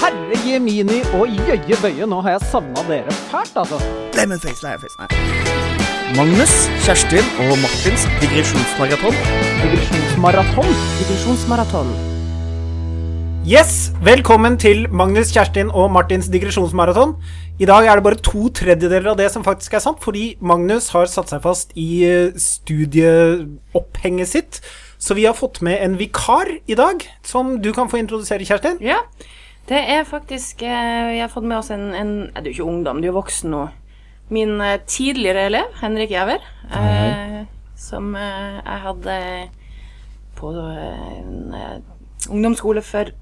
[0.00, 3.80] Herre Jemini og jøye bøye, nå har jeg savna dere fælt, altså.
[4.16, 5.08] Lemonface, lemonface, nei.
[6.16, 6.52] Magnus,
[6.86, 9.16] Kjerstin og Martins digresjonsmaraton.
[9.62, 10.76] Digresjonsmaraton.
[11.00, 12.15] Digresjonsmaraton.
[13.46, 17.12] Yes, Velkommen til Magnus, Kjerstin og Martins digresjonsmaraton.
[17.62, 20.88] I dag er det bare to tredjedeler av det som faktisk er sant, fordi Magnus
[20.90, 24.58] har satt seg fast i eh, studieopphenget sitt.
[24.98, 28.80] Så vi har fått med en vikar i dag, som du kan få introdusere, Kjerstin.
[28.82, 28.98] Ja,
[29.70, 32.98] det er faktisk eh, Vi har fått med oss en, en Du er ikke ungdom,
[32.98, 33.60] du er voksen nå.
[34.34, 36.42] Min eh, tidligere elev, Henrik Jæver,
[36.74, 37.44] eh,
[37.78, 39.20] som eh, jeg hadde
[40.34, 41.78] på en eh,
[42.26, 43.14] ungdomsskole for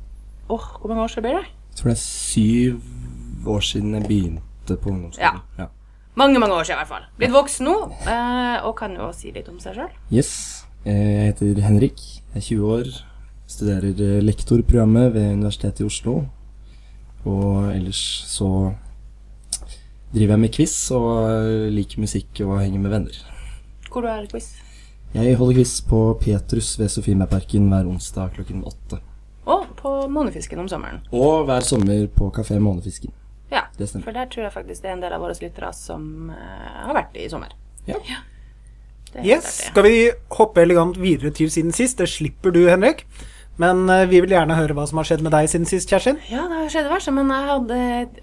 [0.49, 1.47] Åh, hvor mange år siden blir det?
[1.71, 5.41] Jeg tror det er syv år siden jeg begynte på ungdomsskolen.
[5.59, 5.67] Ja.
[6.15, 7.07] Mange, mange år siden i hvert fall.
[7.19, 7.75] Blitt voksen nå,
[8.07, 9.91] eh, og kan jo si litt om seg sjøl.
[10.13, 10.31] Yes.
[10.85, 12.01] Jeg heter Henrik.
[12.35, 12.91] Jeg er 20 år.
[13.51, 16.19] Studerer eh, lektorprogrammet ved Universitetet i Oslo.
[17.25, 18.51] Og ellers så
[20.13, 23.19] driver jeg med quiz og eh, liker musikk og henger med venner.
[23.91, 24.53] Hvor du er quiz?
[25.15, 29.01] Jeg holder quiz på Petrus ved Sofiemærparken hver onsdag klokken åtte.
[29.45, 31.03] Og på Månefisken om sommeren.
[31.13, 33.13] Og hver sommer på Kafé Månefisken.
[33.53, 36.31] Ja, Det for der tror jeg faktisk det er en del av våre lyttere som
[36.31, 37.53] eh, har vært i sommer.
[37.87, 38.01] Ja.
[38.09, 38.23] ja.
[39.23, 39.69] Yes.
[39.69, 41.99] Skal vi hoppe elegant videre til siden sist?
[41.99, 43.05] Det slipper du, Henrik.
[43.61, 46.19] Men eh, vi vil gjerne høre hva som har skjedd med deg siden sist, Kjerstin.
[46.27, 47.77] Ja, det har skjedd verst, men jeg hadde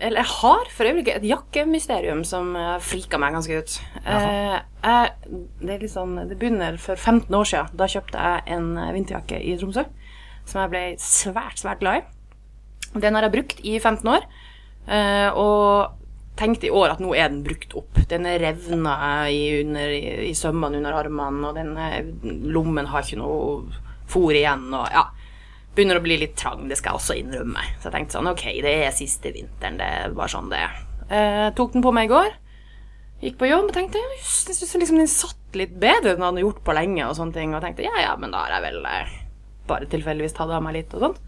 [0.04, 3.78] Eller jeg har for øyeblikket et jakkemysterium som uh, frika meg ganske ut.
[4.02, 7.72] Eh, jeg, det er litt sånn Det begynner for 15 år siden.
[7.80, 9.86] Da kjøpte jeg en eh, vinterjakke i Tromsø
[10.46, 13.00] som jeg ble svært, svært glad i.
[13.00, 14.28] Den har jeg brukt i 15 år,
[14.88, 15.98] eh, og
[16.40, 18.02] tenkte i år at nå er den brukt opp.
[18.10, 18.98] Den er revna
[19.32, 19.96] i, under,
[20.28, 22.04] i, sømmene under armene, og den eh,
[22.52, 25.08] lommen har ikke noe fôr igjen, og ja
[25.76, 27.64] begynner å bli litt trang, det skal jeg også innrømme.
[27.80, 30.80] Så jeg tenkte sånn, ok, det er siste vinteren, det er bare sånn det er.
[31.12, 32.34] Eh, tok den på meg i går,
[33.24, 36.44] gikk på jobb og tenkte, jeg syns liksom den satt litt bedre enn den hadde
[36.44, 38.88] gjort på lenge og sånne ting, og tenkte, ja, ja, men da har jeg vel
[38.90, 39.16] eh,
[39.72, 41.22] bare tilfeldigvis tatt av meg litt og sånt.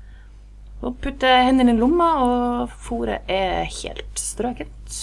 [0.84, 4.98] Og putte hendene i lomma, og fòret er helt strøket.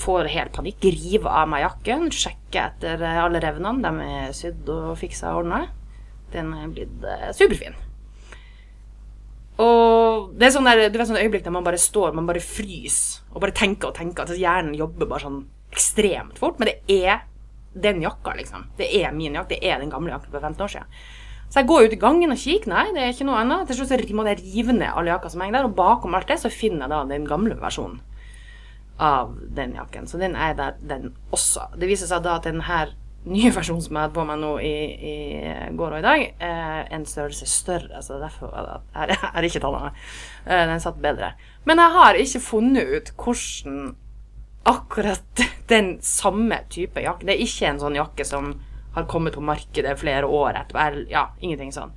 [0.00, 4.94] Får helt panikk, river av meg jakken, sjekker etter alle revnene, de er sydd og
[5.00, 5.66] fiksa og ordna.
[6.32, 7.76] Den er blitt eh, superfin.
[9.60, 12.40] Og det er sånn der, du vet sånne øyeblikk der man bare står, man bare
[12.40, 14.24] fryser og bare tenker og tenker.
[14.24, 16.56] At hjernen jobber bare sånn ekstremt fort.
[16.60, 17.26] Men det er
[17.74, 18.70] den jakka, liksom.
[18.78, 19.54] Det er min jakke.
[19.54, 21.02] Det er den gamle jakka for 15 år siden.
[21.50, 22.70] Så jeg går ut i gangen og kikker.
[22.70, 23.66] Nei, det er ikke noe annet.
[23.66, 26.38] Til slutt må jeg rive ned alle jakka som henger der, og bakom alt det
[26.38, 27.98] så finner jeg da den gamle versjonen
[29.00, 30.06] av den jakken.
[30.06, 31.70] Så den er der, den også.
[31.80, 32.92] Det viser seg da at den her
[33.28, 34.74] nye versjonen som jeg hadde på meg nå i,
[35.10, 35.14] i
[35.76, 38.00] går og i dag, er en størrelse større.
[38.04, 39.90] Så derfor er har ikke tallene.
[40.46, 41.34] Eh, Den satt bedre.
[41.68, 43.94] Men jeg har ikke funnet ut hvordan
[44.70, 48.50] akkurat den samme type jakke Det er ikke en sånn jakke som
[48.94, 51.04] har kommet på markedet flere år etterpå.
[51.10, 51.92] Ja, ingenting sånn.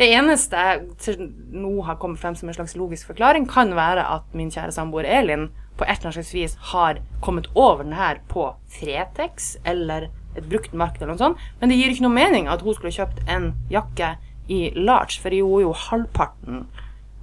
[0.00, 4.30] Det eneste jeg nå har kommet frem som en slags logisk forklaring, kan være at
[4.36, 8.22] min kjære samboer Elin på et eller annet slags vis har kommet over den her
[8.28, 11.46] på Fretex eller et brukt marked eller noe sånt.
[11.60, 14.14] Men det gir ikke noe mening at hun skulle kjøpt en jakke
[14.50, 16.64] i large, for jeg er jo halvparten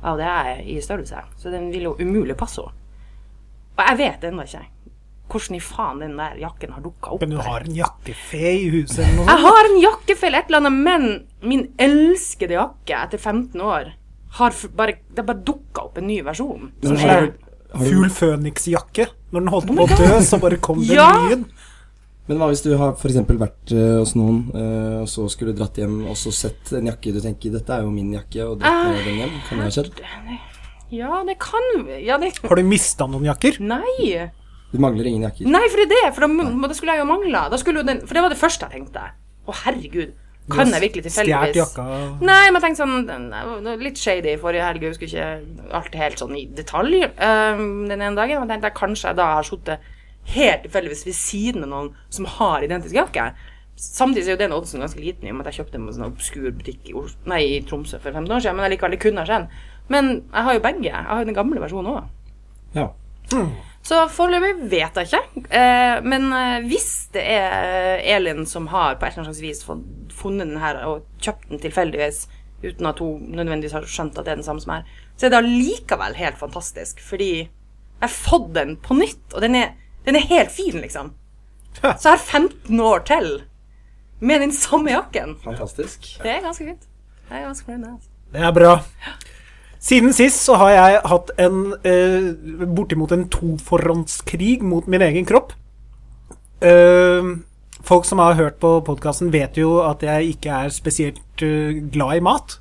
[0.06, 1.24] av det jeg i størrelse.
[1.42, 2.84] Så den vil jo umulig passe henne.
[3.78, 4.66] Og jeg vet ennå ikke
[5.30, 7.22] hvordan i faen den der jakken har dukka opp.
[7.22, 10.52] Men du har en jakkefe i huset eller noe Jeg har en jakkefe eller et
[10.52, 13.94] eller annet, men min elskede jakke etter 15 år
[14.40, 16.72] har f- bare, det har bare dukka opp en ny versjon.
[16.84, 19.08] Som Men er, du- du- Fugl Føniks-jakke.
[19.32, 21.12] Når den holdt på å dø, så bare kom den Ja!
[21.28, 21.46] Nyen.
[22.28, 25.78] Men hva hvis du har eksempel vært uh, hos noen, uh, og så skulle dratt
[25.80, 28.84] hjem og så sett en jakke du tenker 'dette er jo min jakke', og dratt
[28.92, 29.36] med den hjem?
[29.48, 30.02] Kan det ha skjedd?
[30.92, 33.60] ja, det kan Ja, det Har du mista noen jakker?
[33.64, 34.30] Nei!
[34.72, 35.48] Du mangler ingen jakker.
[35.48, 36.14] Nei, for det er det.
[36.16, 37.48] For da, da skulle jeg jo mangla.
[37.52, 39.04] Da jo den, for det var det første jeg tenkte.
[39.48, 40.16] Å, herregud.
[40.48, 41.84] Kan jeg virkelig tilfeldigvis jakka
[42.24, 44.86] Nei, men jeg tenkte sånn Litt shady forrige helg.
[44.86, 48.40] Jeg husker ikke alt helt sånn i detalj um, den ene dagen.
[48.40, 49.94] Men jeg tenkte jeg kanskje jeg da har sittet
[50.32, 53.30] helt tilfeldigvis ved siden av noen som har identisk jakke.
[53.78, 55.92] Samtidig er jo den oddsen ganske liten i og med at jeg kjøpte den på
[55.92, 56.96] en sånn obskur butikk i,
[57.30, 58.58] nei, i Tromsø for 15 år siden.
[58.58, 59.50] Men jeg det kunne ha den.
[59.92, 60.88] Men jeg har jo begge.
[60.90, 62.08] Jeg har jo den gamle versjonen òg.
[62.76, 62.88] Ja.
[63.88, 65.44] Så foreløpig vet jeg ikke.
[65.56, 70.50] Eh, men eh, hvis det er Elin som har på et eller annet vis funnet
[70.50, 72.26] den her og kjøpt den tilfeldigvis
[72.66, 75.34] uten at hun nødvendigvis har skjønt at det er den samme som er, så er
[75.34, 77.00] det allikevel helt fantastisk.
[77.06, 79.72] Fordi jeg har fått den på nytt, og den er,
[80.06, 81.14] den er helt fin, liksom.
[81.78, 83.32] Så jeg har 15 år til
[84.20, 85.36] med den samme jakken.
[85.44, 86.10] Fantastisk.
[86.24, 86.88] Det er ganske fint.
[87.30, 87.94] Jeg er ganske fornøyd med det.
[87.94, 88.10] altså.
[88.34, 88.72] Det er bra.
[89.80, 92.32] Siden sist så har jeg hatt en eh,
[92.66, 95.54] bortimot en toforhåndskrig mot min egen kropp.
[96.66, 97.34] Eh,
[97.86, 102.18] folk som har hørt på podkasten, vet jo at jeg ikke er spesielt eh, glad
[102.18, 102.58] i mat.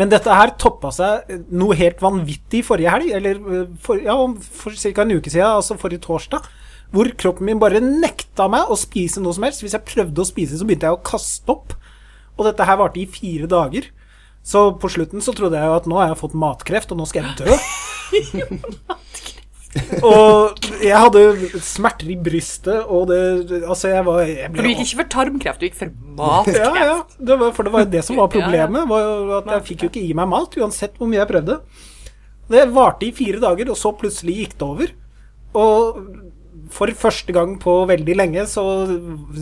[0.00, 4.74] Men dette her toppa seg noe helt vanvittig forrige helg, eller eh, for, ja, for
[4.74, 5.04] ca.
[5.04, 6.48] en uke siden, altså forrige torsdag.
[6.90, 9.62] Hvor kroppen min bare nekta meg å spise noe som helst.
[9.62, 11.76] Hvis jeg prøvde å spise, så begynte jeg å kaste opp.
[12.34, 13.86] Og dette her varte i fire dager.
[14.46, 17.06] Så på slutten så trodde jeg jo at nå har jeg fått matkreft, og nå
[17.08, 17.58] skal jeg dø.
[20.10, 24.82] og jeg hadde smerter i brystet, og det Altså, jeg var jeg ble du gikk
[24.86, 26.58] ikke for tarmkreft, du gikk for matkreft.
[26.58, 26.96] ja, ja.
[27.18, 28.88] Det var, for det var jo det som var problemet.
[28.90, 31.60] Var at jeg fikk jo ikke i meg mat, uansett hvor mye jeg prøvde.
[32.50, 34.94] Det varte i fire dager, og så plutselig gikk det over.
[35.60, 36.00] Og
[36.70, 38.64] for første gang på veldig lenge så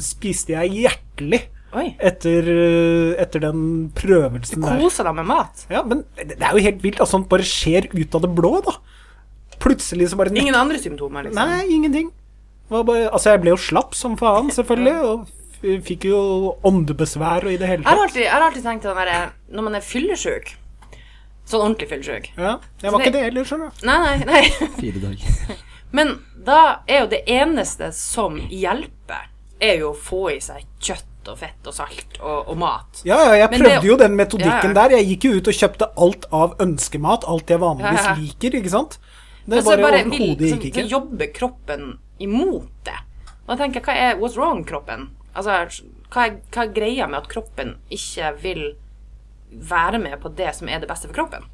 [0.05, 1.47] spiste jeg hjertelig.
[1.75, 2.49] Etter,
[3.21, 3.63] etter den
[3.97, 4.79] prøvelsen der.
[4.79, 5.67] Du koser deg med mat.
[5.71, 8.55] Ja, men det er jo helt vilt at sånt bare skjer ut av det blå,
[8.65, 8.77] da.
[9.59, 11.41] Plutselig så bare Ingen andre symptomer, liksom.
[11.51, 12.13] Nei, ingenting.
[12.69, 16.19] Var bare, altså, jeg ble jo slapp som faen, selvfølgelig, og fikk jo
[16.69, 19.65] åndebesvær og i det hele Jeg har alltid, jeg har alltid tenkt at der, når
[19.67, 20.53] man er fyllesyk
[21.49, 23.87] Sånn ordentlig fyllesyk Ja, jeg var det- ikke det heller, skjønner du.
[23.89, 24.43] Nei, nei, nei.
[24.83, 25.57] Fire dager.
[25.91, 26.13] Men
[26.47, 29.27] da er jo det eneste som hjelper,
[29.59, 33.03] er jo å få i seg kjøtt og fett og salt og, og mat.
[33.09, 34.89] Ja, ja, jeg prøvde det- jo den metodikken Ja, ja.
[34.89, 34.97] der.
[34.99, 38.17] Jeg gikk jo ut og kjøpte alt av ønskemat, alt jeg vanligvis Ja, ja.
[38.23, 38.99] liker, ikke sant.
[39.49, 41.87] Det bare, bare overhodet gikk gikk så jobber kroppen
[42.21, 42.99] imot det.
[43.47, 45.09] Og jeg tenker hva er what's wrong kroppen?
[45.35, 45.55] Altså,
[46.13, 48.65] hva er, hva er greia med at kroppen ikke vil
[49.51, 51.47] være med på det som er det beste for kroppen?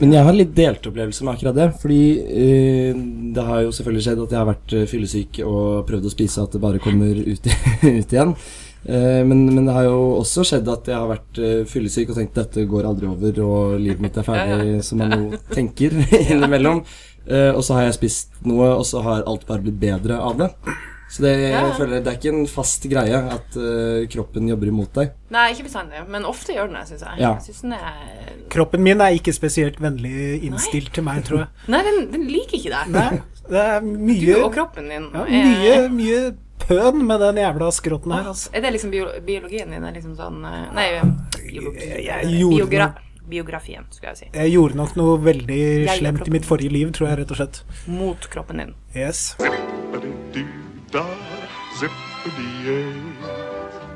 [0.00, 1.66] Men jeg har litt delt opplevelse med akkurat det.
[1.78, 2.96] Fordi eh,
[3.36, 6.42] det har jo selvfølgelig skjedd at jeg har vært eh, fyllesyk og prøvd å spise
[6.42, 7.46] at det bare kommer ut,
[8.00, 8.32] ut igjen.
[8.84, 12.18] Eh, men, men det har jo også skjedd at jeg har vært eh, fyllesyk og
[12.20, 15.94] tenkt dette går aldri over, og livet mitt er ferdig, som man jo tenker
[16.30, 16.82] innimellom.
[17.24, 20.36] Eh, og så har jeg spist noe, og så har alt bare blitt bedre av
[20.42, 20.50] det.
[21.14, 21.70] Så det, jeg Ja.
[21.76, 25.12] føler, det er ikke en fast greie at uh, kroppen jobber imot deg.
[25.30, 27.20] Nei, ikke bestandig, men ofte gjør den det, syns jeg.
[27.22, 27.30] Ja.
[27.36, 31.48] Jeg synes den er Kroppen min er ikke spesielt vennlig innstilt til meg, tror jeg.
[31.70, 32.90] Nei, den, den liker ikke deg.
[32.96, 36.20] Nei, det er Du og kroppen din ja, mye, mye
[36.68, 38.50] pøn med den jævla skrotten her, altså.
[38.52, 39.84] Er det liksom bio biologien din?
[39.84, 40.86] Er liksom sånn eh, Nei,
[41.44, 44.26] biologi, jeg gjorde biogra noe- biografien, skulle jeg si.
[44.34, 47.40] Jeg gjorde nok noe veldig Jeg slemt i mitt forrige liv, tror jeg, rett og
[47.40, 47.62] slett.
[47.88, 48.74] Mot kroppen din.
[48.94, 49.34] Yes.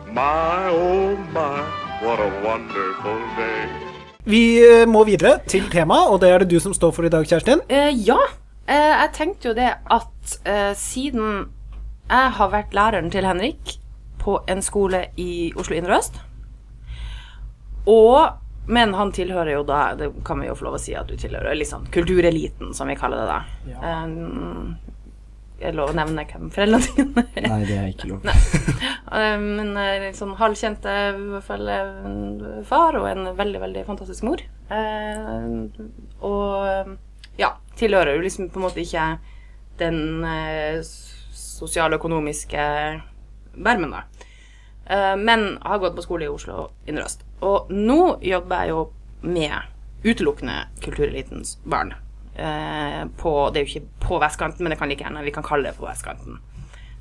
[0.09, 1.61] My, oh my,
[2.03, 3.69] what a wonderful day.
[4.29, 7.12] Vi eh, må videre til temaet, og det er det du som står for i
[7.12, 7.64] dag, Kjerstin.
[7.71, 8.19] Uh, ja,
[8.69, 11.47] Uh, jeg tenkte jo det at uh, siden
[12.09, 13.79] jeg har vært læreren til Henrik
[14.19, 16.21] på en skole i Oslo indre øst,
[17.89, 21.09] og men han tilhører jo da Det kan vi jo få lov å si at
[21.09, 23.39] du tilhører liksom kultureliten, som vi kaller det da.
[24.05, 24.77] Um,
[25.59, 27.47] er det lov å nevne hvem foreldrene dine er?
[27.49, 28.29] Nei, det er ikke lov.
[29.09, 34.27] Eh, Men en sånn halvkjente i hvert fall eh, far og en veldig, veldig fantastisk
[34.29, 34.43] mor.
[34.69, 35.65] Uh,
[36.29, 36.93] og
[37.41, 39.07] ja, tilhører jo liksom på en måte ikke
[39.81, 40.21] den
[41.59, 42.67] eh, sosialøkonomiske
[43.59, 44.03] vermen, da.
[44.89, 47.25] Eh, men har gått på skole i Oslo indre øst.
[47.45, 48.85] Og nå jobber jeg jo
[49.23, 51.95] med utelukkende kulturelitens barn.
[52.35, 55.47] Eh, på, det er jo ikke på vestkanten, men det kan like gjerne vi kan
[55.47, 56.38] kalle det på vestkanten.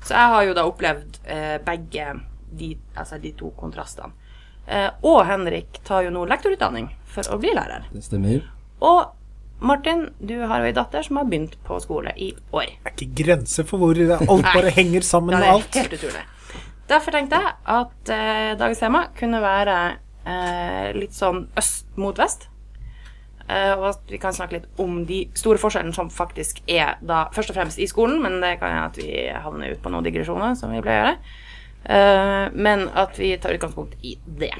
[0.04, 2.12] Så jeg har jo da opplevd eh, begge
[2.58, 4.14] de, altså de to kontrastene.
[5.08, 7.86] Og Henrik tar jo nå lektorutdanning for å bli lærer.
[7.88, 8.42] Det stemmer.
[8.84, 9.14] Og
[9.60, 12.68] Martin, du har jo ei datter som har begynt på skole i år.
[12.84, 15.96] Det er ikke grenser for hvor alt bare henger sammen Ja, med det er helt
[15.98, 16.26] utrolig.
[16.88, 19.74] Derfor tenkte jeg at eh, dagens tema kunne være
[20.24, 22.46] eh, litt sånn øst mot vest.
[23.48, 27.26] Eh, og at vi kan snakke litt om de store forskjellene som faktisk er da
[27.34, 30.06] først og fremst i skolen, men det kan hende at vi havner ut på noen
[30.06, 31.36] digresjoner, som vi pleier å gjøre.
[31.98, 34.54] Eh, men at vi tar utgangspunkt i det.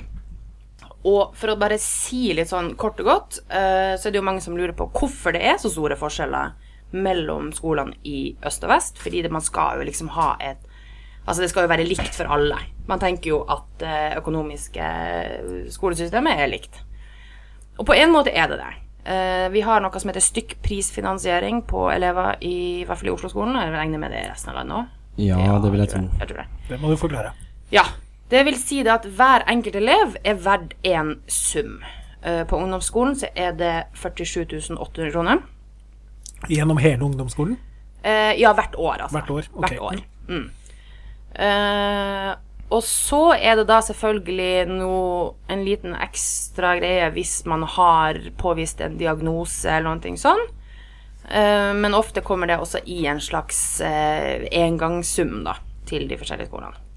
[1.07, 4.27] Og for å bare si litt sånn kort og godt, eh, så er det jo
[4.27, 6.57] mange som lurer på hvorfor det er så store forskjeller
[6.99, 8.99] mellom skolene i øst og vest.
[8.99, 10.65] Fordi det, man skal jo liksom ha et
[11.29, 12.57] Altså det skal jo være likt for alle.
[12.89, 14.85] Man tenker jo at det økonomiske
[15.75, 16.79] skolesystemet er likt.
[17.77, 18.71] Og på en måte er det det.
[19.13, 23.61] Eh, vi har noe som heter stykkprisfinansiering på elever i, i hvert fall i Oslo-skolen.
[23.61, 24.97] Jeg regner med det i resten av landet òg.
[25.21, 26.03] Ja, det vil jeg tro.
[26.17, 26.49] Jeg tror det.
[26.71, 27.35] Det må du forklare.
[27.75, 27.85] Ja.
[28.29, 31.79] Det vil si det at hver enkelt elev er verdt en sum.
[32.23, 35.41] Eh, På ungdomsskolen så er det 47 800 kroner.
[36.49, 37.57] Gjennom hele ungdomsskolen.
[38.03, 39.17] Eh, ja, hvert år, altså.
[39.19, 39.65] Hvert år, ok.
[39.65, 40.03] Hvert år.
[40.29, 40.51] Mm.
[41.35, 42.35] Eh,
[42.69, 48.83] og så er det da selvfølgelig noe, en liten ekstra greie hvis man har påvist
[48.85, 50.53] en diagnose eller noe sånt.
[51.29, 55.57] Eh, men ofte kommer det også i en slags eh, engangssum da,
[55.89, 56.88] til de forskjellige skolene.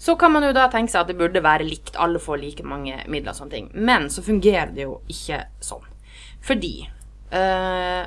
[0.00, 2.64] Så kan man jo da tenke seg at det burde være likt, alle får like
[2.64, 3.66] mange midler og sånne ting.
[3.74, 5.84] Men så fungerer det jo ikke sånn.
[6.40, 6.72] Fordi
[7.36, 8.06] eh,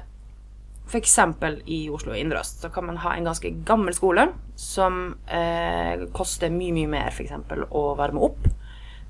[0.97, 4.27] eksempel i Oslo indre øst så kan man ha en ganske gammel skole
[4.59, 7.33] som eh, koster mye, mye mer f.eks.
[7.69, 8.49] å varme opp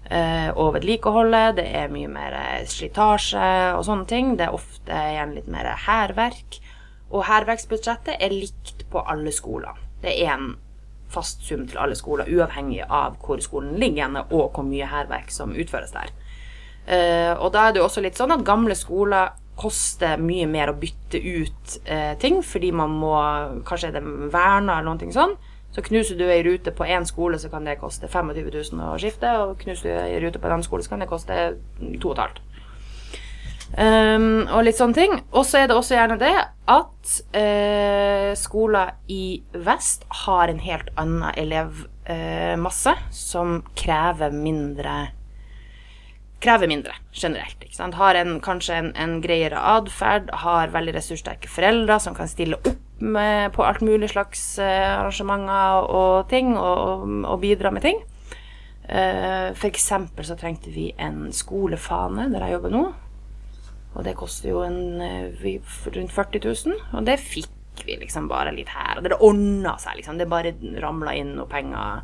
[0.09, 1.43] eh, og vedlikeholde.
[1.61, 2.37] Det er mye mer
[2.67, 3.47] slitasje
[3.77, 4.35] og sånne ting.
[4.39, 6.59] Det er ofte igjen litt mer hærverk.
[7.13, 9.79] Og hærverksbudsjettet er likt på alle skoler.
[10.03, 10.53] Det er en
[11.13, 15.31] fast sum til alle skoler, uavhengig av hvor skolen ligger henne, og hvor mye hærverk
[15.33, 16.11] som utføres der.
[16.83, 20.71] Eh, og da er det jo også litt sånn at gamle skoler koster mye mer
[20.71, 23.13] å bytte ut eh, ting, fordi man må
[23.67, 24.03] Kanskje er det
[24.33, 25.37] verna eller noe sånn.
[25.73, 28.43] Så knuser du ei rute på én skole, så kan det koste 25
[28.77, 29.29] 000 å skifte.
[29.41, 31.37] Og knuser du ei rute på en annen skole, så kan det koste
[31.81, 32.52] 2500.
[33.73, 35.15] Um, og litt sånne ting.
[35.33, 36.33] Og så er det også gjerne det
[36.69, 45.07] at uh, skoler i vest har en helt annen elevmasse uh, som krever mindre
[46.43, 47.61] krever mindre generelt.
[47.63, 47.95] Ikke sant?
[47.95, 52.99] Har en, kanskje en, en greiere atferd, har veldig ressurssterke foreldre som kan stille opp
[52.99, 58.03] med, på alt mulig slags uh, arrangementer og ting, og, og bidra med ting.
[58.83, 62.83] Uh, eksempel så trengte vi en skolefane der jeg jobber nå.
[63.93, 65.33] Og det koster jo en, eh,
[65.85, 68.97] rundt 40 000, og det fikk vi liksom bare litt her.
[68.97, 70.17] Og det ordna seg, liksom.
[70.17, 72.03] Det bare ramla inn noe penger.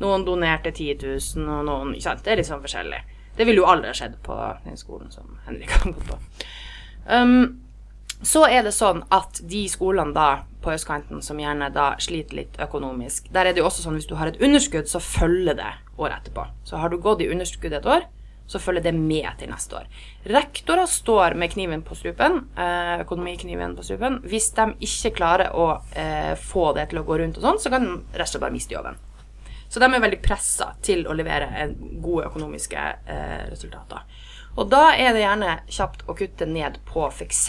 [0.00, 2.24] Noen donerte 10 000, og noen ikke sant?
[2.24, 3.00] Det er sånn forskjellig.
[3.36, 6.18] Det ville jo aldri skjedd på den skolen som Henrik har gått på.
[7.08, 7.60] Um,
[8.22, 12.56] så er det sånn at de skolene da på østkanten som gjerne da sliter litt
[12.60, 15.70] økonomisk, der er det jo også sånn hvis du har et underskudd, så følger det
[15.98, 16.48] året etterpå.
[16.66, 18.08] Så har du gått i underskudd et år,
[18.48, 19.88] så følger det med til neste år.
[20.32, 24.22] Rektorer står med kniven på strupen, eh, økonomikniven på strupen.
[24.24, 27.72] Hvis de ikke klarer å eh, få det til å gå rundt og sånn, så
[27.74, 28.96] kan de rett og slett bare miste jobben.
[29.68, 31.68] Så de er veldig pressa til å levere
[32.00, 34.08] gode økonomiske eh, resultater.
[34.58, 37.44] Og da er det gjerne kjapt å kutte ned på f.eks.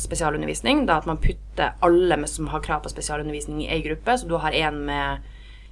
[0.00, 0.86] spesialundervisning.
[0.88, 4.14] Da at man putter alle som har krav på spesialundervisning i ei gruppe.
[4.16, 5.26] Så du har en med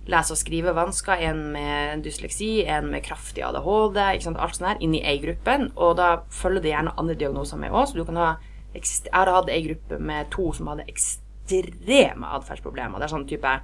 [0.09, 5.05] lese- og skrivevansker, en med dysleksi, en med kraftig ADHD, alt sånt her, inn i
[5.05, 5.59] ei gruppe.
[5.77, 7.89] Og da følger det gjerne andre diagnoser med òg.
[7.89, 8.37] Så du kan ha
[8.75, 12.99] Jeg har hatt ei gruppe med to som hadde ekstreme atferdsproblemer.
[12.99, 13.61] Det er sånn type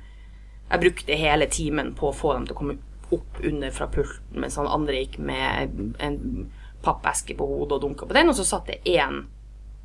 [0.70, 2.78] jeg brukte hele timen på å få dem til å komme
[3.12, 6.48] opp under fra pulten, mens han andre gikk med en
[6.84, 9.26] pappeske på hodet og dunka på den, og så satt det én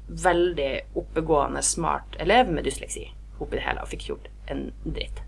[0.09, 3.05] veldig oppegående, smart elev med dysleksi
[3.39, 5.21] oppi det hele og fikk gjort en dritt.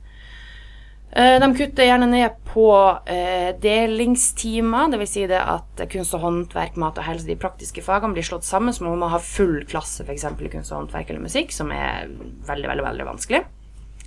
[1.11, 2.67] Eh, de kutter gjerne ned på
[3.11, 5.11] eh, delingstimer, dvs.
[5.11, 8.85] Si at kunst og håndverk, mat og helse, de praktiske fagene blir slått sammen, så
[8.85, 10.29] må man ha full klasse f.eks.
[10.31, 12.07] i kunst og håndverk eller musikk, som er
[12.47, 13.43] veldig, veldig, veldig vanskelig.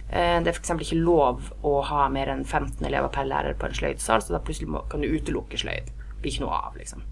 [0.08, 0.72] Eh, det er f.eks.
[0.78, 4.40] ikke lov å ha mer enn 15 elever per lærer på en sløydsal, så da
[4.44, 5.92] plutselig kan du utelukke sløyd.
[5.92, 7.04] Det Blir ikke noe av, liksom.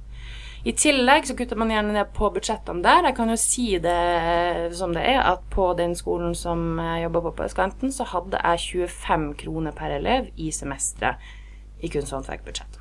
[0.64, 3.09] I tillegg så kutter man gjerne ned på budsjettene der.
[3.09, 7.25] Jeg kan jo si det som det er, at på den skolen som jeg jobber
[7.25, 11.19] på på østkanten, så hadde jeg 25 kroner per elev i semesteret
[11.83, 12.78] i kunst- og håndverkbudsjettet.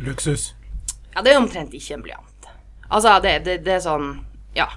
[0.00, 0.54] Luksus.
[1.14, 2.48] Ja, det er omtrent ikke en blyant.
[2.88, 4.12] Altså, det, det, det er sånn
[4.56, 4.70] Ja.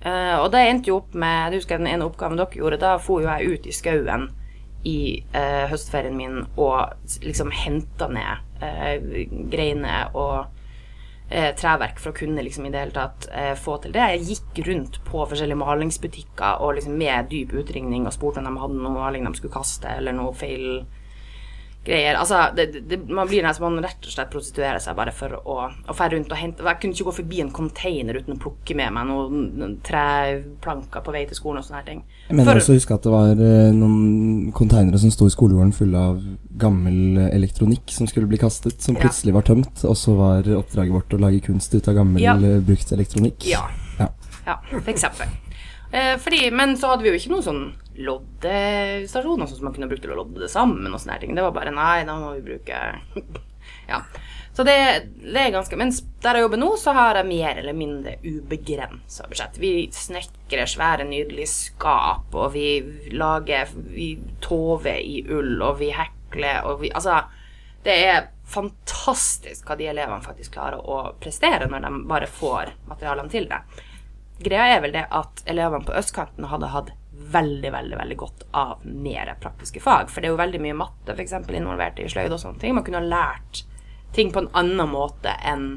[0.00, 2.78] Uh, og det endte jo opp med Jeg husker den ene oppgaven dere gjorde.
[2.80, 4.30] Da for jo jeg ut i skauen
[4.88, 4.96] i
[5.34, 8.96] uh, høstferien min og liksom henta ned uh,
[9.52, 10.48] greiner og
[11.30, 14.06] eh, treverk for å kunne liksom i det hele tatt eh, få til det.
[14.14, 18.64] Jeg gikk rundt på forskjellige malingsbutikker og liksom med dyp utringning og spurte om de
[18.64, 20.82] hadde noe maling de skulle kaste, eller noe feil
[21.84, 22.14] greier.
[22.20, 25.54] Altså, det, det, man blir nesten man rett og slett prostituerer seg bare for å,
[25.88, 28.76] å fære rundt og hente Jeg kunne ikke gå forbi en container uten å plukke
[28.76, 32.02] med meg noen treplanker på vei til skolen og sånne her ting.
[32.28, 35.34] Jeg mener For- også å huske at det var eh, noen containere som sto i
[35.34, 36.20] skolegården fulle av
[36.60, 39.00] gammel elektronikk som skulle bli kastet, som Ja.
[39.06, 42.34] plutselig var tømt, og så var oppdraget vårt å lage kunst ut av gammel, Ja.
[42.36, 43.46] eh, brukt elektronikk.
[43.48, 43.68] Ja.
[43.98, 44.08] Ja.
[44.46, 45.26] Ja, for eksempel.
[45.90, 47.62] Eh, fordi, men så hadde vi jo ikke noen sånn
[48.00, 50.86] loddestasjoner sånn som man kunne brukt til å lodde det sammen.
[50.92, 51.34] og sånne ting.
[51.34, 52.82] Det var bare nei, da må vi bruke
[53.90, 54.04] Ja.
[54.52, 54.76] Så det,
[55.22, 59.28] det er ganske Mens der jeg jobber nå, så har jeg mer eller mindre ubegrensa
[59.30, 59.58] budsjett.
[59.62, 62.80] Vi snekrer svære, nydelige skap, og vi
[63.14, 67.22] lager Vi tover i ull, og vi hekler, og vi Altså,
[67.84, 73.30] det er fantastisk hva de elevene faktisk klarer å prestere når de bare får materialene
[73.32, 73.60] til det.
[74.40, 76.92] Greia er vel det at elevene på østkanten hadde hatt
[77.30, 80.08] veldig, veldig veldig godt av mer praktiske fag.
[80.10, 82.74] For det er jo veldig mye matte for eksempel, involvert i sløyd og sånne ting.
[82.74, 83.64] Man kunne ha lært
[84.16, 85.70] ting på en annen måte enn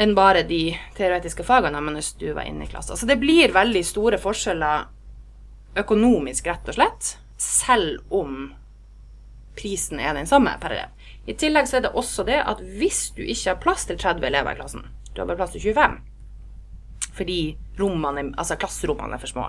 [0.00, 2.96] enn bare de teoretiske fagene mens du var inne i klassen.
[2.96, 4.86] Så det blir veldig store forskjeller
[5.82, 8.54] økonomisk, rett og slett, selv om
[9.56, 11.08] prisen er den samme per elev.
[11.28, 14.26] I tillegg så er det også det at hvis du ikke har plass til 30
[14.30, 15.98] elever i klassen, du har bare plass til 25,
[17.12, 17.40] fordi
[17.78, 19.48] rommene, altså klasserommene er for små.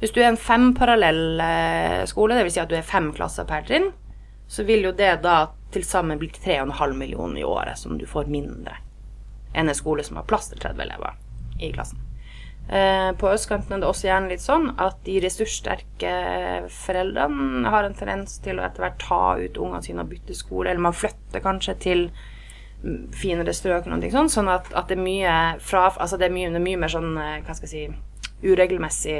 [0.00, 2.56] Hvis du er en femparallell parallell skole, dvs.
[2.56, 3.92] Si at du er fem klasser per trinn,
[4.46, 8.28] så vil jo det da til sammen bli 3,5 millioner i året som du får
[8.30, 8.76] mindre
[9.54, 11.14] enn en skole som har plass til 30 elever
[11.62, 12.00] i klassen.
[12.68, 16.12] Eh, på østkanten er det også gjerne litt sånn at de ressurssterke
[16.72, 20.70] foreldrene har en tendens til å etter hvert ta ut ungene sine og bytte skole,
[20.70, 22.06] eller man flytter kanskje til
[23.16, 26.50] finere strøk og noe sånt, sånn at, at det er fra Altså det er mye,
[26.52, 29.18] det er mye mer sånn, eh, hva skal jeg si, uregelmessig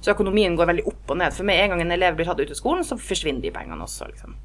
[0.00, 1.34] Så økonomien går veldig opp og ned.
[1.36, 3.84] For med en gang en elev blir tatt ut av skolen, så forsvinner de pengene
[3.84, 4.36] også, liksom.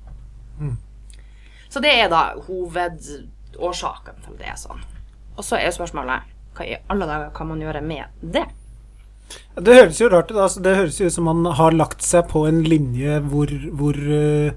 [1.71, 4.83] Så det er da hovedårsaken til det er sånn.
[5.35, 8.45] Og så er spørsmålet hva i alle dager kan man gjøre med det?
[9.55, 10.37] Det høres jo rart ut.
[10.37, 13.95] Altså, det høres jo ut som man har lagt seg på en linje hvor, hvor
[13.95, 14.55] eh,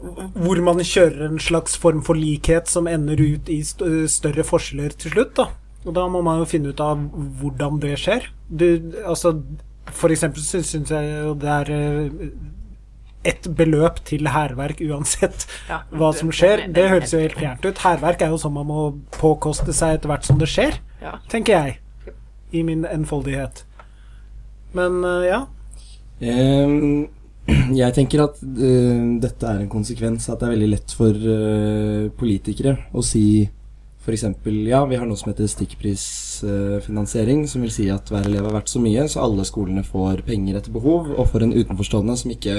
[0.00, 4.94] hvor man kjører en slags form for likhet som ender ut i st større forskjeller
[4.98, 5.34] til slutt.
[5.36, 5.48] da.
[5.86, 7.00] Og da må man jo finne ut av
[7.40, 8.26] hvordan det skjer.
[8.48, 8.66] Du,
[9.06, 9.34] altså,
[9.96, 12.26] for eksempel så syns jeg jo det er eh,
[13.30, 16.66] et beløp til hærverk uansett Ja, hva som skjer.
[16.72, 17.80] Det høres jo helt fjernt ut.
[17.84, 18.82] Hærverk er jo sånn man må
[19.18, 21.18] påkoste seg etter hvert som det skjer, Ja.
[21.28, 21.78] tenker jeg.
[22.52, 23.64] I min enfoldighet.
[24.76, 25.42] Men eh, ja.
[26.20, 27.08] Ehm,
[27.82, 32.10] jeg tenker at uh, dette er en konsekvens at det er veldig lett for uh,
[32.20, 33.48] politikere å si
[34.00, 34.24] f.eks.
[34.64, 38.72] ja, vi har noe som heter stykkprisfinansiering, som vil si at hver elev er verdt
[38.72, 41.10] så mye, så alle skolene får penger etter behov.
[41.12, 42.54] Og for en utenforstående som ikke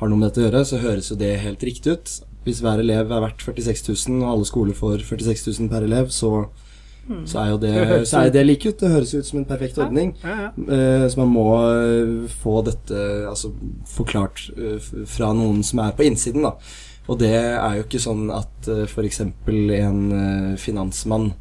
[0.00, 2.14] har noe med dette å gjøre, så høres jo det helt riktig ut.
[2.44, 6.10] Hvis hver elev er verdt 46 000, og alle skoler får 46 000 per elev,
[6.12, 6.48] så,
[7.28, 8.80] så er jo det, Det så er det like ut.
[8.80, 10.14] Det høres ut som en perfekt ordning.
[10.22, 10.50] ja, ja.
[10.56, 11.08] ja.
[11.08, 13.52] Så man må eh, få dette altså,
[13.90, 16.56] forklart eh, fra noen som er på innsiden, da.
[17.04, 19.20] Og det er jo ikke sånn at f.eks.
[19.20, 21.34] en eh, finansmann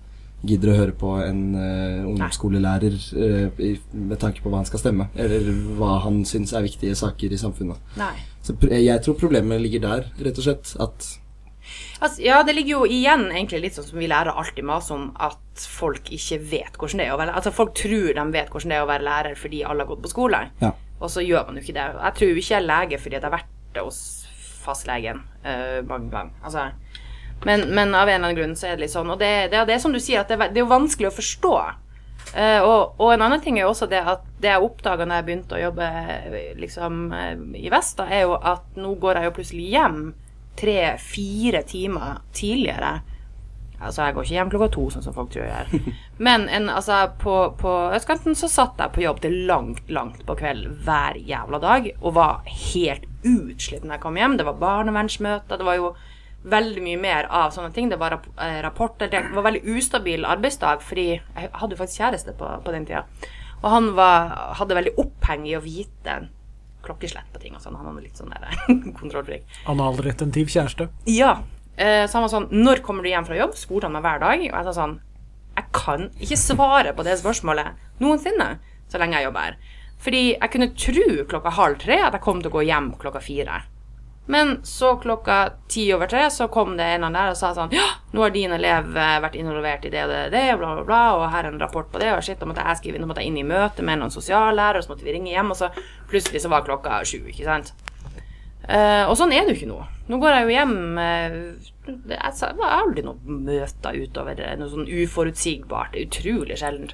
[0.44, 5.08] gidder å høre på en eh, ungdomsskolelærer eh, med tanke på hva han skal stemme,
[5.16, 5.48] eller
[5.80, 7.80] hva han syns er viktige saker i samfunnet.
[8.00, 8.14] Nei.
[8.44, 10.74] Så jeg tror problemet ligger der, rett og slett.
[10.84, 11.14] At
[12.04, 15.06] Altså, ja, det ligger jo igjen egentlig litt sånn som vi lærer alltid mase om,
[15.24, 18.74] at folk ikke vet hvordan det er å være Altså, folk tror de vet hvordan
[18.74, 20.74] det er å være lærer fordi alle har gått på skole, Ja.
[21.00, 21.86] og så gjør man jo ikke det.
[21.96, 24.02] Jeg tror ikke jeg er lege fordi jeg har vært hos
[24.64, 26.36] fastlegen uh, mange ganger.
[26.44, 26.68] Altså,
[27.46, 29.10] men, men av en eller annen grunn så er det litt sånn.
[29.12, 31.54] Og det, det, er som du sier, at det, det er jo vanskelig å forstå.
[32.34, 35.20] Uh, og, og en annen ting er jo også det at det jeg oppdaga da
[35.20, 37.04] jeg begynte å jobbe eh, liksom,
[37.60, 40.00] i vest, da, er jo at nå går jeg jo plutselig hjem
[40.60, 43.00] tre-fire timer tidligere.
[43.84, 45.98] Altså, jeg går ikke hjem klokka to, sånn som folk tror jeg gjør.
[46.28, 50.38] Men en, altså, på, på østkanten så satt jeg på jobb til langt, langt på
[50.40, 54.38] kveld hver jævla dag, og var helt utslitt når jeg kom hjem.
[54.40, 55.94] Det var barnevernsmøter, det var jo
[56.44, 57.90] veldig mye mer av sånne ting.
[57.92, 59.12] Det var rap eh, rapporter.
[59.12, 63.04] Det var veldig ustabil arbeidsdag, fordi jeg hadde jo faktisk kjæreste på, på den tida.
[63.64, 66.18] Og han var, hadde veldig oppheng i å vite
[66.84, 67.76] klokkeslett på ting og sånn.
[67.80, 68.54] Han var litt sånn der
[69.00, 69.46] kontrollfrik.
[69.72, 70.90] Analretentiv kjæreste.
[71.10, 71.38] Ja.
[71.78, 73.56] Eh, så han var sånn Når kommer du hjem fra jobb?
[73.58, 74.44] spurte han meg hver dag.
[74.50, 75.00] Og jeg sa sånn
[75.58, 78.52] Jeg kan ikke svare på det spørsmålet noensinne
[78.92, 79.56] så lenge jeg jobber her.
[80.04, 83.22] Fordi jeg kunne tro klokka halv tre at jeg kom til å gå hjem klokka
[83.24, 83.62] fire.
[84.26, 87.74] Men så klokka ti over tre så kom det en annen der og sa sånn
[87.76, 87.84] Ja,
[88.16, 91.02] nå har din elev eh, vært involvert i det og det, det, bla, bla, bla,
[91.18, 93.10] og her er en rapport på det, og shit, da måtte jeg skrive inn, da
[93.12, 95.60] måtte jeg inn i møte med noen sosiallærere, og så måtte vi ringe hjem, og
[95.60, 95.74] så
[96.12, 97.74] plutselig så var klokka sju, ikke sant.
[98.64, 99.82] Uh, og sånn er det jo ikke nå.
[100.08, 101.34] Nå går jeg jo hjem uh,
[102.08, 105.92] Jeg har aldri noen møter utover noe sånn uforutsigbart.
[105.92, 106.94] Det er utrolig sjeldent.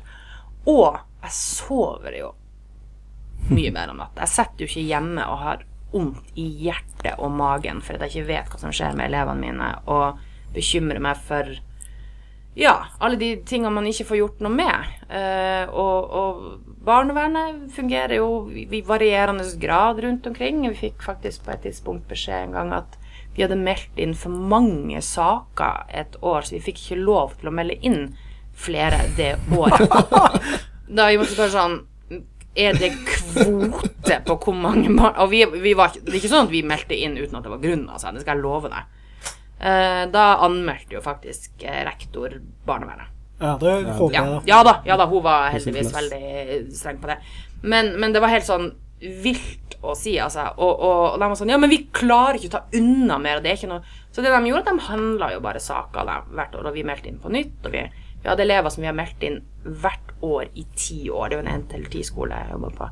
[0.66, 2.32] Og jeg sover jo
[3.54, 4.26] mye mer om natta.
[4.26, 8.22] Jeg sitter jo ikke hjemme og har vondt i hjertet og magen for at jeg
[8.24, 10.20] ikke vet hva som skjer med elevene mine, og
[10.56, 11.50] bekymrer meg for
[12.60, 14.96] ja, alle de tingene man ikke får gjort noe med.
[15.08, 20.64] Eh, og, og barnevernet fungerer jo i varierende grad rundt omkring.
[20.68, 22.98] Vi fikk faktisk på et tidspunkt beskjed en gang at
[23.36, 27.52] vi hadde meldt inn for mange saker et år, så vi fikk ikke lov til
[27.52, 28.02] å melde inn
[28.60, 29.86] flere det året.
[30.98, 31.78] da vi måtte spørre sånn
[32.58, 36.48] Er det kvote på hvor mange barn Og vi, vi var, det er ikke sånn
[36.48, 38.12] at vi meldte inn uten at det var grunn, altså.
[38.16, 38.84] Det skal jeg love deg.
[39.60, 43.16] Eh, da anmeldte jo faktisk eh, rektor barnevernet.
[43.40, 44.42] Ja, det håper Ja, jeg, da.
[44.50, 47.20] ja da, ja da, hun var heldigvis veldig streng på det.
[47.62, 50.50] Men, men det var helt sånn vilt å si, altså.
[50.58, 53.40] Og, og, og de var sånn Ja, men vi klarer ikke å ta unna mer,
[53.40, 56.12] og det er ikke noe Så det de gjorde, at de handla jo bare saker
[56.36, 57.56] hvert år, og vi meldte inn på nytt.
[57.64, 57.86] Og vi,
[58.24, 61.30] vi hadde elever som vi har meldt inn hvert år i ti år.
[61.30, 62.90] Det er jo en 1-10-skole jeg jobber på.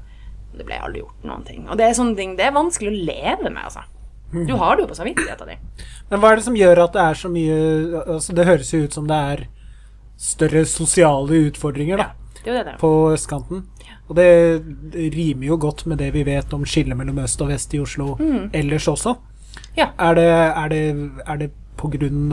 [0.58, 1.68] Det ble aldri gjort noen ting.
[1.68, 3.84] Og det er sånne ting Det er vanskelig å leve med, altså.
[4.32, 5.60] Du har det jo på samvittigheten din.
[6.10, 7.60] Men hva er det som gjør at det er så mye
[8.18, 9.44] altså Det høres jo ut som det er
[10.20, 12.08] større sosiale utfordringer da,
[12.42, 12.80] Det er det det er.
[12.82, 13.64] på østkanten.
[14.10, 14.28] Og det
[15.14, 18.16] rimer jo godt med det vi vet om skillet mellom øst og vest i Oslo
[18.56, 19.14] ellers også.
[19.14, 19.70] Mm.
[19.78, 19.92] Ja.
[20.00, 20.84] Er det, er det,
[21.28, 21.52] er det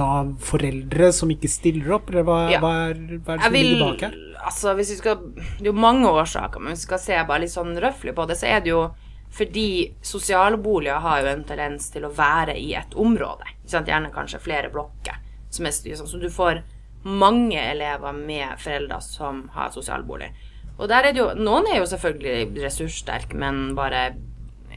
[0.01, 2.61] av foreldre som ikke stiller opp, eller hva, Ja.
[2.61, 4.15] hva, er, hva er det som vil ligger bak her?
[4.45, 7.41] Altså, hvis vi skal Det er jo mange årsaker, men hvis vi skal se bare
[7.41, 8.91] litt sånn røffelig på det, så er det jo
[9.35, 13.45] fordi sosialboliger har jo en tendens til å være i et område.
[13.67, 15.17] Gjerne kanskje flere blokker.
[15.51, 16.07] Som er sånn.
[16.07, 16.63] Så du får
[17.05, 20.31] mange elever med foreldre som har sosialbolig.
[20.79, 24.15] Og der er det jo Noen er jo selvfølgelig ressurssterke, men bare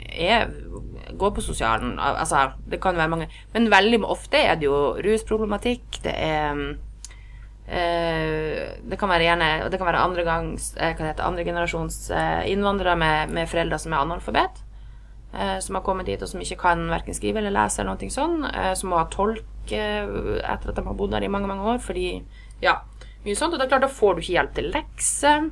[0.09, 0.51] er,
[1.17, 1.95] går på sosialen.
[1.99, 6.03] Altså, det kan være mange Men veldig ofte er det jo rusproblematikk.
[6.03, 6.67] Det er mm,
[7.67, 11.97] Eh, det kan være gjerne og det kan være andre gangs, eh, heter, andre generasjons
[12.15, 14.61] eh, innvandrere med, med foreldre som er analfabet.
[15.33, 18.11] Eh, som har kommet dit og som ikke kan verken skrive eller lese eller noe
[18.13, 18.47] sånt.
[18.53, 20.07] Eh, som må ha tolk eh,
[20.39, 21.81] etter at de har bodd der i mange, mange år.
[21.83, 22.23] Fordi
[22.63, 22.79] Ja,
[23.25, 23.53] mye sånt.
[23.53, 25.49] Og det er klart, da får du ikke hjelp til lekser.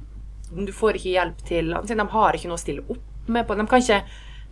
[0.55, 3.57] Du får ikke hjelp til altså, De har ikke noe å stille opp med på.
[3.59, 4.01] De kan ikke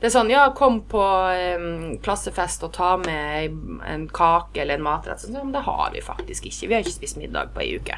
[0.04, 3.54] det er sånn, ja, kom på um, klassefest og ta med
[3.88, 5.22] en kake eller en matrett.
[5.22, 6.68] Sånn, men det har vi faktisk ikke.
[6.68, 7.96] Vi har ikke spist middag på ei uke.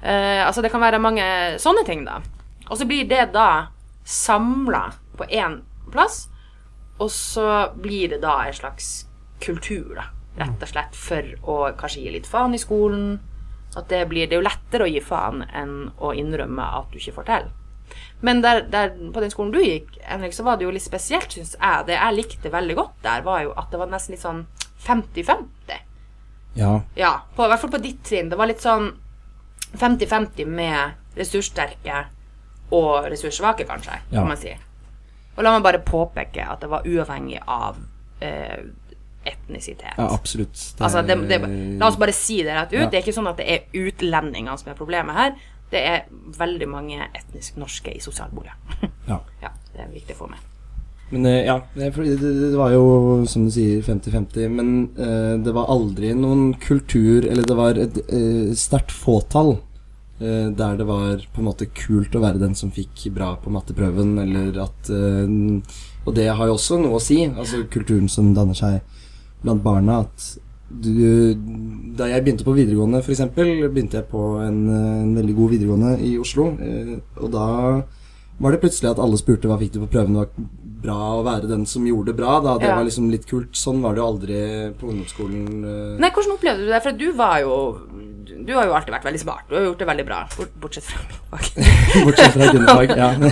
[0.00, 1.26] Uh, altså, det kan være mange
[1.60, 2.22] sånne ting, da.
[2.70, 3.66] Og så blir det da
[4.08, 4.80] samla
[5.18, 5.58] på én
[5.92, 6.22] plass,
[6.96, 8.88] og så blir det da en slags
[9.44, 10.06] kultur, da.
[10.40, 13.18] Rett og slett for å kanskje gi litt faen i skolen.
[13.76, 16.96] At det blir Det er jo lettere å gi faen enn å innrømme at du
[16.96, 17.52] ikke får til.
[18.20, 21.30] Men der, der, på den skolen du gikk, Henrik, så var det jo litt spesielt,
[21.32, 21.86] syns jeg.
[21.86, 24.46] Det jeg likte veldig godt der, var jo at det var nesten litt sånn
[24.86, 25.80] 50-50.
[26.54, 26.80] Ja.
[26.94, 28.28] Ja, på, i hvert fall på ditt trinn.
[28.30, 28.92] Det var litt sånn
[29.76, 32.04] 50-50 med ressurssterke
[32.74, 34.20] og ressurssvake, kanskje, Ja.
[34.20, 34.54] kan man si.
[35.36, 37.76] Og la meg bare påpeke at det var uavhengig av
[38.20, 38.62] eh,
[39.26, 39.94] etnisitet.
[39.98, 40.52] ja, absolutt.
[40.76, 41.40] Det- Altså, det, det,
[41.78, 42.78] la oss bare si det rett ut.
[42.78, 42.86] Ja.
[42.88, 45.34] Det er ikke sånn at det er utlendingene som er problemet her.
[45.72, 46.02] Det er
[46.38, 48.58] veldig mange etnisk norske i sosialboliger.
[49.04, 49.18] Ja.
[49.42, 50.40] ja, det er viktig å få med.
[51.10, 55.52] Men eh, ja, det, det, det var jo som du sier 50-50, men eh, det
[55.52, 59.58] var aldri noen kultur Eller det var et eh, sterkt fåtall
[60.24, 63.52] eh, der det var på en måte kult å være den som fikk bra på
[63.52, 65.28] matteprøven, eller at eh,
[66.08, 68.80] Og det har jo også noe å si, altså kulturen som danner seg
[69.44, 70.30] blant barna, at
[70.80, 71.34] du,
[71.96, 75.92] da jeg begynte på videregående, f.eks., begynte jeg på en, eh, en veldig god videregående
[76.02, 76.48] i Oslo.
[76.60, 77.46] Eh, og da
[78.40, 80.14] var det plutselig at alle spurte hva fikk du på prøven.
[80.16, 80.50] Det var
[80.84, 82.40] bra å være den som gjorde det bra.
[82.42, 82.58] Da.
[82.58, 82.74] Det Ja.
[82.76, 83.52] var liksom litt kult.
[83.54, 84.40] Sånn var det jo aldri
[84.76, 85.64] på ungdomsskolen.
[85.64, 85.98] eh.
[86.00, 86.82] Nei, hvordan opplevde du det?
[86.82, 87.78] For du var jo
[88.44, 89.44] Du har jo alltid vært veldig smart.
[89.48, 90.18] Du har gjort det veldig bra.
[90.60, 91.44] Bortsett fra min fag.
[92.06, 92.90] Bortsett fra dine fag.
[92.98, 93.08] Ja.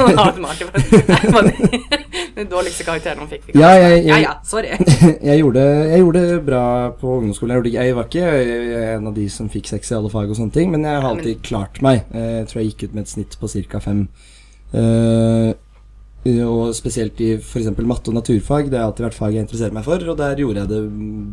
[1.13, 1.49] Det var
[2.39, 3.51] den dårligste karakteren han fikk.
[3.55, 4.71] Ja, jeg- jeg- ja, ja, sorry.
[4.73, 5.61] jeg, gjorde,
[5.93, 6.63] jeg gjorde det bra
[7.01, 7.53] på ungdomsskolen.
[7.53, 10.39] Jeg, gjorde, jeg var ikke en av de som fikk seks i alle fag og
[10.41, 12.07] sånne ting, men jeg har alltid klart meg.
[12.15, 13.79] Eh, Jeg tror jeg gikk ut med et snitt på ca.
[13.85, 14.07] fem.
[14.73, 15.53] Uh,
[16.47, 17.69] og spesielt i f.eks.
[17.83, 18.71] matte og naturfag.
[18.71, 20.83] Det har alltid vært fag jeg interesserer meg for, og der gjorde jeg det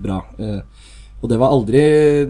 [0.04, 0.20] bra.
[0.42, 0.62] Eh,
[1.20, 1.82] og det var aldri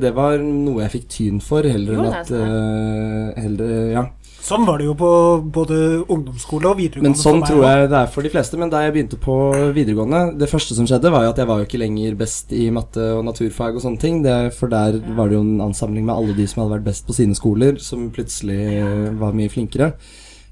[0.02, 4.06] Det var noe jeg fikk tyn for, heller enn at eh, heller, Ja.
[4.40, 5.10] Sånn var det jo på
[5.54, 5.76] både
[6.10, 7.12] ungdomsskole og videregående.
[7.12, 8.58] Men sånn tror jeg det er for de fleste.
[8.58, 9.36] Men da jeg begynte på
[9.76, 12.70] videregående Det første som skjedde, var jo at jeg var jo ikke lenger best i
[12.74, 14.24] matte og naturfag og sånne ting.
[14.26, 17.06] Det, for der var det jo en ansamling med alle de som hadde vært best
[17.06, 19.92] på sine skoler, som plutselig eh, var mye flinkere.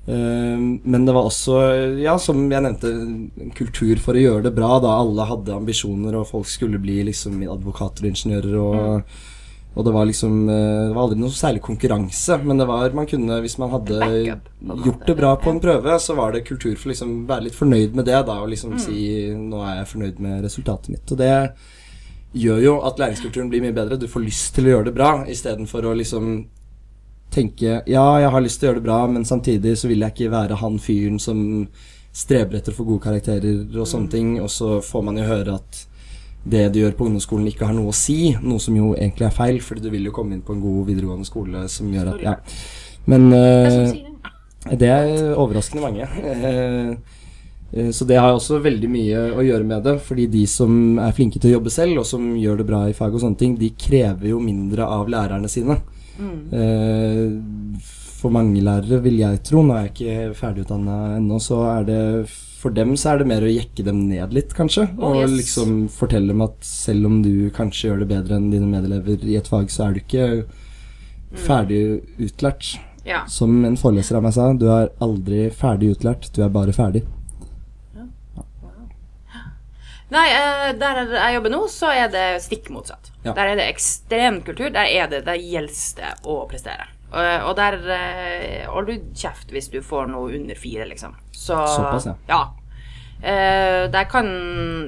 [0.08, 2.92] Eh, men det var også, ja, som jeg nevnte,
[3.44, 4.78] en kultur for å gjøre det bra.
[4.80, 8.56] Da alle hadde ambisjoner, og folk skulle bli liksom advokater og ingeniører.
[8.62, 9.18] og
[9.78, 13.06] og det var liksom eh, Det var aldri noe særlig konkurranse, men det var man
[13.06, 14.00] kunne Hvis man hadde
[14.84, 17.94] gjort det bra på en prøve, så var det kultur for liksom være litt fornøyd
[17.94, 18.80] med det, da, og liksom Mm.
[18.80, 21.12] si 'nå er jeg fornøyd med resultatet mitt'.
[21.12, 21.52] Og det
[22.34, 24.00] gjør jo at læringskulturen blir mye bedre.
[24.00, 26.46] Du får lyst til å gjøre det bra, istedenfor å liksom
[27.32, 30.14] tenke 'ja, jeg har lyst til å gjøre det bra', men samtidig så vil jeg
[30.14, 31.68] ikke være han fyren som
[32.14, 33.92] streber etter å få gode karakterer og Mm.
[33.94, 35.86] sånne ting, og så får man jo høre at
[36.50, 39.36] det du gjør på ungdomsskolen ikke har noe å si, noe som jo egentlig er
[39.36, 42.22] feil, fordi du vil jo komme inn på en god videregående skole som gjør at
[42.22, 42.36] Ja.
[43.06, 44.80] Men det.
[44.80, 46.08] det er overraskende mange.
[46.24, 46.96] Eh,
[47.74, 50.02] eh, Så det har også veldig mye å gjøre med det.
[50.02, 52.94] Fordi de som er flinke til å jobbe selv, og som gjør det bra i
[52.94, 55.82] fag og sånne ting, de krever jo mindre av lærerne sine.
[56.18, 57.84] Eh,
[58.18, 62.04] for mange lærere, vil jeg tro, nå er jeg ikke ferdigutdanna ennå, så er det
[62.58, 64.88] for dem så er det mer å jekke dem ned litt, kanskje.
[64.98, 65.36] Oh, og yes.
[65.38, 69.38] liksom fortelle dem at selv om du kanskje gjør det bedre enn dine medelever i
[69.38, 70.28] et fag, så er du ikke
[71.38, 71.82] ferdig
[72.18, 72.74] utlært.
[73.08, 73.22] Ja.
[73.32, 77.06] Som en foreleser av meg sa, du er aldri ferdig utlært, du er bare ferdig.
[80.14, 83.12] Nei, eh, der jeg jobber nå, så er det stikk motsatt.
[83.26, 83.34] Ja.
[83.34, 84.70] Der er det ekstrem kultur.
[84.74, 86.88] Der er det, der gjelder det å prestere.
[87.08, 91.16] Og, og der eh, holder du kjeft hvis du får noe under fire, liksom.
[91.32, 92.16] Så, Såpass, ja.
[92.32, 92.42] ja.
[93.18, 94.28] Eh, der kan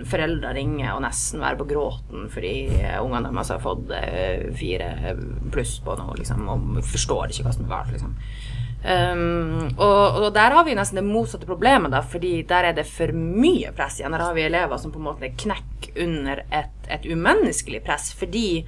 [0.05, 5.15] foreldre ringe og nesten være på gråten fordi eh, ungene deres har fått eh, fire
[5.49, 8.13] pluss på noe, liksom, og forstår ikke hva som er galt, liksom.
[8.79, 12.87] Um, og, og der har vi nesten det motsatte problemet, da, fordi der er det
[12.87, 14.15] for mye press igjen.
[14.15, 18.63] Der har vi elever som på en måte knekker under et, et umenneskelig press, fordi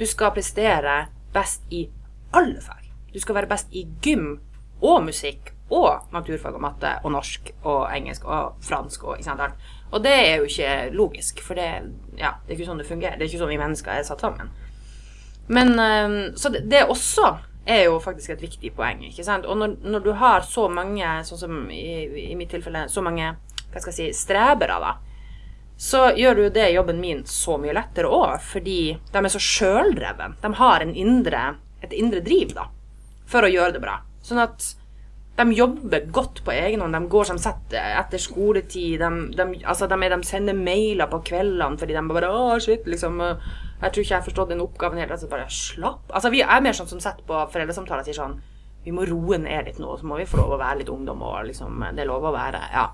[0.00, 1.02] du skal prestere
[1.34, 1.84] best i
[2.32, 2.88] alle fag.
[3.12, 4.38] Du skal være best i gym
[4.82, 9.62] og musikk og naturfag og matte og norsk og engelsk og fransk og ikke sant.
[9.92, 11.68] Og det er jo ikke logisk, for det,
[12.16, 13.16] ja, det er ikke sånn det fungerer.
[13.20, 14.52] Det er ikke sånn vi mennesker er satt sammen.
[15.52, 19.46] Men um, Så det, det også er jo faktisk et viktig poeng, ikke sant.
[19.46, 23.34] Og når, når du har så mange, sånn som i, i mitt tilfelle, så mange
[23.72, 24.96] hva skal jeg si, strebere, da,
[25.82, 28.78] så gjør du det jobben min så mye lettere òg, fordi
[29.12, 30.36] de er så sjøldreven.
[30.42, 31.40] De har indre,
[31.82, 32.68] et indre driv, da,
[33.26, 33.96] for å gjøre det bra.
[34.22, 34.68] Sånn at
[35.38, 36.94] de jobber godt på egen hånd.
[36.94, 39.00] De går som sett etter skoletid.
[39.00, 43.22] De, de, altså de, de sender mailer på kveldene fordi de bare Å, shit, liksom.
[43.82, 45.10] Jeg tror ikke jeg har forstått den oppgaven helt.
[45.10, 48.36] Altså bare slapp Altså, vi er mer sånn som setter på foreldresamtaler og sier sånn
[48.84, 51.22] Vi må roe ned litt nå, så må vi få lov å være litt ungdom,
[51.22, 52.86] og liksom Det er lov å være Ja.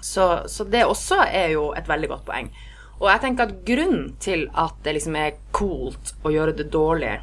[0.00, 2.52] Så, så det også er jo et veldig godt poeng.
[2.98, 7.16] Og jeg tenker at grunnen til at det liksom er coolt å gjøre det dårlig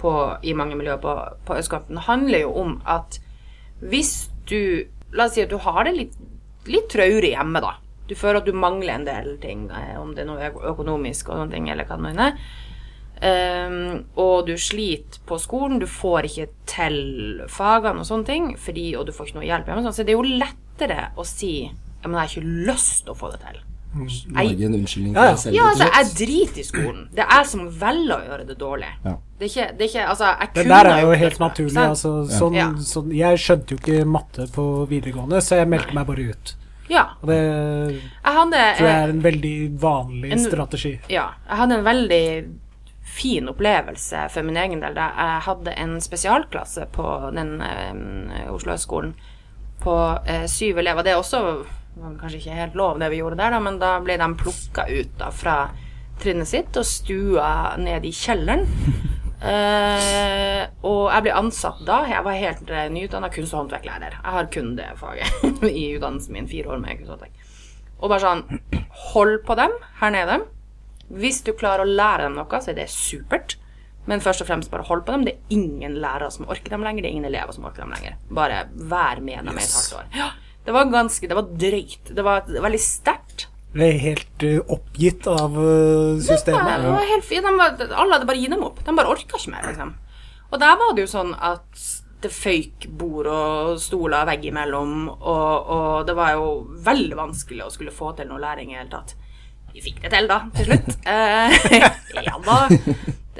[0.00, 1.14] på, i mange miljøer på,
[1.48, 3.20] på østkanten, handler jo om at
[3.80, 6.12] hvis du La oss si at du har det litt,
[6.70, 7.72] litt traurig hjemme, da.
[8.10, 11.40] Du føler at du mangler en del ting, eh, om det er noe økonomisk og
[11.40, 12.42] sånne ting, eller hva det nå er.
[13.20, 18.94] Um, og du sliter på skolen, du får ikke til fagene og sånne ting, fordi,
[18.96, 21.52] og du får ikke noe hjelp hjemme, sånn, så det er jo lettere å si
[21.68, 23.58] ja, men jeg har ikke lyst til å få det til.
[24.30, 25.20] Lage en unnskyldning ja.
[25.20, 25.56] for deg selv.
[25.56, 27.02] Ja, altså, jeg driter i skolen.
[27.12, 28.90] Det er jeg som velger å gjøre det dårlig.
[29.04, 29.14] Ja.
[29.40, 31.82] Det er ikke, det er ikke Altså, jeg Det der er jo det helt naturlig.
[31.82, 32.68] Altså, sånn, Ja.
[32.92, 36.54] sånn, jeg skjønte jo ikke matte på videregående, så jeg meldte meg bare ut.
[36.90, 37.04] Ja.
[37.22, 40.96] Og det Jeg hadde tror jeg er en veldig vanlig En- strategi.
[41.08, 42.24] Ja, jeg hadde en veldig
[43.10, 44.94] fin opplevelse for min egen del.
[44.94, 49.14] Da jeg hadde en spesialklasse på den eh, Oslo-høgskolen
[49.82, 49.94] på
[50.26, 51.02] eh, syv elever.
[51.06, 51.44] Det er også
[52.20, 55.10] kanskje ikke helt lov, det vi gjorde der, da, men da ble de plukka ut
[55.18, 55.56] da, fra
[56.22, 58.66] trinnet sitt og stua ned i kjelleren.
[59.40, 62.02] Eh, og jeg ble ansatt da.
[62.10, 64.18] Jeg var helt uh, nyutdanna kunst- og håndverklærer.
[64.18, 65.44] Jeg har kun det faget
[65.82, 66.48] i utdannelsen min.
[66.50, 67.46] Fire år med kunst og håndverk.
[68.00, 68.44] Og bare sånn
[69.10, 70.40] Hold på dem her nede.
[71.10, 73.56] Hvis du klarer å lære dem noe, så er det supert.
[74.08, 75.24] Men først og fremst bare hold på dem.
[75.26, 77.04] Det er ingen lærere som orker dem lenger.
[77.04, 78.16] Det er ingen elever som orker dem lenger.
[78.34, 80.06] Bare vær med dem i et halvt år.
[80.16, 80.30] Ja,
[80.66, 82.12] det var ganske Det var drøyt.
[82.16, 83.48] Det var veldig sterkt.
[83.70, 86.82] Ble helt uh, oppgitt av Ja, systemet.
[86.82, 87.46] det var helt fint.
[87.46, 88.80] De var, alle hadde bare gitt dem opp.
[88.86, 89.94] De bare orka ikke mer, liksom.
[90.50, 91.84] Og der var det jo sånn at
[92.20, 96.50] det føyk bord og stoler veggimellom, og, og det var jo
[96.84, 99.14] veldig vanskelig å skulle få til noe læring i det hele tatt.
[99.70, 100.90] Vi fikk det til, da, til slutt.
[101.10, 101.54] Eh,
[102.26, 102.58] ja da.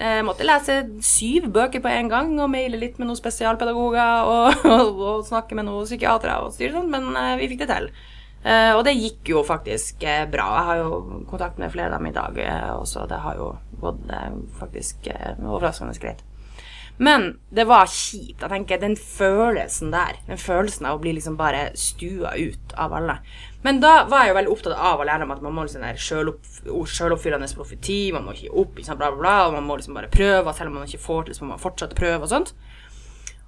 [0.01, 4.65] Jeg måtte lese syv bøker på en gang og maile litt med noen spesialpedagoger og,
[4.79, 7.91] og, og snakke med noen psykiatere og styre sånn, men eh, vi fikk det til.
[8.45, 10.47] Eh, og det gikk jo faktisk uh, bra.
[10.57, 13.05] Jeg har jo kontakt med flere av dem i dag uh, også.
[13.11, 14.03] Det har jo gått
[14.61, 15.09] faktisk
[15.41, 16.25] overraskende greit.
[17.01, 18.43] Men det var kjipt.
[18.43, 22.93] Jeg tenker Den følelsen der, den følelsen av å bli liksom bare stua ut av
[22.93, 23.15] alle.
[23.65, 25.87] Men da var jeg jo veldig opptatt av å lære dem at man må liksom
[25.87, 26.45] der selvopp,
[26.93, 29.79] selvoppfyllende profeti, man må ikke gi opp, ikke sant, bla, bla, bla, og man må
[29.81, 32.33] liksom bare prøve, selv om man ikke får til, så må man fortsette prøve og
[32.35, 32.53] sånt.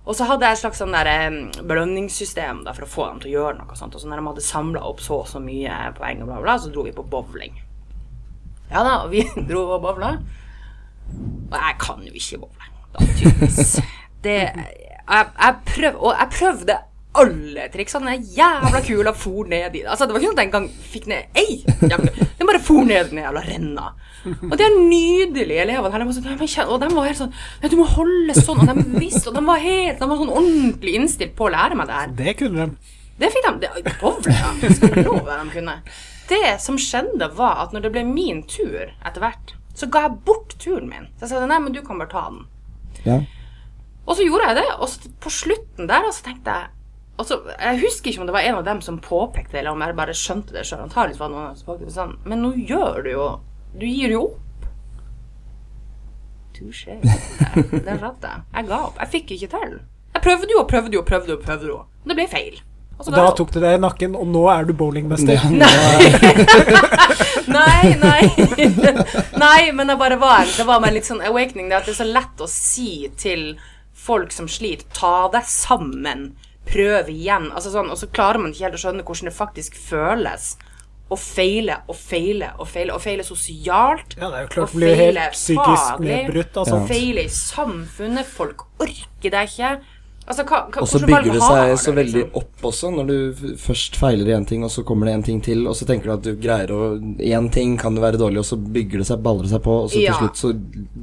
[0.02, 1.36] Og så hadde jeg et slags sånn der, em,
[1.68, 3.94] belønningssystem da, for å få dem til å gjøre noe sånt.
[3.94, 6.56] Og så når de hadde samla opp så og så mye poeng, og bla, bla,
[6.58, 7.60] så dro vi på bowling.
[8.72, 10.16] Ja da, vi dro og bowla.
[11.52, 13.76] Og jeg kan jo ikke bowle, da, tydeligvis.
[14.22, 16.74] Det Jeg, jeg, prøv, og jeg prøvde
[17.18, 18.14] alle triksene.
[18.36, 21.38] Jævla kula for ned i Altså, det var ikke sånn at jeg engang fikk ned
[21.38, 21.58] ei
[22.38, 23.90] Den bare for ned i den jævla renna.
[24.48, 26.04] Og de er nydelige elevene her.
[26.04, 27.34] De var sånn, og de var helt sånn
[27.68, 28.62] Du må holde sånn.
[28.62, 31.78] Og de visste, og de var helt De var sånn ordentlig innstilt på å lære
[31.78, 32.16] meg det her.
[32.22, 32.98] Det kunne de.
[33.22, 33.72] Det fikk de.
[33.84, 34.54] Det, bovle, ja.
[34.62, 35.76] Det skal jeg love de kunne.
[36.32, 40.20] Det som skjedde, var at når det ble min tur etter hvert, så ga jeg
[40.26, 41.10] bort turen min.
[41.18, 42.44] Så jeg sa nei, men du kan bare ta den.
[43.04, 43.18] Ja.
[44.06, 46.70] Og så gjorde jeg det, og så på slutten der, og så tenkte jeg
[47.20, 49.82] og Jeg husker ikke om det var en av dem som påpekte det, eller om
[49.84, 50.84] jeg bare skjønte det sjøl.
[50.86, 52.14] Antakeligvis var det noen som påpekte det sånn.
[52.24, 53.26] Men nå gjør du jo
[53.78, 54.66] Du gir jo opp.
[56.56, 56.98] Touché.
[57.86, 58.42] Den satt jeg.
[58.56, 58.98] Jeg ga opp.
[59.00, 59.78] Jeg fikk ikke til.
[60.12, 61.70] Jeg prøvde jo og prøvde jo og prøvde og prøvde.
[61.72, 61.78] jo.
[62.04, 62.60] Det ble feil.
[63.02, 65.40] Da tok du deg i nakken, og nå er du bowlingmester.
[65.50, 65.64] Nei,
[68.04, 68.20] nei.
[69.40, 71.70] nei, men det bare var Det var meg litt sånn awakening.
[71.72, 73.56] Det at det er så lett å si til
[74.02, 76.32] folk som sliter, ta deg sammen,
[76.68, 77.50] prøv igjen.
[77.52, 80.52] Altså sånn, og så klarer man ikke helt å skjønne hvordan det faktisk føles
[81.12, 82.94] å feile og feile og feile.
[82.96, 84.14] Og feile sosialt.
[84.16, 86.88] Ja, det er jo klart og bli helt psykisk nedbrutt av sånt.
[86.88, 88.24] Feile i samfunnet.
[88.26, 89.74] Folk orker deg ikke.
[90.22, 92.36] Altså, hva, hva, Og så bygger det seg så veldig liksom?
[92.38, 95.40] opp også, når du først feiler i én ting, og så kommer det en ting
[95.42, 96.82] til, og så tenker du at du greier å
[97.18, 99.74] Én ting kan jo være dårlig, og så bygger det seg, baller det seg på,
[99.82, 100.14] og så Ja.
[100.14, 100.52] til slutt så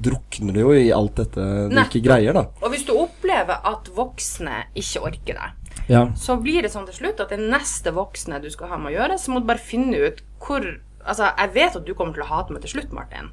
[0.07, 1.91] drukner du jo i alt dette du Nettopp.
[1.99, 2.45] ikke greier, da.
[2.63, 2.93] Og hvis du
[3.39, 5.49] opplever at voksne ikke orker det.
[5.89, 6.03] Ja.
[6.15, 8.93] så blir det sånn til slutt at det neste voksne du skal ha med å
[8.93, 10.65] gjøre, så må du bare finne ut hvor
[11.09, 13.29] Altså, jeg vet at du kommer til å hate meg til slutt, Martin.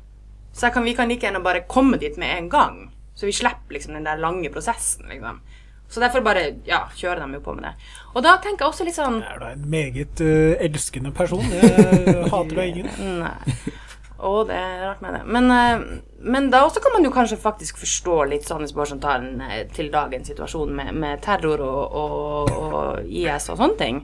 [0.54, 2.76] Så jeg kan, vi kan like gjerne bare komme dit med en gang.
[3.18, 5.42] Så vi slipper liksom den der lange prosessen, liksom.
[5.90, 7.74] Så derfor bare ja, kjører de jo på med det.
[8.14, 11.44] Og da tenker jeg også litt sånn Er du en meget uh, elskende person?
[11.52, 12.88] Jeg hater deg ingen.
[13.26, 13.74] Nei.
[14.16, 15.22] Å, det er rart med det.
[15.28, 15.82] Men, eh,
[16.24, 19.66] men da også kan man jo kanskje faktisk forstå litt sånn, man sånn en eh,
[19.72, 24.00] til dagens situasjon med, med terror og, og, og IS og sånne ting.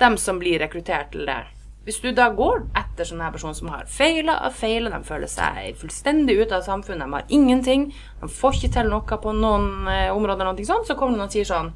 [0.00, 1.42] Dem som blir rekruttert til det.
[1.84, 5.76] Hvis du da går etter sånne personer som har feila og feila, de føler seg
[5.76, 7.90] fullstendig ute av samfunnet, de har ingenting,
[8.22, 11.28] de får ikke til noe på noen eh, områder, noe sånt, så kommer det noen
[11.28, 11.74] og sier sånn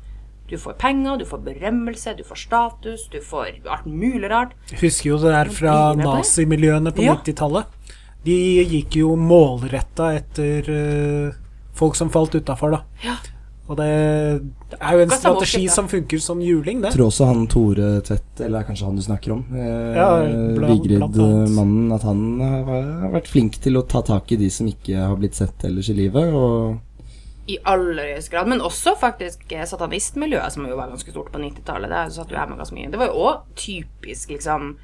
[0.48, 4.54] du får penger, du får berømmelse, du får status, du får alt mulig rart.
[4.80, 7.16] Husker jo det der fra nazimiljøene på Ja.
[7.16, 7.66] 90-tallet.
[8.24, 11.34] De gikk jo målretta etter eh,
[11.78, 12.82] folk som falt utafor, da.
[13.04, 13.16] Ja.
[13.68, 13.84] Og det
[14.80, 16.88] er jo en strategi som funker som juling, det.
[16.88, 20.08] Jeg tror også han Tore Tvedt, eller er kanskje han du snakker om, eh, Ja.
[20.64, 24.96] Vigrid-mannen, at han har har vært flink til å ta tak i de som ikke
[24.96, 26.78] har blitt sett ellers i livet, og
[27.48, 28.50] I aller høyeste grad.
[28.50, 31.92] Men også faktisk eh, satanistmiljøet, som jo var ganske stort på 90-tallet.
[31.92, 32.92] Det satt jo jeg med ganske mye.
[32.92, 34.76] Det var jo òg typisk, liksom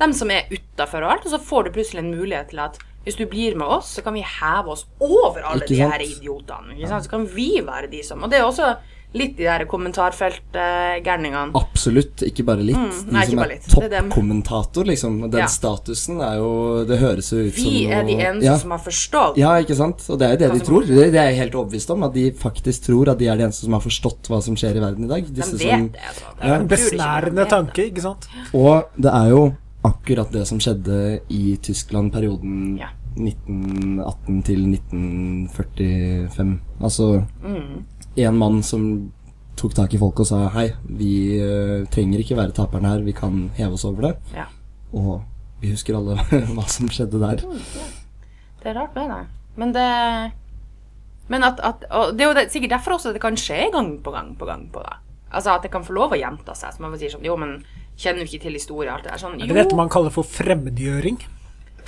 [0.00, 2.78] Dem som er utafor og alt, og så får du plutselig en mulighet til at
[3.04, 6.76] hvis du blir med oss, så kan vi heve oss over alle de her idiotene.
[6.88, 8.74] Så kan vi være de som Og det er også
[9.12, 11.50] litt de der kommentarfeltgærningene.
[11.58, 12.76] absolutt ikke bare litt.
[12.76, 13.48] Mm, de som er.
[13.48, 15.20] Det er toppkommentator, liksom.
[15.30, 15.46] Den Ja.
[15.46, 18.56] statusen er jo Det høres jo ut som Vi er de eneste ja.
[18.58, 19.36] som har forstått.
[19.36, 20.06] Ja, ikke sant?
[20.08, 20.86] Og det er jo det Hva de tror.
[20.86, 22.02] Det, det er jeg helt overbevist om.
[22.04, 24.76] At de faktisk tror at de er de eneste som har forstått hva som skjer
[24.76, 25.26] i verden i dag.
[25.26, 26.24] De vet som, det, altså.
[26.40, 26.46] Ja.
[26.46, 28.28] Jeg En de besnærende tanke, ikke sant?
[28.54, 32.88] og det er jo akkurat det som skjedde i Tyskland perioden Ja.
[33.16, 36.60] 1918 til 1945.
[36.80, 37.84] Altså Mm.
[38.28, 39.12] En mann som
[39.60, 43.14] tok tak i folk og sa hei, vi eh, trenger ikke være taperne her, vi
[43.16, 44.14] kan heve oss over det.
[44.36, 44.46] Ja.
[44.96, 45.20] Og
[45.60, 46.16] vi husker alle
[46.54, 47.44] hva som skjedde der.
[48.60, 49.22] Det er rart med det.
[49.60, 49.88] Men det
[51.30, 53.92] Men at, at Og det er jo det, sikkert derfor også det kan skje gang
[54.02, 54.96] på gang på gang på det.
[55.30, 56.74] Altså at det kan få lov å gjenta seg.
[56.74, 57.60] Så man sier sånn Jo, men
[58.00, 59.22] kjenner du ikke til historie og alt det der?
[59.22, 61.20] Sånn, Er jo, det dette man kaller for fremmedgjøring?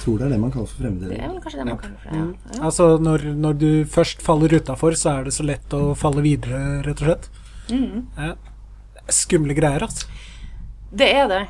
[0.02, 2.10] Tror det er det man kaller for det er vel kanskje det man kaller for
[2.10, 2.18] det.
[2.18, 2.54] Ja.
[2.56, 2.62] Ja.
[2.66, 6.80] Altså når, når du først faller utafor, så er det så lett å falle videre,
[6.86, 7.28] rett og slett.
[7.70, 8.08] Mm.
[8.18, 8.32] Ja.
[9.12, 10.08] Skumle greier, altså.
[10.90, 11.42] Det er det.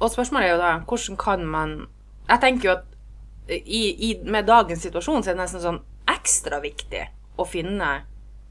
[0.00, 1.74] Og spørsmålet er jo da hvordan kan man
[2.30, 2.86] Jeg tenker jo at
[3.50, 7.02] i, i, med dagens situasjon så er det nesten sånn ekstra viktig
[7.40, 7.88] å finne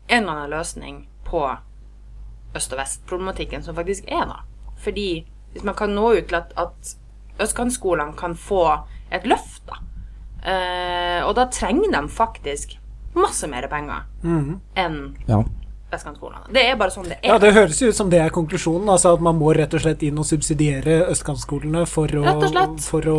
[0.09, 1.43] en eller annen løsning på
[2.57, 4.41] øst- og vest-problematikken som faktisk er da.
[4.83, 6.95] Fordi hvis man kan nå ut til at, at
[7.39, 8.63] østkantskolene kan få
[9.12, 9.80] et løft, da.
[10.50, 12.78] Eh, og da trenger de faktisk
[13.17, 14.06] masse mer penger
[14.78, 15.43] enn Ja.
[15.91, 16.45] vestkantskolene.
[16.54, 17.28] Det er bare sånn det er.
[17.32, 18.88] Ja, det høres jo ut som det er konklusjonen.
[18.88, 22.24] Altså at man må rett og slett inn og subsidiere østkantskolene for å,
[22.86, 23.17] for å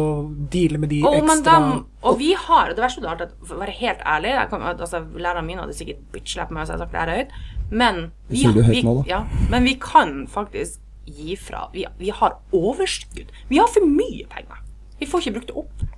[0.55, 3.57] deale med de Og, men ekstra dem- og vi har Det verste av alt, for
[3.57, 6.79] å være helt ærlig jeg kan, altså, Lærerne mine hadde sikkert bitch-slappet meg hvis jeg
[6.79, 7.35] hadde sagt det her høyt,
[7.71, 8.01] men
[8.31, 10.79] vi, vi, ja, men vi kan faktisk
[11.11, 11.67] gi fra.
[11.75, 13.31] Vi, vi har overskudd.
[13.51, 14.60] Vi har for mye penger.
[15.01, 15.89] Vi får ikke brukt det opp.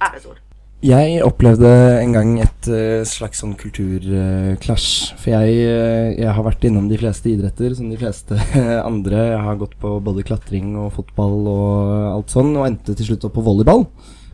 [0.00, 0.38] Æresord.
[0.80, 1.68] Jeg opplevde
[2.00, 5.10] en gang et uh, slags sånn kulturclash.
[5.20, 8.38] for jeg, uh, jeg har vært innom de fleste idretter som de fleste
[8.90, 9.26] andre.
[9.34, 13.28] Jeg har gått på både klatring og fotball og alt sånn, og endte til slutt
[13.28, 13.84] opp på volleyball.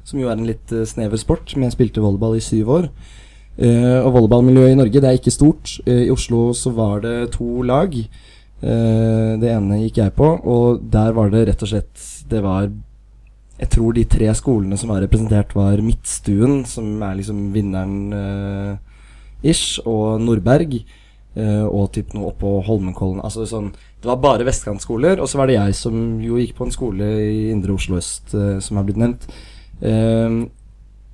[0.07, 2.89] Som jo er en litt eh, snever sport, men jeg spilte volleyball i syv år.
[3.57, 5.81] Eh, og volleyballmiljøet i Norge det er ikke stort.
[5.83, 7.91] I Oslo så var det to lag.
[7.97, 12.71] Eh, det ene gikk jeg på, og der var det rett og slett Det var
[13.57, 18.77] jeg tror de tre skolene som var representert, var Midtstuen, som er liksom vinneren eh,
[19.49, 20.77] ish, og Nordberg.
[21.37, 23.23] eh, og typ noe oppå Holmenkollen.
[23.25, 26.67] Altså sånn Det var bare vestkantskoler, og så var det jeg som jo gikk på
[26.67, 29.27] en skole i Indre Oslo øst, eh, som har blitt nevnt.
[29.81, 30.37] Eh,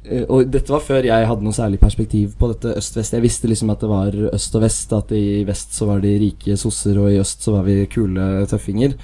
[0.05, 3.15] eh, og dette var før jeg hadde noe særlig perspektiv på dette øst-vest.
[3.15, 6.19] Jeg visste liksom at det var øst og vest, at i vest så var de
[6.19, 8.99] rike sosser, og i øst så var vi kule tøffinger.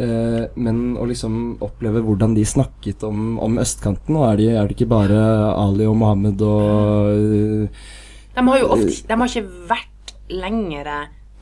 [0.00, 4.68] Eh, men å liksom oppleve hvordan de snakket om, om østkanten og er, de, er
[4.68, 5.18] det ikke bare
[5.52, 7.82] Ali og Mohammed og eh,
[8.32, 10.94] De har jo ofte De har ikke vært lengre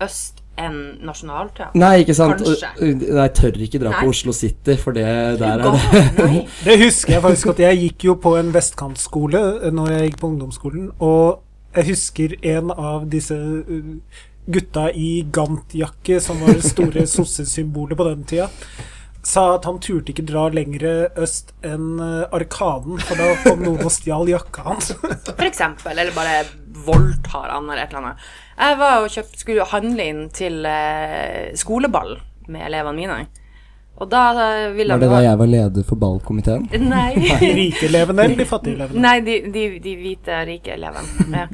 [0.03, 1.77] øst enn Nationaltheatret.
[1.79, 2.43] Nei, ikke sant?
[2.45, 4.01] Jeg tør ikke dra Nei.
[4.03, 5.07] på Oslo City, for det
[5.41, 6.33] der er det.
[6.67, 10.19] Det husker jeg faktisk at jeg gikk jo på en vestkantskole eh, når jeg gikk
[10.25, 11.41] på ungdomsskolen, og
[11.77, 13.95] jeg husker en av disse uh,
[14.47, 18.49] gutta i gantjakke, som var det store sossesymbolet på den tida,
[19.23, 20.87] sa at han turte ikke dra lenger
[21.21, 24.95] øst enn eh, Arkaden, for da kom noen og stjal jakka hans.
[25.27, 25.93] For eksempel.
[25.93, 26.45] Eller bare
[26.87, 28.31] voldtar han, eller et eller annet.
[28.61, 32.17] Jeg var og kjøpt, skulle handle inn til eh, skoleball
[32.51, 33.19] med elevene mine.
[34.01, 36.65] Og da eh, ville Var det da jeg var leder for ballkomiteen?
[36.89, 37.11] Nei.
[37.43, 39.05] De rike elevene eller de fattige elevene?
[39.05, 41.29] Nei, de, de, de hvite, rike elevene.
[41.37, 41.47] Ja.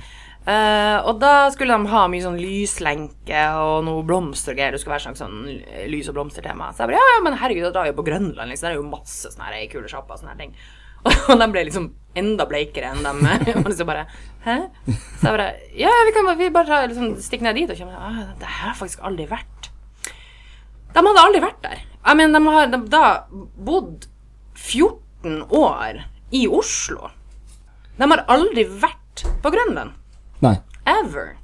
[0.47, 4.77] Eh, og da skulle de ha mye sånn lyslenke og noe blomster og greier.
[4.77, 6.71] Det skulle være sånn, sånn lys- og blomstertema.
[6.71, 8.53] Så jeg bare ja, ja, men herregud, da drar vi jo på Grønland.
[8.53, 8.69] Liksom.
[8.69, 10.55] Det er jo masse sånne her kule sjapper og sånne her ting.
[11.31, 13.21] Og de ble liksom enda bleikere enn dem.
[13.65, 14.07] Og liksom bare
[14.47, 14.57] Hæ?
[14.87, 18.23] Så jeg bare Ja, vi kan bare, vi bare liksom, stikke ned dit og ah,
[18.39, 19.71] Det her har faktisk aldri vært.
[20.95, 21.83] De hadde aldri vært der.
[22.07, 23.05] Jeg mener, de har de, da
[23.67, 24.07] bodd
[24.55, 27.11] 14 år i Oslo.
[27.99, 29.99] De har aldri vært på Grønland.
[30.45, 30.57] Nei.
[30.87, 31.35] Ever.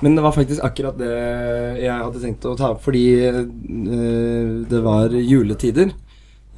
[0.00, 1.10] Men det var faktisk akkurat det
[1.82, 3.40] jeg hadde tenkt å ta opp, fordi eh,
[4.70, 5.90] det var juletider.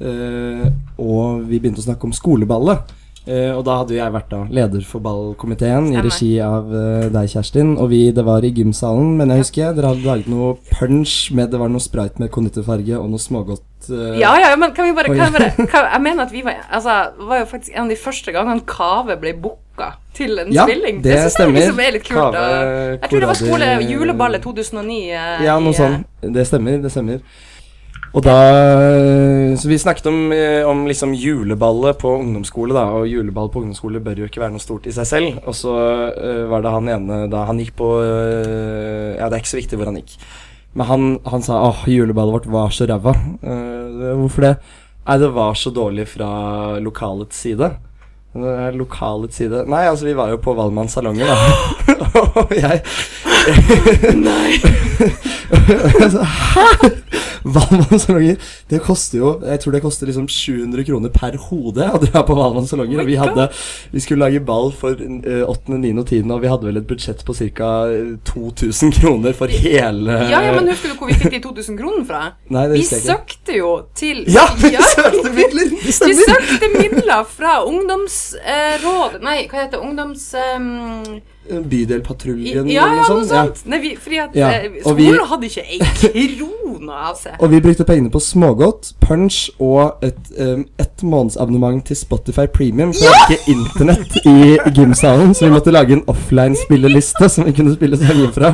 [0.01, 0.65] eh,
[1.01, 2.97] og vi begynte å snakke om skoleballet.
[3.21, 7.27] Uh, og da hadde jeg vært da leder for ballkomiteen i regi av uh, deg,
[7.29, 7.75] Kjerstin.
[7.77, 11.51] Og vi, det var i gymsalen, men jeg husker dere hadde laget noe punch med
[11.53, 13.67] Det var noe sprite med konditorfarge og noe smågodt.
[13.91, 16.41] uh, Ja, ja, men kan vi bare, kan jeg, bare kan, jeg mener at vi
[16.47, 19.60] var Altså, det var jo faktisk en av de første gangene Kave ble booka
[20.13, 21.01] til en Ja, spilling.
[21.01, 21.59] det det stemmer.
[21.59, 22.33] Jeg liksom er litt kult.
[22.33, 25.11] Kave, og- jeg tror det var skole juleballet 2009.
[25.11, 26.05] eh, Ja, noe sånt.
[26.21, 26.33] sånn.
[26.33, 27.21] Det stemmer, det stemmer.
[28.13, 28.35] Og da
[29.55, 32.85] Så vi snakket om, eh, om liksom juleballet på ungdomsskole, da.
[32.91, 35.39] Og juleball på ungdomsskole bør jo ikke være noe stort i seg selv.
[35.47, 35.71] Og så
[36.17, 39.61] uh, var det han ene da han gikk på uh, Ja, det er ikke så
[39.61, 40.17] viktig hvor han gikk.
[40.75, 43.15] Men han, han sa åh, juleballet vårt var så ræva.
[43.43, 44.57] Uh, hvorfor det?
[45.07, 47.71] Nei, det var så dårlig fra lokalets side.
[48.33, 51.35] Lokalets side Nei, altså, vi var jo på Valmanns salonger, da.
[52.41, 52.81] og jeg
[54.29, 54.53] Nei.
[56.55, 56.67] Hæ?
[57.55, 58.37] Valmanns salonger?
[58.69, 62.35] Det koster jo Jeg tror det koster liksom 700 kroner per hode å dra på
[62.37, 63.01] Valmannssalonger.
[63.01, 63.47] Oh vi hadde
[63.91, 65.91] Vi skulle lage ball for eh, 8., 9.
[65.99, 67.71] og 10., og vi hadde vel et budsjett på ca.
[68.29, 72.05] 2000 kroner for hele Ja, ja, men husker du hvor vi fikk de 2000 kronene
[72.07, 72.21] fra?
[72.53, 73.01] Nei, det Vi ikke.
[73.07, 75.73] søkte jo til Ja, vi søkte midler!
[75.81, 79.85] Vi søkte midler fra ungdomsråd Nei, hva heter det?
[79.87, 80.27] Ungdoms...
[80.37, 83.31] ehm, Bydelpatruljen ja, eller noe sånt.
[83.31, 83.43] Ja.
[83.45, 83.65] sånt.
[83.71, 85.79] Nei, vi, fordi at Ja, eh, skolen hadde ikke ei
[86.37, 87.35] krone av seg.
[87.41, 92.93] Og vi brukte pengene på smågodt, punch og et, um, et månedsabonnement til Spotify Premium.
[92.93, 97.55] For det hadde ikke internett i gymsalen, så vi måtte lage en offline-spilleliste som vi
[97.57, 98.53] kunne spille sanger fra.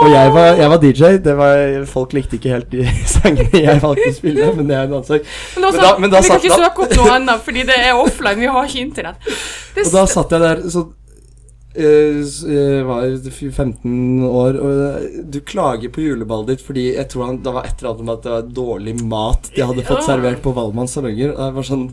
[0.00, 1.10] Og jeg var, jeg var DJ.
[1.26, 4.86] Det var, folk likte ikke helt de sangene jeg valgte å spille, men det er
[4.86, 5.26] en annen sak.
[5.56, 7.66] Men, også, Men da- men da vi kan satt- ikke søke opp noe annet, fordi
[7.68, 8.40] det er offline.
[8.40, 9.28] Vi har ikke internett.
[9.74, 10.86] Det Og da satt jeg der så
[11.80, 13.04] jeg var
[13.50, 17.68] 15 år, og eh, du klager på juleballet ditt fordi jeg tror han, det var
[17.68, 20.08] et eller annet med at det var dårlig mat de hadde fått Ja.
[20.14, 21.36] servert på Valmanns salonger.
[21.36, 21.86] Var sånn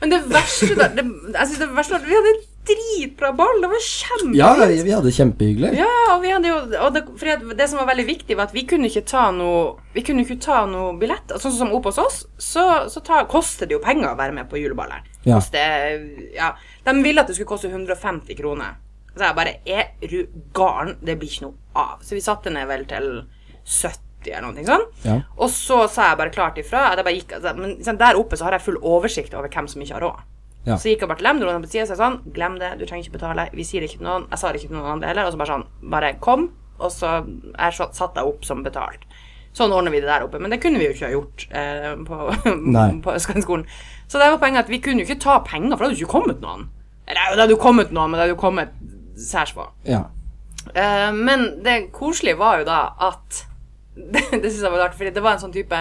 [0.00, 1.04] Men det verste da, det,
[1.46, 3.58] synes det verste Vi hadde en dritbra ball.
[3.60, 4.36] Det var kjempefint.
[4.38, 5.72] Ja, vi hadde det kjempehyggelig.
[5.76, 7.02] Ja, og vi hadde jo og det,
[7.58, 10.38] det som var veldig viktig, var at vi kunne ikke ta noe Vi kunne ikke
[10.40, 11.34] ta noe billett.
[11.42, 14.48] Sånn som oppe hos oss, så, så ta, koster det jo penger å være med
[14.48, 15.04] på juleballet.
[15.28, 15.36] Ja.
[15.36, 16.00] Koster,
[16.34, 16.54] ja.
[16.88, 18.80] De ville at det skulle koste 150 kroner.
[19.14, 20.96] Så jeg bare Er du garen?
[21.00, 22.02] Det blir ikke noe av.
[22.02, 23.08] Så vi satte ned vel til
[23.64, 24.00] 70
[24.32, 24.86] eller noe sånn.
[25.04, 25.16] Ja.
[25.36, 26.88] Og så sa jeg bare klart ifra.
[26.90, 29.68] At jeg bare gikk, altså, men der oppe så har jeg full oversikt over hvem
[29.70, 30.22] som ikke har råd.
[30.64, 30.78] Ja.
[30.80, 32.70] Så gikk jeg bare til dem, dro dem på siden og sa sånn Glem det,
[32.80, 33.50] du trenger ikke betale.
[33.52, 34.24] Vi sier det ikke til noen.
[34.32, 35.28] Jeg sa det ikke til noen andre heller.
[35.28, 36.48] Og så bare sånn Bare kom.
[36.80, 39.04] Og så er så satt jeg opp som betalt.
[39.54, 40.40] Sånn ordner vi det der oppe.
[40.42, 42.22] Men det kunne vi jo ikke ha gjort eh, på,
[43.04, 43.68] på Østkantsskolen.
[44.08, 46.02] Så det var poenget at vi kunne jo ikke ta penger, for da hadde du
[46.02, 46.66] ikke kommet noen.
[47.04, 48.74] Eller det hadde jo kommet noen, men det hadde jo kommet
[49.16, 49.68] særs få.
[49.86, 50.06] Ja.
[50.64, 53.44] Uh, men det koselige var jo da at
[53.94, 55.78] Det, det synes jeg var rart, fordi det var en sånn type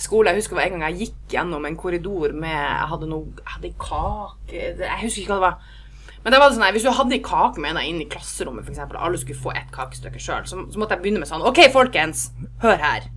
[0.00, 3.52] skole Jeg husker en gang jeg gikk gjennom en korridor med Jeg hadde noe Jeg
[3.52, 5.78] hadde kake Jeg husker ikke hva det var.
[6.24, 8.82] Men det var sånn, hvis du hadde en kake med deg inn i klasserommet, f.eks.,
[8.84, 11.58] og alle skulle få et kakestykke sjøl, så, så måtte jeg begynne med sånn OK,
[11.74, 12.28] folkens,
[12.62, 13.08] hør her.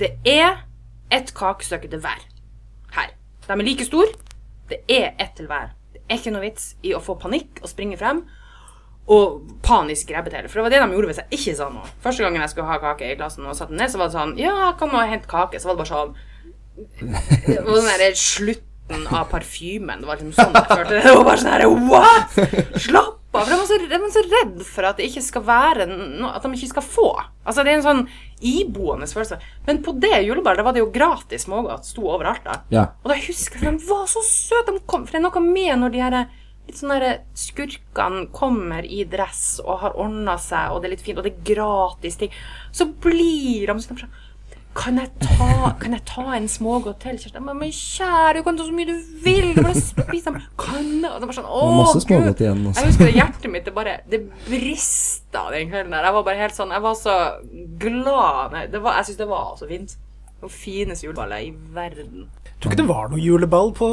[0.00, 0.62] Det er
[1.12, 2.22] ett kakestykke til hver.
[2.96, 3.12] Her.
[3.44, 4.14] De er like store.
[4.70, 5.74] Det er ett til hver.
[5.92, 8.24] Det er ikke noe vits i å få panikk og springe frem
[9.10, 11.92] og panisk grabbe hele, For det var det de gjorde hvis jeg ikke sa noe.
[12.04, 14.18] Første gangen jeg skulle ha kake i klassen og satte den ned, så var det
[14.18, 15.60] sånn Ja, jeg kan nå hente kake.
[15.60, 16.12] Så var det bare sånn
[17.48, 20.02] Det var den derre slutten av parfymen.
[20.02, 21.02] Det var liksom sånn jeg følte det.
[21.08, 22.38] Det var bare sånn herre What?!
[22.86, 23.44] Slapp av!
[23.44, 26.32] For de var, så, jeg var så redd for at det ikke skal være noe
[26.34, 27.10] At de ikke skal få.
[27.44, 28.02] Altså, det er en sånn
[28.46, 29.38] iboende følelse.
[29.66, 31.86] Men på det juleballet var det jo gratis smågodt.
[31.86, 32.60] Sto overalt, da.
[32.74, 32.88] Ja.
[33.02, 34.74] Og da husker jeg at de var så søte.
[34.74, 36.18] De kom, for det er noe med når de her
[36.70, 41.18] litt sånne skurkene kommer i dress og har ordna seg, og det er litt fint,
[41.20, 42.34] og det er gratis ting,
[42.72, 44.04] så blir de sånn
[44.70, 47.40] kan jeg, ta, kan jeg ta en smågodt til, Kjersti?
[47.42, 49.48] Men, men kjære, du kan ta så mye du vil.
[49.56, 50.44] Du bare spiser dem.
[50.62, 51.10] Kan jeg?
[51.10, 52.84] Og det var sånn, å, masse smågodt igjen, Også.
[52.84, 56.06] Jeg husker det hjertet mitt, det bare Det brista den kvelden der.
[56.06, 57.16] Jeg var bare helt sånn Jeg var så
[57.82, 58.54] glad.
[58.54, 59.96] Nei, Det var, jeg syns det var så fint.
[60.40, 62.28] Det fineste juleballet i verden.
[62.60, 63.88] Tror ikke det var noe juleball på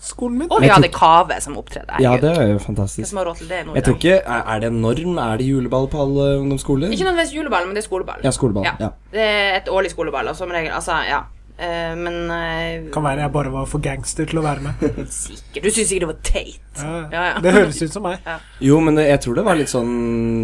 [0.00, 0.48] skolen min.
[0.50, 1.98] Og vi hadde Kave som opptredde.
[2.00, 3.08] Ja, det er jo fantastisk.
[3.08, 3.74] som har råd til det nå?
[3.76, 5.18] Jeg tror ikke Er er det en norm?
[5.18, 6.90] Er det juleball på alle ungdomsskoler?
[6.90, 8.20] Ikke nødvendigvis juleball, men det er skoleball.
[8.24, 8.64] Ja, skoleball.
[8.80, 8.88] Ja.
[9.12, 11.20] Det er et årlig skoleball, og som regel Altså, ja.
[11.56, 14.82] Eh, men uh, Kan være jeg bare var for gangster til å være med.
[15.14, 16.80] sikkert Du syns sikkert det var teit.
[16.82, 17.38] Ja, Ja, ja.
[17.40, 18.26] Det høres ut som meg.
[18.60, 19.94] Jo, men jeg tror det var litt sånn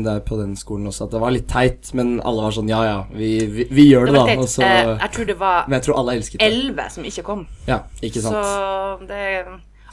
[0.06, 2.80] der på den skolen også, at det var litt teit, men alle var sånn ja
[2.86, 4.38] ja, vi, vi, vi gjør Det det, da.
[4.40, 6.48] Og så, uh, jeg tror det var men jeg tror alle elsket det.
[6.48, 7.44] elleve som ikke kom.
[7.68, 8.40] Ja, ikke sant.
[8.40, 9.20] Så det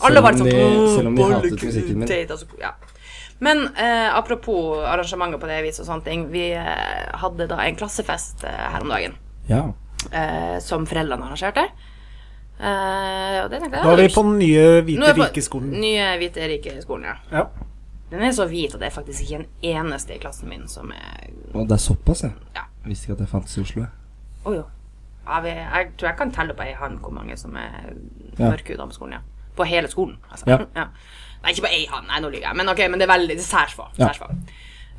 [0.07, 2.07] Alle var sånn de- selv om de hatet musikken min».
[2.07, 2.71] teit», altså, ja.
[3.43, 6.25] Men eh, apropos arrangementer på det viset og sånne ting.
[6.31, 9.15] Vi eh, hadde da en klassefest eh, her om dagen
[9.51, 9.61] Ja.
[10.11, 11.65] Eh, som foreldrene arrangerte.
[12.59, 15.69] Eh, og det tenkte jeg Da er vi på den nye hvite er rike-skolen.
[15.79, 17.15] Nye hvite rike-skolen, ja.
[17.31, 17.45] Ja.
[18.09, 20.89] Den er så hvit at det er faktisk ikke en eneste i klassen min som
[20.91, 22.31] er Og det er såpass, ja.
[22.57, 22.65] Ja.
[22.83, 23.85] Jeg visste ikke at det fantes i Oslo.
[24.45, 24.65] Å jo.
[25.29, 27.93] Ja, vi, jeg tror jeg kan telle på ei hånd hvor mange som er
[28.39, 28.49] Ja.
[28.49, 29.47] mørkhuda på skolen, ja.
[29.55, 30.47] På hele skolen, altså.
[30.75, 30.87] Ja.
[31.43, 32.55] Nei, ikke på ei hånd, nei, nå lyver jeg.
[32.59, 33.87] Men ok, men det er veldig det er særs få.
[33.99, 34.09] Ja.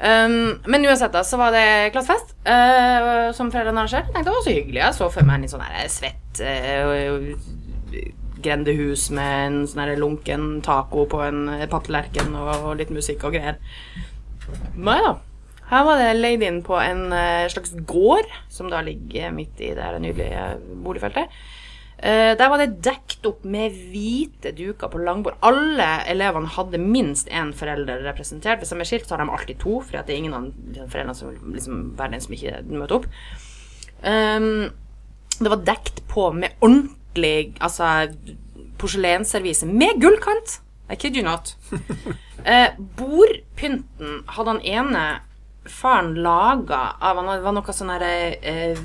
[0.01, 4.13] Um, men uansett, da, så var det klassefest uh, som foreldrene arrangerte.
[4.15, 4.81] Tenkte det var så hyggelig.
[4.81, 7.99] Jeg så for meg en sånn her svett uh,
[8.41, 13.61] grendehus med en sånn lunken taco på en papptallerken og litt musikk og greier.
[14.81, 15.19] Nei da.
[15.71, 19.71] Her var det leid inn på en eh, slags gård, som da ligger midt i
[19.77, 20.47] det nydelige
[20.83, 21.31] boligfeltet.
[22.03, 25.37] Eh, der var det dekt opp med hvite duker på langbord.
[25.45, 28.63] Alle elevene hadde minst én forelder representert.
[28.63, 30.87] Hvis de er skilt, så har de alltid to, for det er ingen av de
[30.87, 33.09] foreldrene som liksom, være den som ikke møter opp.
[34.01, 34.71] Um,
[35.37, 38.09] det var dekt på med ordentlig altså,
[38.81, 40.61] porselensservise med gullkant.
[40.89, 41.53] I kid you not.
[41.69, 45.05] Uh, bordpynten hadde han ene
[45.69, 48.79] faren laga av Han var noe sånn herre eh,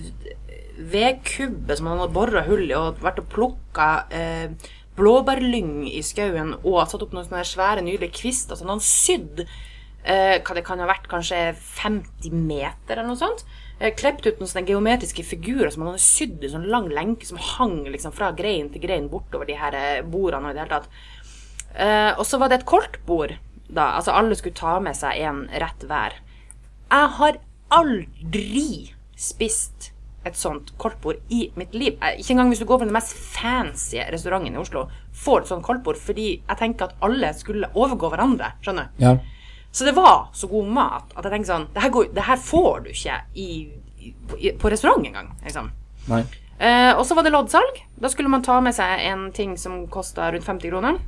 [0.77, 6.53] vedkubbe som han hadde bora hull i og vært og plukka eh, blåbærlyng i skauen
[6.61, 8.57] og satt opp noen sånne svære, nydelige kvister.
[8.59, 13.45] Sånn han sydd eh, hva det kan ha vært, kanskje 50 meter eller noe sånt.
[13.79, 17.27] Eh, klept ut noen sånne geometriske figurer som han hadde sydd i sånn lang lenke
[17.27, 20.63] som hang liksom fra grein til grein bortover de her eh, bordene og i det
[20.63, 21.01] hele tatt.
[21.75, 23.35] Eh, og så var det et koltbord,
[23.67, 23.91] da.
[23.97, 26.21] Altså alle skulle ta med seg en rett hver.
[26.85, 27.41] Jeg har
[27.75, 29.91] aldri spist
[30.25, 31.99] et sånt koldtbord i mitt liv.
[32.17, 35.65] Ikke engang hvis du går på den mest fancy restauranten i Oslo, får et sånt
[35.65, 38.55] koldtbord fordi jeg tenker at alle skulle overgå hverandre.
[38.65, 39.05] Skjønner du?
[39.05, 39.15] Ja.
[39.75, 42.37] Så det var så god mat at jeg tenkte sånn Det her, går, det her
[42.39, 43.47] får du ikke i,
[44.39, 45.33] i, på restaurant engang.
[45.43, 45.67] Liksom.
[46.11, 46.21] Nei.
[46.55, 47.81] Eh, og så var det loddsalg.
[47.99, 51.01] Da skulle man ta med seg en ting som kosta rundt 50 kroner.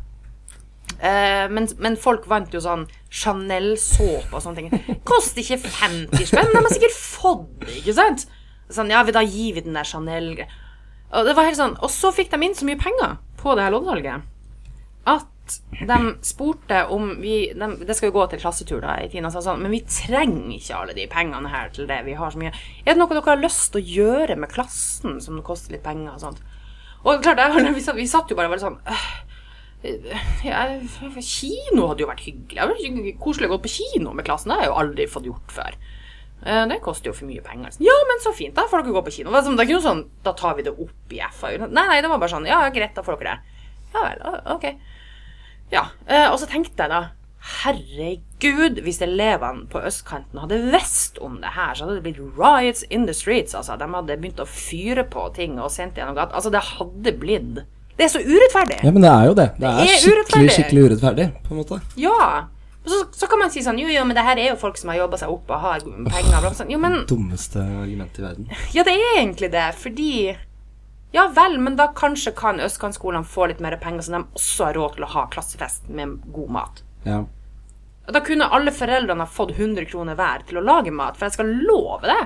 [0.97, 4.95] Uh, men, men folk vant jo sånn Chanel-såpe og sånne ting.
[5.07, 8.24] Koster ikke 50 spenn, de har sikkert fått det, ikke sant?
[8.74, 12.11] Sånn, ja, da gir vi den der Chanel Og det var helt sånn Og så
[12.11, 14.26] fikk de inn så mye penger på det her loddsalget
[15.07, 15.28] at
[15.88, 15.97] de
[16.28, 19.72] spurte om vi de, Det skal jo gå til klassetur da i sa sånn, men
[19.72, 22.01] vi trenger ikke alle de pengene her til det.
[22.03, 22.51] Vi har så mye.
[22.84, 26.18] Er det noe dere har lyst til å gjøre med klassen som koster litt penger
[26.18, 26.43] og sånt?
[27.05, 29.07] Og klart, jeg, vi, satt, vi satt jo bare og var sånn øh,
[30.43, 30.65] ja,
[31.22, 32.57] Kino hadde jo vært hyggelig.
[32.57, 34.51] Det hadde vært koselig å gå på kino med klassen.
[34.51, 35.78] Det har jeg jo aldri fått gjort før.
[36.46, 37.72] Eh, Det koster jo for mye penger.
[37.80, 39.32] Ja, men så fint, da får dere gå på kino.
[39.32, 41.58] Det er ikke noe sånn, da tar vi det opp i FAU.
[41.68, 43.40] Nei, nei, det var bare sånn, ja, greit, da får dere det.
[43.94, 44.66] Ja vel, ok.
[45.72, 47.02] Ja, eh, og så tenkte jeg da,
[47.64, 52.84] herregud, hvis elevene på østkanten hadde visst om det her, så hadde det blitt riots
[52.90, 53.78] in the streets, altså.
[53.80, 56.36] De hadde begynt å fyre på ting og sendt gjennom gata.
[56.38, 57.64] Altså, det hadde blitt
[57.98, 58.76] Det er så urettferdig.
[58.86, 59.48] Ja, men det er jo det.
[59.58, 60.52] Det Det er er skikkelig, urettferdig.
[60.54, 61.82] skikkelig urettferdig, på en måte.
[61.98, 62.48] Ja.
[62.88, 64.78] Og så, så kan man si sånn Jo, jo, men det her er jo folk
[64.80, 66.38] som har jobba seg opp og har penger.
[66.40, 66.72] bla, Sånn.
[66.72, 68.52] Jo, men Dummeste argumentet i verden.
[68.72, 70.12] Ja, det er egentlig det, fordi
[71.16, 74.80] Ja vel, men da kanskje kan østkantskolene få litt mer penger, så de også har
[74.80, 76.82] råd til å ha klassefest med god mat.
[77.04, 77.22] Ja.
[78.08, 81.28] Og Da kunne alle foreldrene ha fått 100 kroner hver til å lage mat, for
[81.28, 82.22] jeg skal love det.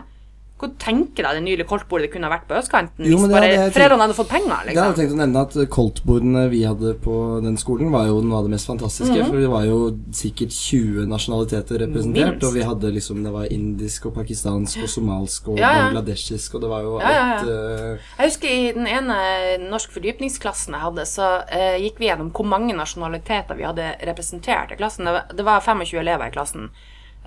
[0.62, 3.48] Hvor tenker deg det nylige koldtbordet det kunne ha vært på østkanten Jo, hvis bare
[3.50, 4.68] hadde foreldrene hadde fått penger?
[4.68, 5.00] Jeg hadde liksom.
[5.00, 8.54] tenkt å nevne at koldtbordene vi hadde på den skolen, var jo noe av det
[8.54, 9.16] mest fantastiske.
[9.16, 9.32] Mhm.
[9.32, 9.80] For det var jo
[10.14, 12.36] sikkert 20 nasjonaliteter representert.
[12.36, 12.46] Minst.
[12.46, 15.82] Og vi hadde liksom Det var indisk og pakistansk og somalsk og Ja, ja.
[15.88, 17.10] bangladeshisk, og det var jo ja.
[17.10, 18.14] alt uh...
[18.22, 19.18] Jeg husker i den ene
[19.66, 24.74] norsk fordypningsklassen jeg hadde, så uh, gikk vi gjennom hvor mange nasjonaliteter vi hadde representert
[24.74, 25.10] i klassen.
[25.10, 26.70] Det var 25 elever i klassen.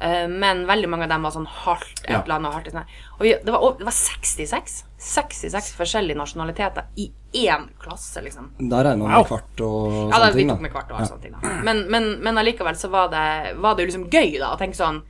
[0.01, 2.53] Eh, men veldig mange av dem var sånn halvt et eller annet.
[2.55, 2.75] Halvt, et
[3.15, 7.11] og vi, det, var, det var 66 66 forskjellige nasjonaliteter i
[7.45, 8.51] én klasse, liksom.
[8.59, 9.19] Da regna man Wow.
[9.23, 10.49] med kvart og Ja, da, sånne vi ting.
[10.49, 10.63] tok da.
[10.63, 11.07] med kvart og Ja.
[11.07, 11.33] sånne ting.
[11.41, 11.53] Da.
[11.63, 14.75] Men, men, men allikevel så var det, var det jo liksom gøy, da, å tenke
[14.77, 15.03] sånn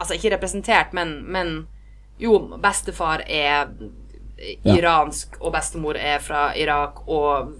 [0.00, 1.68] Altså ikke representert, men, men
[2.18, 3.68] jo, bestefar er
[4.62, 4.74] Ja.
[4.74, 7.54] iransk, og bestemor er fra Irak, og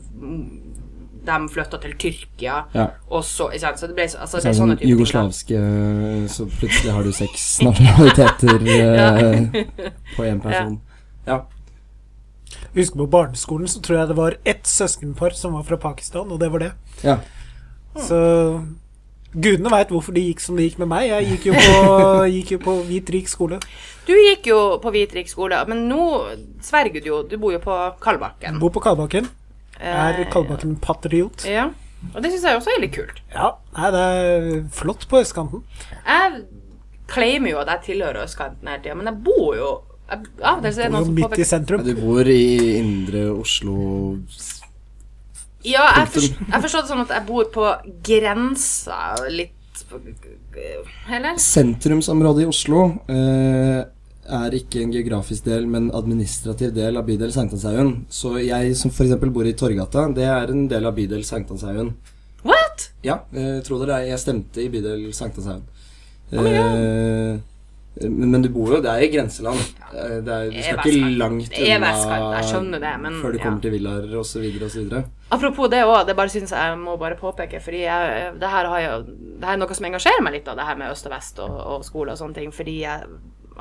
[1.27, 2.87] de flytta til Tyrkia, Ja.
[3.11, 3.81] og så ikke sant?
[3.83, 4.93] Så det ble altså, det er sånne sånn type ting.
[4.95, 5.61] jugoslavske
[6.37, 9.61] Så plutselig har du seks nasjonaliteter eh,
[10.16, 10.81] på én person.
[11.27, 11.41] Ja.
[12.77, 16.41] Husk på barneskolen så tror jeg det var ett søskenpar som var fra Pakistan, og
[16.41, 16.72] det var det.
[17.05, 17.18] ja.
[17.97, 18.16] Så
[19.33, 21.07] gudene veit hvorfor det gikk som det gikk med meg.
[21.09, 23.59] Jeg gikk jo på, gikk jo på hvit, rik skole.
[24.07, 26.03] Du gikk jo på Hvitrik skole, men nå
[26.62, 27.22] sverger du jo.
[27.27, 27.74] Du bor jo på
[28.05, 28.61] Kalbakken.
[28.62, 29.27] Bor på Kalbakken.
[29.81, 31.45] Er Eh, Kalbakken patriot.
[31.45, 31.70] Ja.
[32.14, 33.20] Og det syns jeg også er litt kult.
[33.35, 35.62] Ja, nei, det er flott på østkanten.
[36.07, 36.45] Jeg
[37.09, 39.70] claimer jo at jeg tilhører østkanten hele tida, men jeg bor jo
[40.09, 41.81] jeg, Av og er Bor noen som midt i sentrum.
[41.83, 41.85] sentrum.
[41.85, 44.18] Du bor i indre Oslo
[45.66, 47.64] Ja, jeg, forst, jeg forstår det sånn at jeg bor på
[48.07, 48.99] grensa
[49.33, 49.99] litt på-
[51.11, 51.37] Eller?
[51.43, 53.83] Sentrumsområdet i Oslo eh,
[54.29, 58.07] er ikke en geografisk del, men administrativ del av bydel Sankthanshaugen.
[58.11, 59.16] Så jeg som f.eks.
[59.33, 61.95] bor i Torgata, det er en del av bydel Sankthanshaugen.
[62.47, 62.91] What?
[63.07, 65.66] Ja, eh, tro det eller ei, jeg stemte i bydel Sankthanshaugen.
[66.33, 66.47] Oh
[67.97, 69.61] Eh, men, men du bor jo Det er i grenseland.
[69.95, 71.53] Eh, Det er, du skal ikke langt
[73.01, 73.45] men før du ja.
[73.45, 74.45] kommer til villaer osv.
[74.66, 74.99] osv.
[75.33, 78.81] Apropos det òg, det bare synes jeg må bare påpeke, fordi jeg, det her har
[78.85, 81.12] jo Det her er noe som engasjerer meg litt, da, det her med øst og
[81.16, 83.09] vest og, og skole og sånne ting, fordi jeg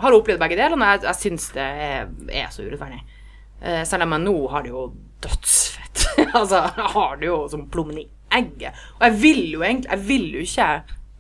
[0.03, 2.09] har opplevd begge deler, og jeg, jeg syns det er,
[2.43, 3.01] er så urettferdig.
[3.61, 4.85] Eh, selv om jeg nå har det jo
[5.23, 6.05] dødsfett.
[6.39, 8.77] altså, jeg har det jo som plommen i egget.
[8.97, 10.65] Og jeg vil jo egentlig Jeg vil jo ikke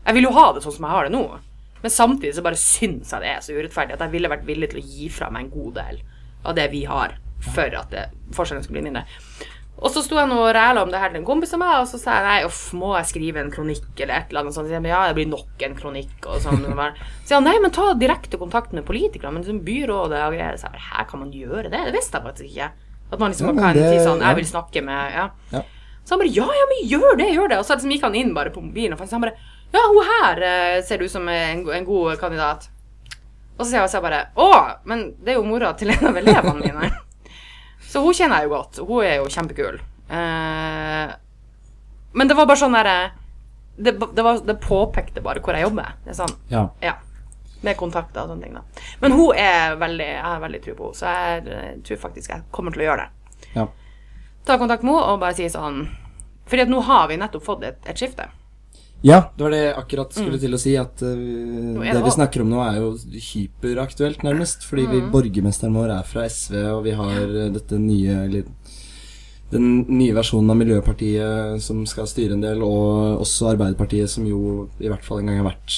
[0.05, 1.25] Jeg vil jo ha det sånn som jeg har det nå.
[1.85, 4.71] Men samtidig så bare syns jeg det er så urettferdig at jeg ville vært villig
[4.71, 5.99] til å gi fra meg en god del
[6.45, 7.13] av det vi har,
[7.53, 9.03] for at det, forskjellen skulle bli mindre.
[9.75, 11.73] Og så sto jeg nå og ræla om det her til en kompis av meg,
[11.81, 14.55] og så sa jeg nei, uff, må jeg skrive en kronikk eller et eller annet
[14.55, 14.69] sånt?
[14.69, 16.63] Så jeg, ja, det blir nok en kronikk og sånn.
[17.27, 20.55] Så han nei, men ta direkte kontakt med politikere, men liksom byrådet og greier.
[20.61, 21.81] Så jeg her kan man gjøre det?
[21.89, 22.69] Det visste jeg faktisk ikke.
[23.11, 25.29] At man liksom Ja, kan det- si sånn, jeg vil snakke med Ja.
[25.51, 25.61] Ja.
[26.05, 27.57] Så han bare ja, ja, men gjør det, gjør det.
[27.59, 29.35] Og så liksom gikk han inn bare på mobilen og så han bare
[29.73, 32.69] ja, hun her eh, ser du som en, en god kandidat.
[33.57, 36.07] Og så sier jeg så jeg bare å, men det er jo mora til en
[36.07, 36.91] av elevene mine.
[37.95, 38.79] Så hun kjenner jeg jo godt.
[38.83, 39.77] Hun er jo kjempekul.
[40.11, 41.11] Eh,
[42.11, 42.95] men det var bare sånn derre
[43.75, 45.93] det, det, det påpekte bare hvor jeg jobber.
[46.03, 46.65] Det er sånn, Ja.
[46.83, 46.97] ja.
[47.63, 48.83] Med kontakter og sånne ting, da.
[48.99, 52.33] Men hun er veldig Jeg har veldig tro på henne, så jeg eh, tror faktisk
[52.35, 53.47] jeg kommer til å gjøre det.
[53.55, 53.65] Ja.
[54.45, 55.85] Ta kontakt med henne og bare si sånn
[56.45, 58.27] Fordi at nå har vi nettopp fått et, et skifte.
[59.03, 60.75] Ja, det var det jeg akkurat skulle til å si.
[60.79, 62.15] At uh, det det vi også.
[62.17, 62.93] snakker om nå, er jo
[63.31, 64.65] hyperaktuelt, nærmest.
[64.69, 68.47] Fordi vi, borgermesteren vår er fra SV, og vi har uh, dette nye eller,
[69.51, 74.65] Den nye versjonen av Miljøpartiet som skal styre en del, og også Arbeiderpartiet, som jo
[74.81, 75.77] i hvert fall en gang har vært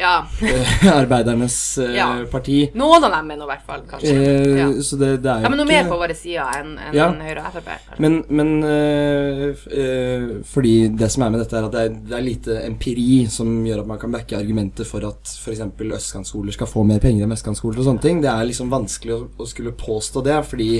[0.00, 0.14] Ja.
[1.02, 2.06] arbeidernes eh, Ja.
[2.32, 2.70] parti.
[2.78, 4.14] Noen av dem er nå i hvert fall, kanskje.
[4.16, 4.68] Eh, ja.
[4.86, 7.10] Så det, det er jo ja, men noe mer på våre sider enn en, Ja.
[7.12, 7.68] Høyre og Frp.
[7.68, 8.00] kanskje.
[8.00, 12.16] Men, men øh, øh, fordi det som er med dette, er at det er, det
[12.18, 15.60] er lite empiri som gjør at man kan backe argumenter for at f.eks.
[16.00, 18.24] østkantskoler skal få mer penger enn vestkantskoler og sånne ting.
[18.24, 20.70] Det er liksom vanskelig å, å skulle påstå det, fordi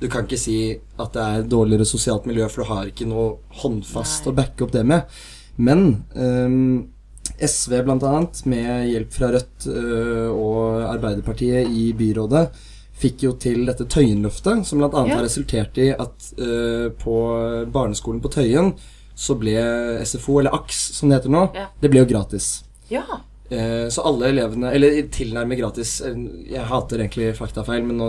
[0.00, 0.58] du kan ikke si
[1.00, 4.32] at det er dårligere sosialt miljø, for du har ikke noe håndfast Nei.
[4.32, 5.06] å backe opp det med.
[5.56, 6.95] Men øhm,
[7.40, 8.14] SV bl.a.,
[8.48, 12.48] med hjelp fra Rødt øh, og Arbeiderpartiet i byrådet,
[12.96, 15.04] fikk jo til dette Tøyenløftet, som bl.a.
[15.06, 15.16] Ja.
[15.18, 17.16] har resultert i at øh, på
[17.72, 18.72] barneskolen på Tøyen
[19.16, 19.52] så ble
[20.04, 21.66] SFO, eller AKS som det heter nå, Ja.
[21.80, 22.62] det ble jo gratis.
[22.92, 23.02] Ja.
[23.48, 26.00] Eh, så alle elevene Eller tilnærmet gratis.
[26.00, 26.16] eh,
[26.50, 28.08] Jeg hater egentlig faktafeil, men nå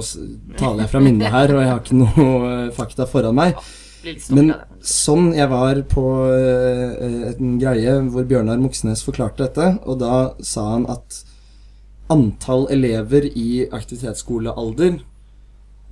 [0.57, 3.53] taler jeg fra minnet her, og jeg har ikke noe eh, fakta foran meg.
[4.31, 10.19] Men sånn jeg var på uh, en greie hvor Bjørnar Moxnes forklarte dette, og da
[10.45, 11.23] sa han at
[12.13, 15.01] antall elever i aktivitetsskolealder,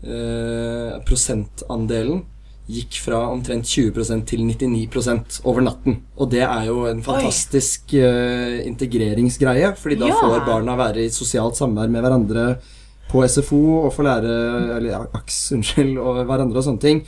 [0.06, 2.24] uh, prosentandelen,
[2.66, 6.00] gikk fra omtrent 20% til 99% over natten.
[6.18, 10.16] Og det er jo en fantastisk uh, integreringsgreie, fordi da Ja.
[10.22, 12.48] får barna være i sosialt samvær med hverandre
[13.12, 14.32] på SFO og få lære
[14.80, 17.04] Eller AKS, unnskyld, og hverandre og sånne ting.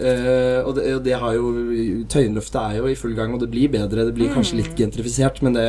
[0.00, 1.50] Eh, og, det, og det har jo
[2.10, 4.06] Tøyenløftet er jo i full gang, og det blir bedre.
[4.08, 5.66] Det blir kanskje litt gentrifisert, men det,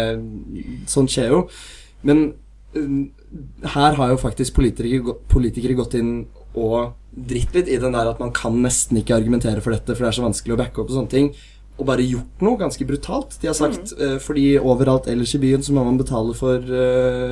[0.89, 1.41] sånt skjer jo.
[2.07, 2.32] Men
[2.77, 3.01] uh,
[3.75, 6.13] her har jo faktisk politikere, politikere gått inn
[6.57, 10.05] og dritt litt i den der at man kan nesten ikke argumentere for dette, for
[10.05, 11.29] det er så vanskelig å backe opp og sånne ting.
[11.79, 13.36] Og bare gjort noe ganske brutalt.
[13.41, 16.59] De har sagt eh, fordi overalt ellers i byen så må man betale for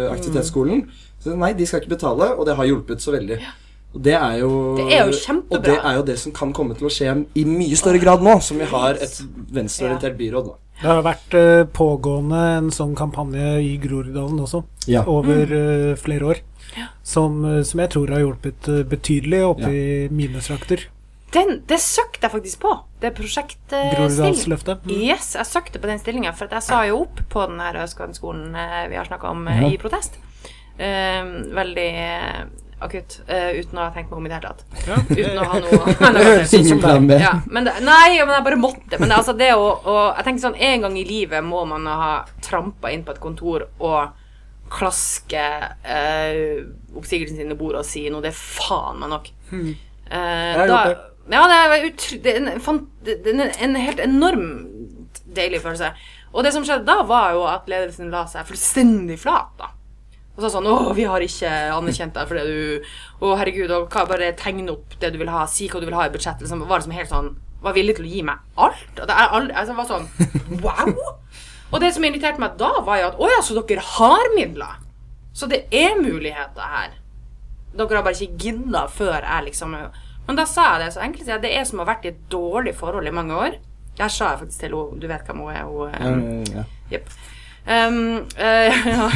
[0.10, 0.86] aktivitetsskolen.
[1.20, 3.40] Så nei, de skal ikke betale, og det har hjulpet så veldig.
[3.40, 5.58] Og det er jo Det er jo kjempebra.
[5.58, 8.22] Og det er jo det som kan komme til å skje i mye større grad
[8.22, 9.22] nå, som vi har et
[9.56, 10.52] venstreorientert byråd.
[10.52, 10.58] Da.
[10.80, 15.02] Det har vært uh, pågående en sånn kampanje i Groruddalen også, Ja.
[15.10, 16.46] over uh, flere år.
[17.04, 20.84] Som, eh, som jeg tror har hjulpet uh, betydelig oppe i mine trakter.
[21.34, 22.76] Den, det søkte jeg faktisk på.
[23.02, 23.96] Det prosjektstilling.
[23.98, 24.86] Groruddalsløftet.
[24.86, 24.94] Mm.
[25.10, 27.82] Yes, jeg søkte på den stillinga, for at jeg sa jo opp på den her
[27.82, 29.66] Østkanten-skolen vi har snakka om Ja.
[29.66, 30.22] i protest.
[30.78, 31.26] Eh,
[31.58, 31.90] veldig
[32.86, 35.10] akutt, Uh, uten å ha tenkt meg om i det hele tatt.
[35.10, 37.18] Uten å ha noe Det høres ut som plan B.
[37.20, 39.00] ja, men det, Nei, men jeg bare måtte.
[39.00, 41.86] Men det, altså det å, å Jeg tenker sånn En gang i livet må man
[41.92, 42.12] ha
[42.46, 44.16] trampa inn på et kontor og
[44.70, 45.42] klaske
[45.84, 46.60] eh,
[46.96, 48.22] oppsigelsen sin i bordet og si noe.
[48.22, 49.30] Det er faen meg nok.
[49.50, 53.76] Eh, har da, gjort ja, det er, utr- det er en, det er en, en
[53.78, 55.92] helt enormt deilig følelse.
[56.34, 59.72] Og det som skjedde da, var jo at ledelsen la seg fullstendig flat, da.
[60.40, 62.84] Og sa sånn 'Å, vi har ikke anerkjent deg fordi du
[63.22, 65.96] Å, herregud, og hva, bare tegne opp det du vil ha, si hva du vil
[65.98, 66.46] ha i budsjettet.
[66.48, 68.94] Liksom, var liksom helt sånn Var villig til å gi meg alt.
[69.02, 70.94] Og det er aldri, altså, var sånn Wow!
[71.72, 74.80] Og det som irriterte meg da, var jo at Å ja, så dere har midler?
[75.34, 76.96] Så det er muligheter her.
[77.76, 81.42] Dere har bare ikke gidda før jeg liksom Men da sa jeg det så enkelt.
[81.44, 83.60] Det er som å ha vært i et dårlig forhold i mange år.
[83.98, 85.64] Der sa jeg faktisk til henne Du vet hvem hun er?
[85.66, 86.64] Hun, Ja, ja, ja.
[86.92, 87.10] Jepp.
[87.70, 89.10] Um, uh, ja,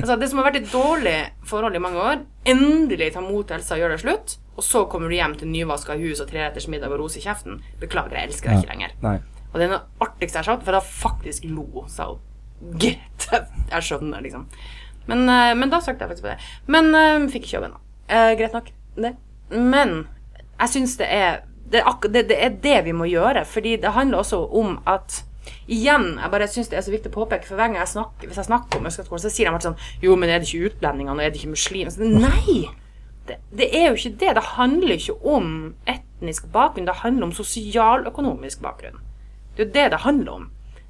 [0.00, 3.58] altså, det som har vært et dårlig forhold i mange år, endelig ta mot til
[3.58, 6.70] Elsa og gjør det slutt, og så kommer du hjem til nyvaska hus og treretters
[6.72, 7.58] middag og ros i kjeften.
[7.82, 8.96] Beklager, jeg elsker deg ikke lenger.
[9.04, 9.18] Nei.
[9.50, 12.24] Og det er noe artigste jeg har sagt, for da faktisk lo, sa hun.
[12.80, 13.28] Greit,
[13.74, 14.48] jeg skjønner, liksom.
[15.10, 16.50] Men, uh, men da søkte jeg faktisk på det.
[16.72, 17.84] Men uh, fikk ikke jobben, da.
[18.08, 19.12] Uh, greit nok, det.
[19.52, 19.96] Men
[20.56, 24.24] jeg syns det er det det, det er det vi må gjøre, fordi det handler
[24.24, 25.25] også om at
[25.66, 28.28] Igjen, jeg bare synes det er så viktig å påpeke, for hver gang jeg snakker,
[28.30, 30.70] hvis jeg snakker om Østlandsskolen, så sier de alltid sånn Jo, men er det ikke
[30.70, 31.94] utlendinger, og er det ikke muslimer?
[31.94, 32.60] Så, Nei!
[33.26, 34.34] Det, det er jo ikke det.
[34.38, 35.48] Det handler ikke om
[35.90, 39.00] etnisk bakgrunn, det handler om sosialøkonomisk bakgrunn.
[39.56, 40.44] Det er jo det det handler om.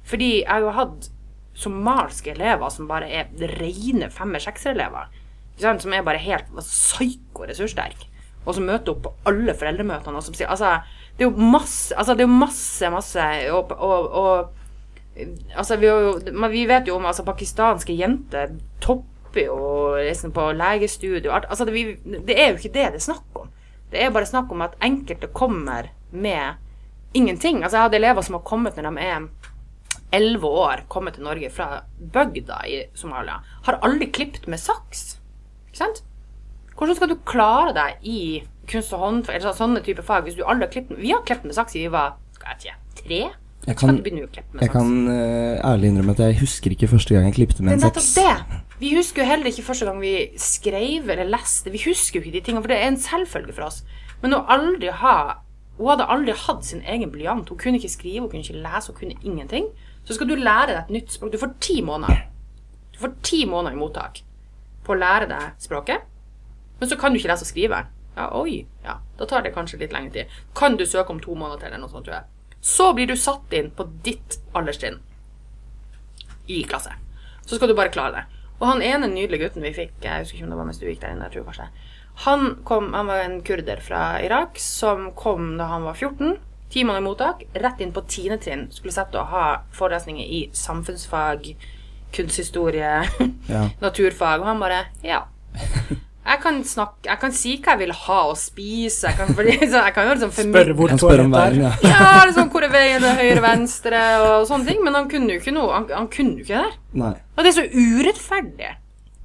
[0.07, 1.09] Fordi jeg har jo hatt
[1.57, 5.09] somaliske elever som bare er rene femmer-sekser-elever.
[5.57, 8.11] Som er bare helt psyko-ressurssterke.
[8.45, 10.21] Og som møter opp på alle foreldremøtene.
[10.21, 10.77] Og som sier, altså,
[11.17, 14.66] det er jo masse, altså, det er masse, masse og, og, og
[15.55, 16.17] Altså, vi, jo,
[16.51, 19.57] vi vet jo om altså, pakistanske jenter topper jo
[19.97, 21.33] liksom på legestudio.
[21.33, 21.97] Altså, det, vi,
[22.27, 23.51] det er jo ikke det det er snakk om.
[23.91, 26.63] Det er bare snakk om at enkelte kommer med
[27.13, 27.63] ingenting.
[27.63, 29.29] Altså, jeg hadde elever som har kommet når de er
[30.15, 31.81] elleve år, kommet til Norge fra
[32.13, 33.41] bygda i Somalia.
[33.65, 35.17] Har aldri klipt med saks.
[35.67, 36.03] Ikke sant?
[36.77, 38.21] Hvordan skal du klare deg i
[38.69, 41.47] kunst og håndverk eller sånne type fag hvis du aldri har klippet Vi har klippet
[41.47, 43.21] med saks siden vi var skal jeg ikke, tre.
[43.67, 43.97] Jeg kan,
[44.61, 47.81] jeg kan uh, ærlig innrømme at jeg husker ikke første gang jeg klippet med en
[47.83, 48.13] seks.
[48.15, 48.61] det.
[48.79, 51.73] Vi husker jo heller ikke første gang vi skrev eller leste.
[51.73, 53.81] Vi husker jo ikke de tingene, for det er en selvfølge for oss.
[54.21, 55.17] Men hun, aldri ha
[55.77, 57.49] Hun hadde aldri hatt sin egen blyant.
[57.49, 59.67] Hun kunne ikke skrive, hun kunne ikke lese, hun kunne ingenting.
[60.07, 61.33] Så skal du lære deg et nytt språk.
[61.33, 62.23] Du får ti måneder.
[62.95, 64.23] Du får ti måneder i mottak
[64.87, 66.07] på å lære deg språket.
[66.79, 67.83] Men så kan du ikke lese og skrive.
[68.15, 68.63] Ja, oi.
[68.85, 70.39] Ja, da tar det kanskje litt lengre tid.
[70.57, 72.36] Kan du søke om to måneder eller noe sånt, tror jeg.
[72.61, 74.99] Så blir du satt inn på ditt alderstrinn
[76.47, 76.93] i klasse.
[77.45, 78.23] Så skal du bare klare det.
[78.57, 80.87] Og han ene nydelige gutten vi fikk, jeg husker ikke om det var mens du
[80.87, 81.67] gikk der inne, jeg tror kanskje,
[82.25, 86.39] han, kom, han var en kurder fra Irak som kom da han var 14,
[86.73, 88.65] ti måneder i mottak, rett inn på tiende trinn.
[88.73, 89.43] skulle sette og ha
[89.77, 91.51] forelesninger i samfunnsfag,
[92.17, 92.95] kunsthistorie,
[93.47, 93.67] Ja.
[93.85, 95.25] naturfag, og han bare, ja,
[96.27, 99.07] jeg kan snakke Jeg kan si hva jeg vil ha å spise.
[99.07, 101.69] Jeg kan, fordi, så, jeg kan jo liksom Spørre hvor Jeg spør om toalettet veien,
[101.69, 101.85] er.
[101.87, 101.93] ja.
[101.93, 104.83] Ja, liksom hvor er veien til høyre, venstre og sånne ting.
[104.85, 105.71] Men han kunne jo ikke noe.
[105.77, 106.75] Han, han kunne jo ikke det der.
[107.03, 107.13] Nei.
[107.37, 108.73] Og det er så urettferdig.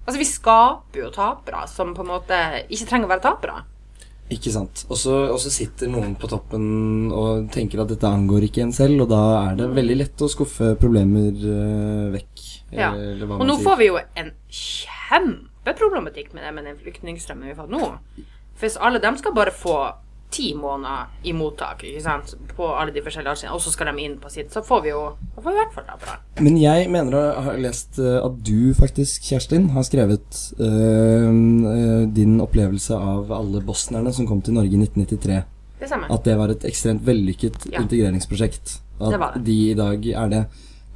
[0.03, 2.38] Altså, vi skaper jo tapere som på en måte
[2.68, 3.61] ikke trenger å være tapere.
[4.32, 4.86] Ikke sant.
[4.88, 6.64] Og så sitter noen på toppen
[7.12, 10.30] og tenker at dette angår ikke en selv, og da er det veldig lett å
[10.32, 12.44] skuffe problemer øh, vekk.
[12.72, 12.94] Ja.
[12.96, 13.66] Eller hva Og man nå sier.
[13.68, 14.30] får vi jo en
[15.65, 17.93] kjempeproblematikk med det med den flyktningstrømmen vi har fått nå.
[18.61, 19.77] Hvis alle dem skal bare få
[20.33, 22.31] ti måneder i mottak ikke sant?
[22.57, 24.89] på alle de forskjellige artene, og så skal de inn på sitt, så får vi
[24.89, 25.03] jo
[25.37, 26.15] får vi i hvert fall tapere.
[26.41, 31.29] Men jeg mener å ha lest eh, at du faktisk, Kjerstin, har skrevet eh,
[32.17, 35.43] din opplevelse av alle bosnierne som kom til Norge i 1993.
[35.83, 35.91] Det.
[36.15, 37.81] At det var et ekstremt vellykket Ja.
[37.83, 38.79] integreringsprosjekt.
[39.01, 39.45] At Det det.
[39.45, 40.43] de i dag er det.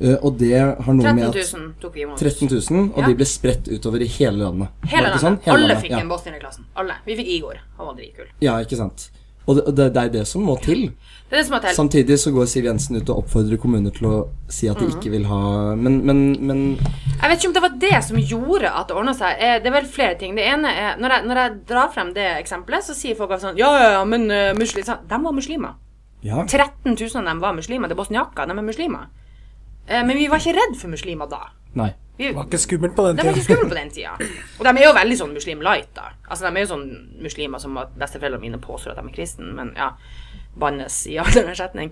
[0.01, 2.19] Eh, og det har noe 13 med at 000 tok vi imot.
[2.21, 3.07] 13 000, og Ja.
[3.09, 4.69] de ble spredt utover i hele landet.
[4.85, 5.21] Hele landet.
[5.23, 5.39] sånn?
[5.43, 6.01] Hele Alle landet, fikk ja.
[6.01, 6.65] en bosnier i klassen.
[6.77, 6.95] Alle.
[7.07, 7.57] Vi fikk Igor.
[7.79, 8.27] Han var dritkul.
[8.41, 9.11] Ja, ikke sant.
[9.49, 10.89] Og det, det, er det som må til.
[11.31, 11.75] Det er det som er til.
[11.77, 14.97] Samtidig så går Siv Jensen ut og oppfordrer kommuner til å si at de Mhm.
[14.99, 16.77] ikke vil ha Men, men, men
[17.23, 19.37] Jeg vet ikke om det var det som gjorde at det ordna seg.
[19.39, 20.35] Eh, Det er vel flere ting.
[20.35, 23.57] Det ene er Når jeg, når jeg drar frem det eksempelet, så sier folk sånn
[23.57, 25.75] Ja, ja, ja, men uh, muslim, sånn, De var muslimer.
[26.23, 26.45] Ja.
[26.45, 27.87] 13 000 av dem var muslimer.
[27.89, 28.47] Det er bosniakker.
[28.47, 29.07] De er muslimer.
[29.87, 31.47] Eh, Men vi var ikke redd for muslimer da.
[31.77, 31.93] Nei.
[32.17, 34.15] Vi, Det var ikke skummelt på den det var ikke skummelt på den tida.
[34.59, 36.07] Og de er jo veldig sånn muslim light, da.
[36.31, 36.87] Altså, de er jo sånn
[37.21, 39.91] muslimer som at besteforeldrene mine påstår at de er kristne, men ja
[40.57, 41.91] Bannes i andre setning.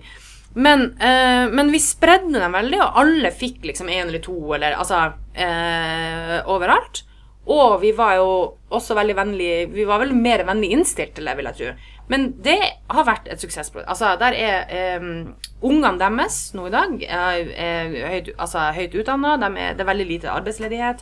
[0.55, 4.77] Men, eh, men vi spredde dem veldig, og alle fikk liksom én eller to, eller
[4.79, 5.03] altså
[5.35, 7.03] eh, Overalt.
[7.45, 8.29] Og vi var jo
[8.73, 11.73] også veldig vennlig Vi var vel mer vennlig innstilt til det, vil jeg tro.
[12.11, 12.59] Men det
[12.91, 13.89] har vært et suksessprosjekt.
[13.89, 15.35] Altså, der er um,
[15.65, 19.37] Ungene deres nå i dag er, er høyt, altså, høyt utdanna.
[19.39, 21.01] Det er veldig lite arbeidsledighet.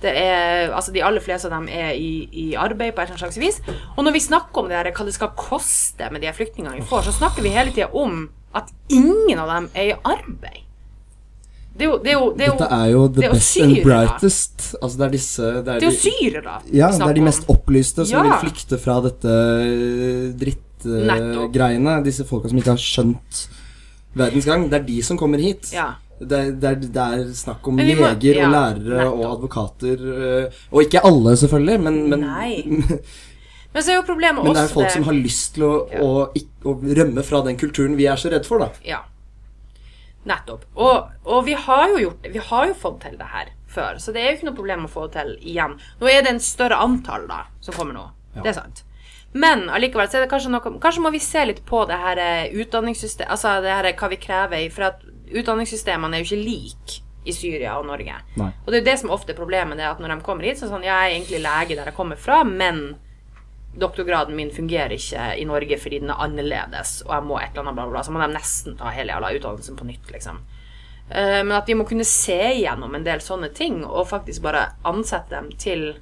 [0.00, 3.38] Det er, altså De aller fleste av dem er i, i arbeid på et slags
[3.38, 3.60] vis.
[3.96, 6.88] Og når vi snakker om det her, hva det skal koste med de flyktningene vi
[6.88, 8.24] får, så snakker vi hele tida om
[8.56, 10.69] at ingen av dem er i arbeid.
[11.76, 13.32] Det er jo, det er jo, det er jo, Dette er jo the det er
[13.32, 14.64] best best and brightest.
[14.82, 16.56] Altså det er disse Det er, Det jo syre, da.
[16.76, 18.22] Ja, det er de mest opplyste som Ja.
[18.26, 19.36] vil flykte fra dette
[20.42, 21.96] drittgreiene.
[21.98, 23.40] Uh, Disse folka som ikke har skjønt
[24.18, 24.68] verdens gang.
[24.70, 25.70] Det er de som kommer hit.
[25.74, 25.92] Ja.
[26.20, 30.02] Det, det, er, det er snakk om må- leger og lærere og advokater.
[30.04, 32.52] Uh, Og ikke alle, selvfølgelig, men, men, Nei.
[33.72, 35.74] Men så er jo problemet men det er folk folk som har lyst til å,
[36.02, 36.08] å,
[36.66, 38.66] å rømme fra den kulturen vi er så redd for, da.
[38.82, 38.96] Ja.
[40.28, 40.66] Nettopp.
[40.76, 42.34] Og, og vi har jo gjort det.
[42.34, 44.86] Vi har jo fått til det her før, så det er jo ikke noe problem
[44.86, 45.76] å få det til igjen.
[46.00, 48.06] Nå er det en større antall da, som kommer nå.
[48.34, 48.44] Ja.
[48.44, 48.82] Det er sant.
[49.32, 52.18] Men allikevel så er det kanskje noe Kanskje må vi se litt på det her
[52.18, 56.98] eh, utdanningssystemet Altså det her hva vi krever, for at utdanningssystemene er jo ikke like
[57.28, 58.16] i Syria og Norge.
[58.40, 58.48] Nei.
[58.64, 60.58] Og det er jo det som ofte er problemet, det at når de kommer hit,
[60.58, 62.96] så er det sånn Jeg er egentlig lege der jeg kommer fra, men
[63.78, 67.62] doktorgraden min fungerer ikke i Norge fordi den er annerledes, og jeg må et eller
[67.68, 68.02] annet bla, bla, bla.
[68.06, 70.40] Så må de nesten ta hele jævla utdannelsen på nytt, liksom.
[71.10, 74.68] Eh, men at vi må kunne se igjennom en del sånne ting, og faktisk bare
[74.86, 75.92] ansette dem til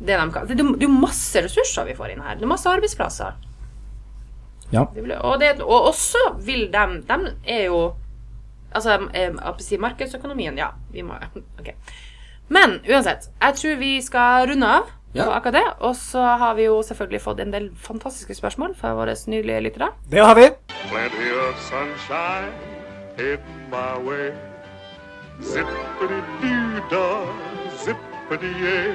[0.00, 0.46] det de kan.
[0.46, 2.34] Det er jo- masse ressurser vi får inn her.
[2.34, 3.34] Det er masse arbeidsplasser.
[4.72, 4.82] Ja.
[5.22, 7.94] Og, det, og også vil de De er jo
[8.74, 8.98] Altså,
[9.60, 10.72] si markedsøkonomien, ja.
[10.90, 11.14] Vi må
[11.60, 11.74] Ok.
[12.48, 15.24] Men uansett, jeg tror vi skal runde av Ja.
[15.28, 15.66] på akkurat det.
[15.86, 19.92] Og så har vi jo selvfølgelig fått en del fantastiske spørsmål fra våre nydelige lyttere.
[20.10, 20.48] Det har vi.
[20.90, 22.50] Plenty of sunshine
[23.16, 24.32] heading my way.
[25.42, 27.26] Zippity-doo-dah,
[27.84, 28.94] zippity-yay.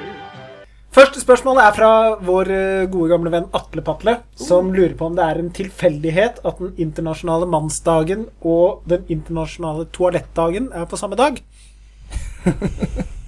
[0.90, 1.92] Første spørsmål er fra
[2.26, 6.42] vår eh, gode gamle venn Atle Patle, som lurer på om det er en tilfeldighet
[6.42, 11.38] at den internasjonale mannsdagen og den internasjonale toalettdagen er på samme dag.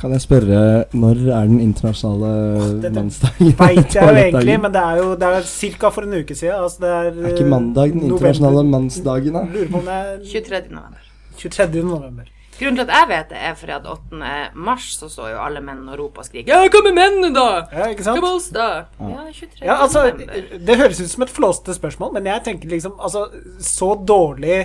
[0.00, 0.60] Kan jeg spørre,
[0.96, 3.52] når er den internasjonale oh, mannsdagen?
[3.58, 5.90] Veit jeg jo egentlig, men det er jo det er ca.
[5.92, 6.56] for en uke siden.
[6.56, 8.78] Altså det er, Er ikke mandag den internasjonale november.
[8.78, 9.42] mannsdagen, da?
[9.52, 10.62] Lurer på om det er 23.
[10.72, 11.08] november.
[11.42, 11.82] 23.
[11.84, 12.30] november.
[12.60, 14.32] Grunnen til at jeg vet det, er fordi at 8.
[14.68, 17.46] mars så står jo alle menn og roper og skriker Ja, hva med mennene, da?
[17.72, 18.20] Ja, ikke Hva sant?
[18.20, 18.66] med oss, da?
[19.00, 19.62] Ja, 23.
[19.64, 20.58] Ja, altså, november.
[20.68, 23.26] Det høres ut som et flåsete spørsmål, men jeg tenker liksom altså,
[23.64, 24.58] Så dårlig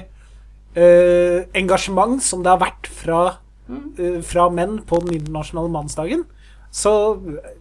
[0.76, 3.22] eh, engasjement som det har vært fra,
[3.70, 6.26] eh, fra menn på den internasjonale mannsdagen,
[6.72, 7.52] så eh,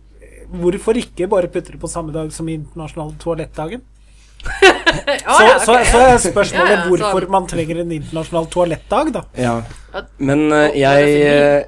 [0.55, 3.85] hvorfor ikke bare putte det på samme dag som internasjonale toalettdagen?
[5.25, 9.15] ah, så, ja, så, så er spørsmålet Ja, ja, hvorfor man trenger en internasjonal toalettdag,
[9.15, 9.23] da.
[9.41, 9.55] Ja.
[10.21, 11.15] Men og jeg,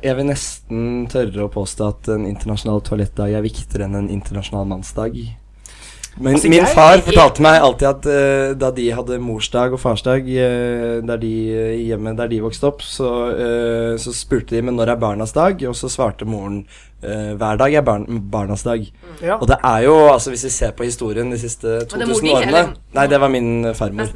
[0.04, 4.68] jeg vil nesten tørre å påstå at en internasjonal toalettdag er viktigere enn en internasjonal
[4.74, 5.16] mannsdag.
[6.16, 10.24] Men Altså, min far fortalte meg alltid at uh, da de hadde morsdag og farsdag
[10.24, 14.78] uh, der de, uh, hjemme der de vokste opp, så, eh, så spurte de men
[14.78, 16.62] når er barnas dag, og så svarte moren
[17.02, 18.86] eh, hver dag er barn, barnas dag.
[19.20, 19.36] Ja.
[19.36, 22.64] Og det er jo, altså hvis vi ser på historien de siste 2000 årene
[22.96, 24.12] Nei, det var min eh, farmor.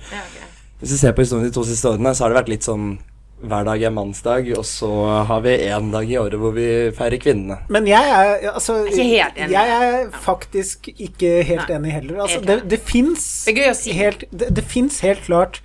[0.80, 2.94] Hvis vi ser på historien de to siste årene, så har det vært litt sånn
[3.40, 4.90] hver dag er mannsdag, og så
[5.28, 6.66] har vi én dag i året hvor vi
[6.96, 7.60] feirer kvinnene.
[7.72, 9.54] Men jeg er altså, Jeg er ikke helt enig.
[9.56, 11.76] Jeg er faktisk ikke helt Nei.
[11.78, 12.22] enig heller.
[12.26, 15.62] Altså, det det fins helt, det, det fins helt klart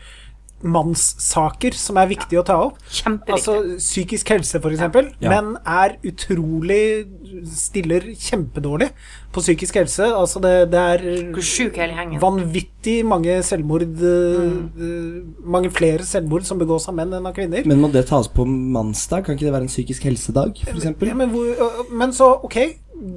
[0.66, 2.80] mannssaker som er viktige å ta opp.
[2.89, 3.36] Kjempeviktig.
[3.38, 5.11] Altså psykisk helse, for eksempel.
[5.22, 5.30] Ja.
[5.36, 6.82] Menn er utrolig
[7.45, 8.88] Stiller kjempedårlig
[9.36, 10.07] på psykisk helse.
[10.16, 11.03] Altså, det, det er
[12.22, 14.70] vanvittig mange selvmord Mm.
[14.82, 17.66] eh, Mange flere selvmord som begås av menn enn av kvinner.
[17.68, 19.26] Men må det tas på mannsdag?
[19.26, 20.86] Kan ikke det være en psykisk helsedag, f.eks.?
[21.05, 22.57] Ja, men, hvor, øh, men så, ok,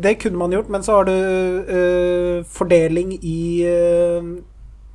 [0.03, 4.23] det kunne man gjort, men så har du øh, fordeling i øh,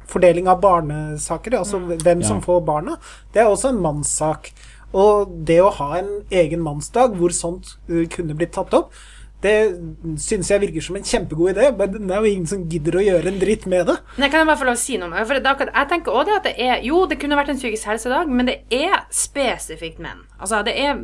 [0.08, 2.98] Fordeling av barnesaker, altså hvem som får barna.
[3.34, 4.52] Det er også en mannssak.
[4.94, 8.92] Og det å ha en egen mannsdag hvor sånt øh, kunne blitt tatt opp,
[9.44, 9.74] det
[10.24, 13.02] syns jeg virker som en kjempegod idé, men det er jo ingen som gidder å
[13.04, 13.98] gjøre en dritt med det.
[14.22, 15.26] Nei, kan jeg bare få lov å si noe om det?
[15.28, 17.84] For akkurat- jeg tenker også det at det er Jo, det kunne vært en psykisk
[17.90, 20.22] helsedag, men det er spesifikt menn.
[20.40, 21.02] Altså, det er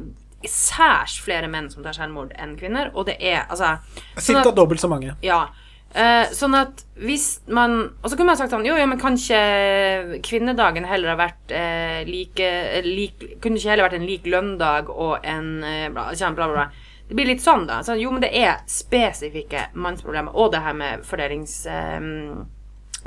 [0.47, 3.73] særs flere menn som tar selvmord enn kvinner, og det er altså
[4.15, 5.15] sånn Cirka at- dobbelt så mange.
[5.21, 5.47] Ja.
[5.89, 7.71] Eh, sånn at hvis man
[8.03, 12.03] Og så kunne man sagt sånn Jo, jo, men kanskje kvinnedagen heller har vært eh,
[12.05, 12.49] like,
[12.85, 16.67] like Kunne ikke heller vært en lik lønndag og en eh, bla, bla, bla, bla.
[17.09, 17.79] Det blir litt sånn, da.
[17.81, 20.35] Så, jo, men det er spesifikke mannsproblemer.
[20.37, 21.55] Og det her med fordelings...
[21.65, 21.97] Eh,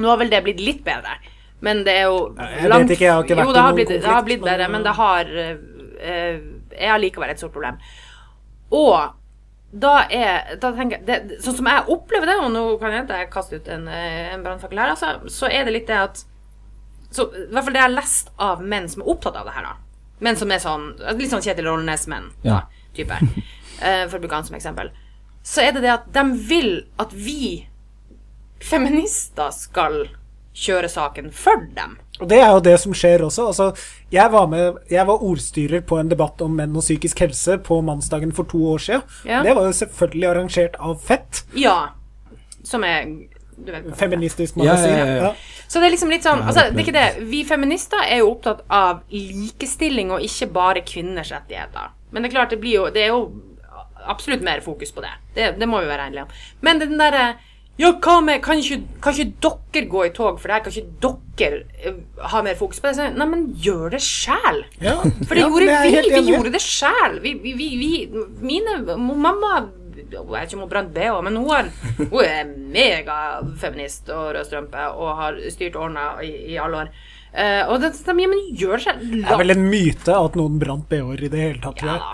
[0.03, 1.21] nå har vel det blitt litt bedre.
[1.63, 3.93] Men det er jo Jeg vet ikke, jeg har ikke vært Jo, det har blitt,
[3.95, 5.53] det har blitt bedre, men det har eh,
[6.03, 6.41] eh,
[6.75, 7.79] er allikevel et stort problem.
[8.75, 8.97] Og
[9.73, 13.07] da er da tenker jeg, det, Sånn som jeg opplever det, og nå kan jeg
[13.09, 16.25] jeg kaste ut en, eh, en brannfakkel her, altså, så er det litt det at
[17.13, 19.53] så, I hvert fall det jeg har lest av menn som er opptatt av det
[19.57, 19.75] her, da.
[20.25, 20.87] Menn som er sånn
[21.19, 22.63] Litt sånn Kjetil Rollnes-menn, Ja.
[22.97, 23.17] type.
[23.83, 24.93] eh, for å bruke han som eksempel.
[25.45, 27.67] Så er det det at de vil at vi
[28.63, 30.05] feminister skal
[30.55, 31.99] kjøre saken for dem.
[32.21, 33.47] Og det er jo det som skjer også.
[33.51, 33.71] Altså,
[34.13, 37.81] jeg, var med, jeg var ordstyrer på en debatt om menn og psykisk helse på
[37.83, 39.03] mannsdagen for to år siden.
[39.27, 39.41] Ja.
[39.43, 41.79] Det var jo selvfølgelig arrangert av Fett, Ja.
[42.65, 43.09] Som er
[43.63, 43.97] du vet, hva.
[43.99, 44.99] feministisk Ja, ja, magasin.
[44.99, 45.33] ja, ja.
[45.69, 47.25] Så det er liksom litt sånn altså, det er ikke det.
[47.31, 51.91] Vi feminister er jo opptatt av likestilling og ikke bare kvinners rettigheter.
[52.13, 53.23] Men det er klart, det blir jo Det er jo
[54.07, 55.13] absolutt mer fokus på det.
[55.35, 56.29] Det, det må vi være enige om.
[56.61, 57.37] Men den derre
[57.81, 60.65] ja, hva med kan ikke, kan ikke dere gå i tog for det her?
[60.67, 62.01] Kan ikke dere eh,
[62.33, 62.99] ha mer fokus på det?
[62.99, 64.65] Så, Nei, men gjør det sjæl!
[64.83, 64.99] Ja.
[65.01, 66.03] For det Ja, gjorde vi.
[66.13, 67.17] Vi gjorde det sjæl.
[67.25, 67.93] Vi, vi, vi,
[68.45, 69.55] mine Mamma
[69.93, 74.47] Jeg vet ikke om hun brant BH, men hun, har, hun er megafeminist og rød
[74.49, 76.95] strømpe og har styrt ordna i, i alle år.
[77.33, 79.05] Uh, og det, det, men gjør det sjøl.
[79.15, 81.81] Det er vel en myte at noen brant BH-er i det hele tatt.
[81.81, 82.13] Ja da,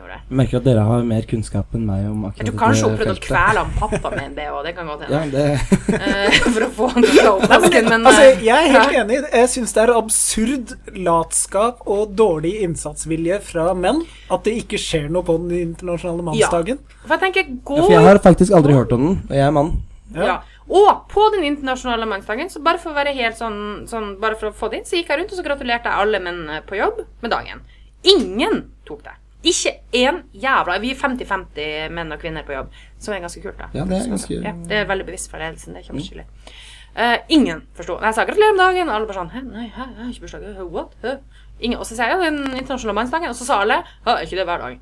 [0.00, 0.20] det er som gjør det.
[0.30, 2.94] Jeg merker at dere har mer kunnskap enn meg om Jeg akkurat tror kanskje hun
[2.94, 4.62] dette prøvde å kvele han pappa med en BH.
[4.64, 5.32] Det kan godt Ja, hende.
[5.32, 8.56] det Eh, for å få han til å ta opp vasken, men Altså, eh, jeg
[8.56, 9.02] er helt ja.
[9.04, 9.18] enig.
[9.32, 15.10] Jeg syns det er absurd latskap og dårlig innsatsvilje fra menn at det ikke skjer
[15.12, 16.80] noe på den internasjonale mannsdagen.
[17.04, 19.46] For jeg tenker, gå ja, For jeg har faktisk aldri hørt om den, og jeg
[19.46, 19.72] er mann.
[20.14, 20.40] Ja.
[20.70, 24.50] Og på den internasjonale mannsdagen, så bare for å være helt sånn, sånn Bare for
[24.50, 26.78] å få det inn, så gikk jeg rundt og så gratulerte jeg alle menn på
[26.78, 27.62] jobb med dagen.
[28.06, 29.16] Ingen tok det.
[29.42, 33.56] Ikke én jævla Vi er 50-50 menn og kvinner på jobb, som er ganske kult,
[33.58, 33.70] da.
[33.74, 35.74] Ja, det er ganske Ja, det er veldig bevisst for ledelsen.
[35.74, 36.26] Det er kjempeskilig.
[36.26, 36.58] Mm.
[36.90, 37.96] Uh, ingen forsto.
[38.02, 40.26] Jeg sa gratulerer med dagen, og alle bare sånn Hæ, nei, hæ, jeg har ikke
[40.26, 40.46] bursdag.
[40.58, 40.96] Hæ, What?
[41.04, 41.16] Hæ?
[41.60, 44.40] Ingen, og så sier jeg den internasjonale mannsdagen, og så sa alle Hæ, er ikke
[44.40, 44.78] det hver dag?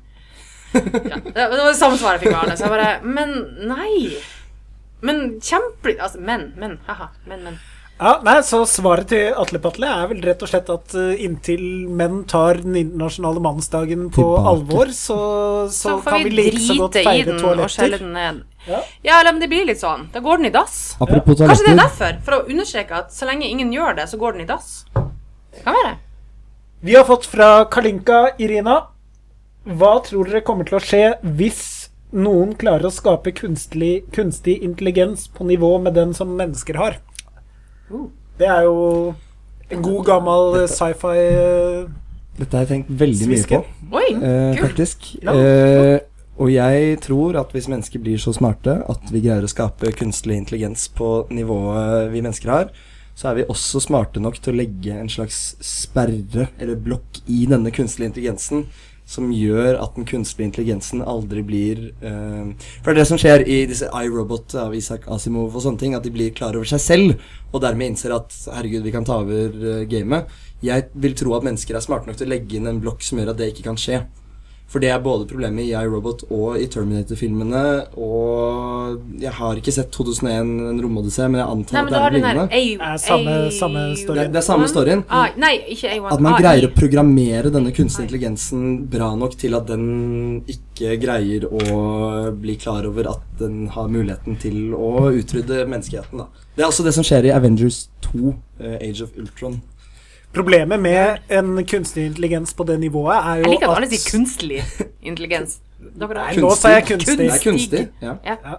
[0.73, 2.57] ja, det var det samme svaret jeg fikk av alle.
[2.57, 3.35] Så jeg bare Men
[3.69, 4.17] nei.
[5.01, 5.95] Men kjempe...
[5.95, 6.79] Altså, men, men.
[6.89, 7.11] Ha-ha.
[7.29, 7.59] Men, menn.
[7.99, 11.63] Ja, nei, Så svaret til Atle Patle er vel rett og slett at eh, inntil
[11.91, 14.51] menn tar den internasjonale mannsdagen på Tilbake.
[14.53, 15.17] alvor, så,
[15.67, 18.39] så, Så kan vi vi like så godt feire den og skjelle toaletter.
[18.69, 18.79] Ja.
[19.03, 20.07] Ja, eller men det blir litt sånn.
[20.13, 20.77] Da går den i dass.
[21.01, 22.21] Apropos Kanskje det er derfor?
[22.23, 24.85] For å understreke at så lenge ingen gjør det, så går den i dass.
[24.93, 25.93] Det kan være.
[26.79, 28.79] Vi har fått fra Kalinka Irina.
[29.67, 31.03] Hva tror dere kommer til å skje
[31.35, 37.01] hvis noen klarer å skape kunstig, kunstig intelligens på nivå med den som mennesker har?
[38.39, 39.13] Det er jo
[39.69, 41.89] en god gammel eh, sci-fi eh,
[42.39, 43.59] Dette har jeg tenkt veldig mye på,
[43.99, 45.09] Oi, eh, faktisk.
[45.25, 45.33] Ja.
[45.35, 45.97] Eh,
[46.39, 50.37] og jeg tror at hvis mennesker blir så smarte at vi greier å skape kunstig
[50.37, 52.69] intelligens på nivået vi mennesker har,
[53.19, 57.43] så er vi også smarte nok til å legge en slags sperre eller blokk i
[57.51, 58.69] denne kunstige intelligensen
[59.09, 62.51] som gjør at den kunstige intelligensen aldri blir uh,
[62.83, 65.97] For det er det som skjer i disse iRobot av Isak Asimov og sånne ting,
[65.97, 69.17] at de blir klar over seg selv, og dermed innser at herregud, vi kan ta
[69.23, 70.29] over uh, gamet.
[70.65, 73.21] Jeg vil tro at mennesker er smarte nok til å legge inn en blokk som
[73.21, 74.03] gjør at det ikke kan skje.
[74.69, 77.61] For det er både problemet i iRobot og i Terminator-filmene.
[77.97, 82.13] Og jeg har ikke sett 2001 En romodyssé, men jeg antar Nei, at det er
[82.13, 82.43] den lignende.
[82.51, 85.01] Det er samme- samme Det, det er samme storyen.
[85.09, 86.11] Ah, nei, ikke A1.
[86.13, 91.49] At man greier å programmere denne kunstige intelligensen bra nok til at den ikke greier
[91.49, 96.17] å bli klar over at den har muligheten til å utrydde menneskeheten.
[96.21, 96.27] Da.
[96.55, 99.61] Det er også det som skjer i Avengers 2, eh, Age of Ultron.
[100.33, 103.89] Problemet med en kunstig intelligens på det nivået er jo at Jeg liker at alle
[103.89, 104.59] sier kunstig
[105.01, 105.57] intelligens.
[105.79, 107.15] Dere Nei, nå sa jeg kunstig.
[107.17, 107.85] Det kunstig.
[108.03, 108.17] Ja.
[108.27, 108.57] Ja.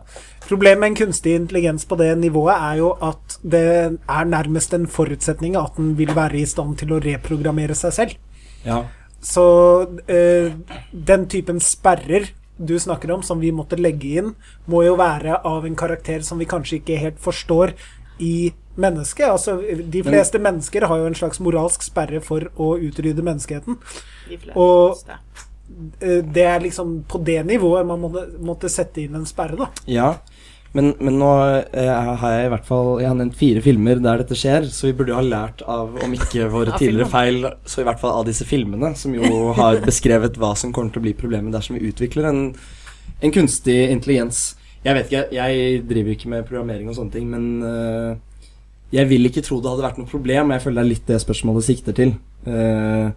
[0.48, 3.66] Problemet med en kunstig intelligens på det nivået er jo at det
[4.08, 8.18] er nærmest en forutsetning at den vil være i stand til å reprogrammere seg selv.
[8.64, 8.82] ja.
[9.20, 9.42] Så
[10.08, 10.52] øh,
[10.92, 15.66] den typen sperrer du snakker om, som vi måtte legge inn, må jo være av
[15.66, 17.74] en karakter som vi kanskje ikke helt forstår
[18.20, 19.26] i mennesket.
[19.28, 19.58] Altså,
[19.96, 23.78] de fleste mennesker har jo en slags moralsk sperre for å utrydde menneskeheten.
[24.30, 24.56] De fleste.
[24.58, 25.00] Og
[26.00, 29.70] eh, det er liksom på det nivået man måtte, måtte sette inn en sperre, da.
[29.90, 30.14] Ja,
[30.72, 31.30] men, men nå
[31.74, 34.86] eh, har jeg i hvert fall Jeg har nevnt fire filmer der dette skjer, så
[34.86, 38.20] vi burde jo ha lært av, om ikke våre tidligere feil, så i hvert fall
[38.20, 41.78] av disse filmene, som jo har beskrevet hva som kommer til å bli problemet dersom
[41.78, 42.42] vi utvikler en,
[43.18, 44.52] en kunstig intelligens.
[44.84, 48.12] Jeg vet ikke, jeg driver ikke med programmering og sånne ting, men eh,
[48.90, 51.10] jeg vil ikke tro det hadde vært noe problem, og jeg føler det er litt
[51.10, 52.14] det spørsmålet sikter til.
[52.48, 53.08] Eh,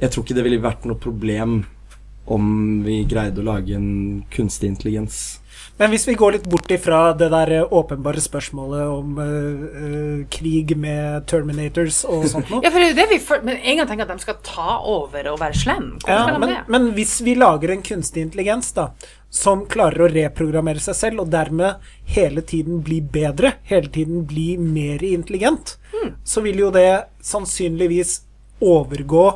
[0.00, 1.60] jeg tror ikke det ville vært noe problem
[2.32, 2.46] om
[2.86, 5.41] vi greide å lage en kunstig intelligens.
[5.80, 10.18] Men hvis vi går litt bort ifra det der eh, åpenbare spørsmålet om uh, uh,
[10.30, 13.58] krig med Terminators og sånt noe Ja, for det er jo det vi føler Men
[13.58, 15.88] en gang tenker at de skal ta over og være slem.
[16.06, 16.62] Ja, men, det?
[16.70, 18.90] men hvis vi lager en kunstig intelligens da,
[19.32, 21.80] som klarer å reprogrammere seg selv, og dermed
[22.12, 26.14] hele tiden bli bedre, hele tiden bli mer intelligent, Hmm.
[26.24, 28.22] så vil jo det sannsynligvis
[28.62, 29.26] overgå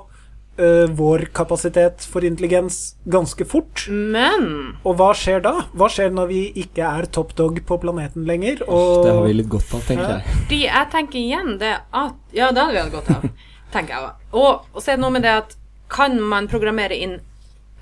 [0.58, 3.86] øh, vår kapasitet for intelligens ganske fort.
[3.90, 5.52] Men Og hva skjer da?
[5.76, 8.62] Hva skjer når vi ikke er top dog på planeten lenger?
[8.68, 10.34] Og Det har vi litt godt av, tenker jeg.
[10.40, 13.30] fordi jeg tenker igjen det at Ja, det hadde vi hatt godt av,
[13.74, 14.26] tenker jeg òg.
[14.32, 15.56] Og, og så er det noe med det at
[15.92, 17.18] kan man programmere inn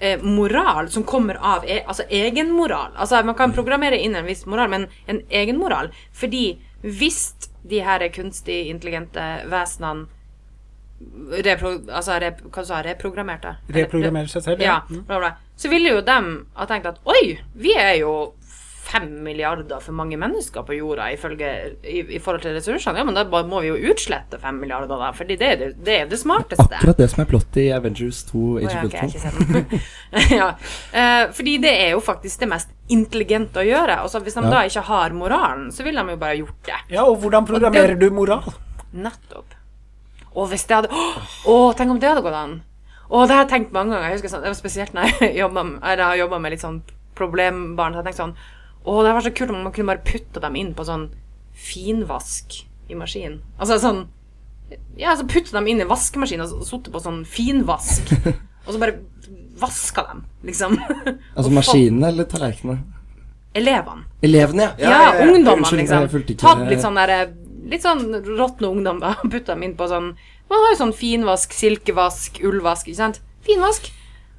[0.01, 2.93] eh, moral som kommer av e altså egenmoral?
[2.97, 5.89] Altså man kan programmere inn en viss moral, men en egenmoral.
[6.13, 7.33] Fordi hvis
[7.65, 10.05] de her kunstig intelligente vesenene
[11.45, 13.57] repro, altså rep, hva du sa reprogrammerte?
[13.75, 14.65] reprogrammerer seg selv?
[14.65, 15.35] Ja, bla, bla.
[15.57, 18.15] Så ville jo dem ha tenkt at oi, vi er jo
[18.85, 21.49] fem milliarder for mange mennesker på jorda ifølge,
[21.83, 23.01] i, i forhold til ressursene.
[23.01, 25.09] Ja, men da må vi jo utslette fem milliarder, da.
[25.17, 26.69] Fordi det er det, det, er det smarteste.
[26.69, 29.81] Akkurat det som er plottet i Avengers 2 Age of Ultron.
[30.39, 30.51] ja.
[30.93, 33.99] eh, fordi det er jo faktisk det mest intelligente å gjøre.
[34.05, 34.53] Altså, hvis de Ja.
[34.53, 36.81] da ikke har moralen, så ville de jo bare ha gjort det.
[36.95, 38.53] Ja, og hvordan programmerer du moral?
[38.93, 39.57] Nettopp.
[40.35, 42.57] Og hvis det hadde Å, tenk om det hadde gått an.
[43.11, 44.09] Og det har jeg tenkt mange ganger.
[44.11, 46.81] Jeg husker sånn, det var Spesielt når jeg jobbet, har jobba med litt sånn
[47.19, 47.95] problembarn.
[47.95, 48.37] Så jeg tenkte sånn
[48.85, 51.09] Å, det hadde vært så kult om man kunne bare putte dem inn på sånn
[51.55, 52.61] finvask
[52.91, 53.39] i maskinen.
[53.61, 54.05] Altså sånn
[54.99, 58.11] Ja, så putte dem inn i vaskemaskinen og sitte på sånn finvask.
[58.67, 58.99] og så bare
[59.61, 60.75] vaska dem, liksom.
[61.37, 62.83] Altså maskinene eller tallerkenene?
[63.55, 64.03] Elevene.
[64.27, 64.91] Elevene, ja.
[64.91, 65.35] Ja, ja, Unnskyld, ja.
[65.37, 66.39] ungdommene, liksom.
[66.43, 67.13] Tatt litt sånn der
[67.71, 69.15] Litt sånn råtne ungdom, da.
[69.33, 70.15] Putta dem inn på sånn
[70.51, 73.23] Man har jo sånn finvask, silkevask, ullvask, ikke sant?
[73.47, 73.89] Finvask.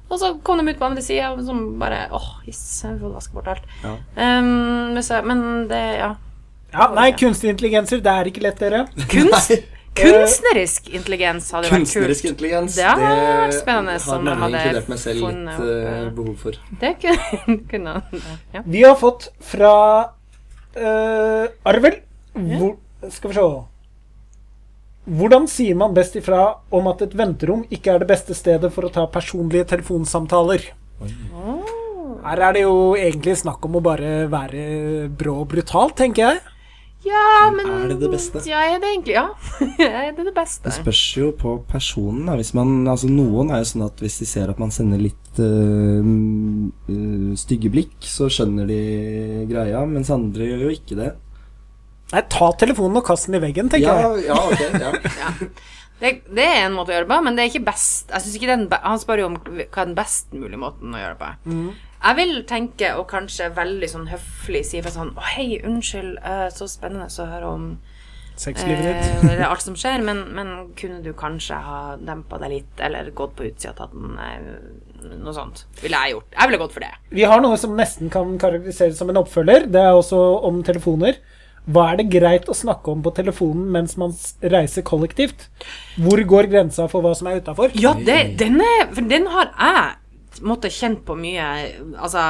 [0.06, 3.14] Og så kom de ut på andre sida og som bare åh, yes, jeg får
[3.16, 3.64] vaske bort alt.
[3.82, 3.96] Ja.
[4.38, 4.94] Um,
[5.26, 6.12] men det, ja.
[6.76, 8.84] Ja, nei, kunstig intelligenser, det er ikke lett, dere.
[9.12, 9.56] Kunst,
[9.96, 15.00] kunstnerisk intelligens hadde vært Kunstnerisk intelligens, Det hadde vært spennende har som nemlig inkludert meg
[15.00, 16.58] selv funnet litt opp, eh, behov for.
[16.82, 17.94] Det kunne, kunne
[18.52, 18.64] ja.
[18.66, 19.76] Vi har fått fra
[20.76, 22.02] uh, Arvel
[22.36, 22.76] hvor,
[23.14, 23.46] Skal vi se
[25.06, 26.40] Hvordan sier man best ifra
[26.74, 30.64] om at et venterom ikke er det beste stedet for å ta personlige telefonsamtaler?
[32.26, 36.40] Her er det jo egentlig snakk om å bare være brå og brutal, tenker jeg.
[37.06, 38.42] ja, men Er det det beste?
[38.50, 39.28] Ja, er det egentlig Ja.
[39.78, 40.66] er det det beste?
[40.66, 42.24] Det spørs jo på personen.
[42.26, 42.34] Da.
[42.40, 45.38] Hvis man, altså Noen er jo sånn at hvis de ser at man sender litt
[45.38, 46.02] øh,
[46.90, 48.80] øh, stygge blikk, så skjønner de
[49.46, 51.12] greia, mens andre gjør jo ikke det.
[52.12, 54.28] Nei, ta telefonen og kast den i veggen, tenker jeg.
[54.28, 55.08] ja, ok.
[55.22, 55.32] Ja.
[55.96, 58.10] Det, det er en måte å gjøre det på, men det er ikke best.
[58.12, 61.00] Jeg synes ikke den Han spør jo om hva er den best mulige måten å
[61.00, 61.52] gjøre det på.
[61.96, 66.48] Jeg vil tenke, og kanskje veldig sånn høflig si fra sånn Å, hei, unnskyld, eh,
[66.52, 67.70] så spennende å høre om
[68.36, 69.06] Sexlivet ditt.
[69.08, 73.08] Eh, eller alt som skjer, men, men kunne du kanskje ha dempa deg litt, eller
[73.16, 74.50] gått på utsida og tatt en eh,
[75.06, 75.64] Noe sånt.
[75.80, 76.28] Ville jeg gjort.
[76.34, 76.92] Jeg ville gått for det.
[77.14, 79.68] Vi har noe som nesten kan karakteriseres som en oppfølger.
[79.70, 80.18] Det er også
[80.48, 81.20] om telefoner.
[81.66, 84.14] Hva er det greit å snakke om på telefonen mens man
[84.54, 85.48] reiser kollektivt?
[85.98, 87.74] Hvor går grensa for hva som er utafor?
[87.74, 88.60] Ja, det, den
[88.94, 91.46] For den har jeg måttet kjent på mye.
[91.96, 92.22] Altså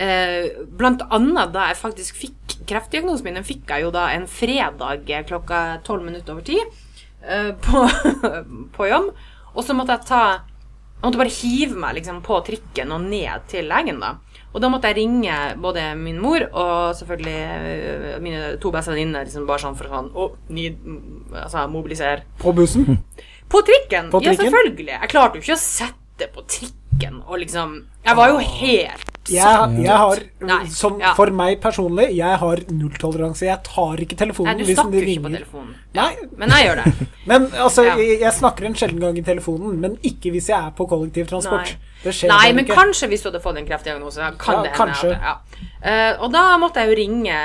[0.00, 3.40] eh, Blant annet da jeg faktisk fikk kreftdiagnosen min.
[3.40, 7.84] Den fikk jeg jo da en fredag klokka tolv minutter over ti eh, på,
[8.76, 9.12] på jobb.
[9.52, 10.24] Og så måtte jeg ta
[11.00, 14.16] måtte bare hive meg liksom på trikken og ned til legen, da.
[14.50, 19.26] Og da måtte jeg ringe både min mor og selvfølgelig eh, mine to beste venninner
[19.28, 20.00] liksom bare sånn for å
[20.50, 20.66] sånn
[21.44, 22.26] altså mobilisere.
[22.40, 22.98] På bussen?
[23.50, 24.10] På trikken?
[24.10, 24.96] På Ja, selvfølgelig.
[24.96, 26.79] Jeg klarte jo ikke å sette på trikken
[27.26, 27.72] og liksom
[28.04, 31.12] Jeg var jo helt Jeg, jeg har, Nei, som ja.
[31.14, 33.44] For meg personlig, jeg har nulltoleranse.
[33.46, 35.74] Jeg tar ikke Nei, telefonen du hvis den jo ikke på telefonen.
[35.94, 36.08] Nei,
[36.40, 37.08] Men jeg gjør det.
[37.30, 37.94] men altså, Ja.
[38.00, 41.76] jeg, jeg snakker en sjelden gang i telefonen, men ikke hvis jeg er på kollektivtransport.
[41.76, 41.90] Nei.
[42.02, 42.74] Nei, men ikke.
[42.78, 44.32] kanskje hvis du hadde fått en kreftdiagnose.
[44.40, 45.12] Kan Ja, det hende.
[45.20, 45.36] Ja.
[45.80, 47.36] Uh, og da måtte jeg jo ringe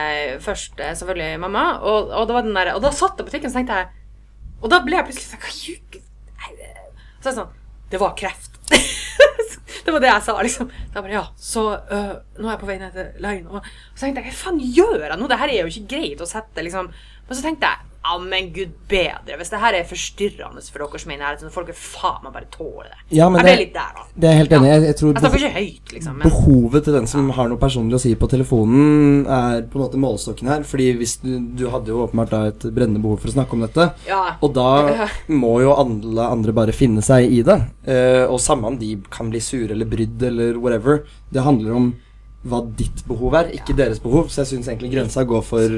[0.43, 3.29] først eh, selvfølgelig mamma, og, og, det var den der, og da satt jeg på
[3.29, 3.87] butikken, så tenkte jeg
[4.63, 6.01] Og da ble jeg plutselig sånn ljuger
[6.41, 7.53] Nei, det- Så sånn
[7.91, 8.54] Det var kreft.
[9.85, 10.71] det var det jeg sa, liksom.
[10.93, 13.49] Da bare, ja, så øh, nå er jeg på vei ned til Line.
[13.49, 15.29] og så tenkte jeg hva faen gjør jeg nå?
[15.31, 16.89] Det her er jo ikke greit å sette, liksom.
[17.25, 19.35] Men så tenkte jeg ja, men gud bedre.
[19.39, 22.19] Hvis det her er forstyrrende for dere som er i nærheten, så får dere faen
[22.23, 22.99] meg bare tåle det.
[23.17, 24.03] Ja, men jeg ble det- litt der, da.
[24.15, 24.73] Det er helt enig Ja.
[24.75, 26.17] Jeg, jeg tror Jeg snakker ikke høyt, liksom.
[26.19, 29.85] Men behovet til den som har noe personlig å si på telefonen, er på en
[29.85, 30.63] måte målestokken her.
[30.63, 33.61] Fordi hvis du, du hadde jo åpenbart da et brennende behov for å snakke om
[33.65, 33.89] dette.
[34.07, 34.21] ja.
[34.41, 35.07] Og da
[35.41, 37.57] må jo alle andre bare finne seg i det.
[37.87, 41.03] Uh, og samme om de kan bli sure eller brydd eller whatever.
[41.33, 41.95] Det handler om
[42.45, 44.29] hva ditt behov er, ikke deres behov.
[44.29, 45.69] Så jeg syns egentlig grensa går for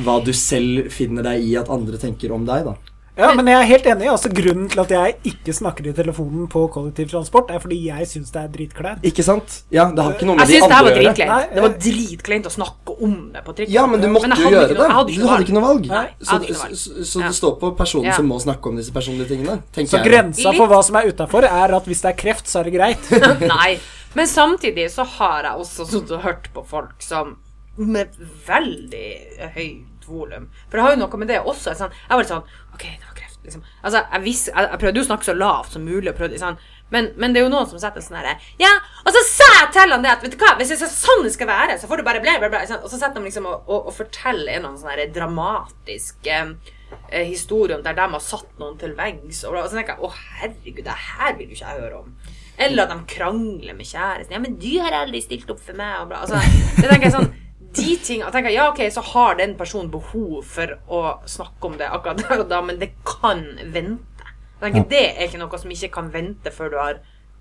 [0.00, 2.74] hva du selv finner deg i at andre tenker om deg, da.
[3.14, 4.06] Ja, men jeg er helt enig.
[4.08, 8.30] altså Grunnen til at jeg ikke snakker i telefonen på kollektivtransport, er fordi jeg syns
[8.32, 9.02] det er dritkleint.
[9.04, 9.58] Ikke sant?
[9.70, 11.26] Ja, det har ikke noe med Jeg de det andre var å gjøre.
[11.28, 13.74] Nei, Det var eh, dritkleint å snakke om det på trikken.
[13.74, 14.78] Ja, men du måtte jo gjøre det.
[14.78, 15.86] noe- hadde Du hadde ikke noe valg.
[15.92, 16.80] Nei, Så, ikke noe valg.
[16.80, 17.26] så, så Ja.
[17.28, 18.16] det står på personen Ja.
[18.16, 19.62] som må snakke om disse personlige tingene.
[19.76, 20.08] tenker Så jeg.
[20.10, 22.72] grensa for hva som er utafor, er at hvis det er kreft, så er det
[22.80, 23.10] greit.
[23.44, 23.78] Nei.
[24.14, 27.36] Men samtidig så har jeg også sittet og hørt på folk som
[27.76, 28.16] med
[28.46, 29.08] veldig
[29.54, 30.48] høyt volum.
[30.68, 31.74] For det har jo noe med det også.
[31.78, 32.44] Jeg var litt sånn
[32.74, 33.64] OK, det var kreft, liksom.
[33.80, 36.58] Altså, jeg, vis, jeg, jeg prøvde jo å snakke så lavt som mulig, prøvde, sånn.
[36.92, 38.72] men, men det er jo noen som setter sånn herre Ja,
[39.04, 41.24] og så sa jeg til han det at vet du hva, hvis det er sånn
[41.26, 42.62] det skal være, så får du bare bla, bla.
[42.68, 46.28] Sånn, og så setter de liksom og, og, og forteller en eller annen sånn dramatisk
[46.28, 46.54] eh,
[47.08, 50.14] eh, historie om der de har satt noen til veggs, og så tenker jeg å
[50.16, 52.14] herregud, det her vil jo ikke jeg høre om.
[52.62, 54.34] Eller at de krangler med kjæresten.
[54.36, 56.02] Ja, men du har aldri stilt opp for meg.
[56.02, 56.20] Og bla.
[56.22, 56.38] Altså,
[56.76, 57.30] det tenker jeg sånn
[57.76, 61.76] de ting, jeg tenker, ja, ok, Så har den personen behov for å snakke om
[61.80, 64.30] det akkurat der og da, men det kan vente.
[64.60, 67.00] Jeg tenker, Det er ikke noe som ikke kan vente før du har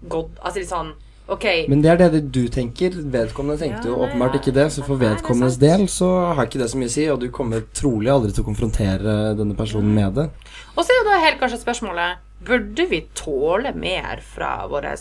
[0.10, 0.94] gått Altså litt sånn
[1.32, 1.46] OK.
[1.70, 2.96] Men det er det du tenker.
[3.14, 4.66] Vedkommende tenkte Ja, jo åpenbart ikke det.
[4.74, 7.64] Så for vedkommendes del så har ikke det så mye å si, og du kommer
[7.78, 10.28] trolig aldri til å konfrontere denne personen med det.
[10.76, 14.96] Og så er jo da helt kanskje spørsmålet Burde vi tåle mer fra våre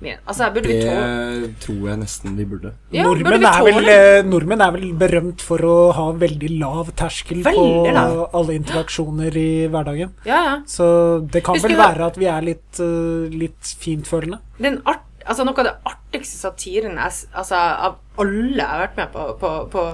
[0.00, 2.72] Altså, burde vi Det tror jeg nesten vi burde.
[2.94, 6.50] Ja, burde nordmenn, vi er vel, eh, nordmenn er vel berømt for å ha veldig
[6.60, 8.22] lav terskel på lav.
[8.36, 10.14] alle interaksjoner i hverdagen.
[10.24, 10.56] Ja, ja.
[10.66, 14.40] Så det kan Husker vel være at vi er litt, uh, litt fintfølende.
[14.58, 18.96] den art, altså Noe av det artigste satiren jeg, altså, av alle jeg har vært
[18.96, 19.84] med på på, på,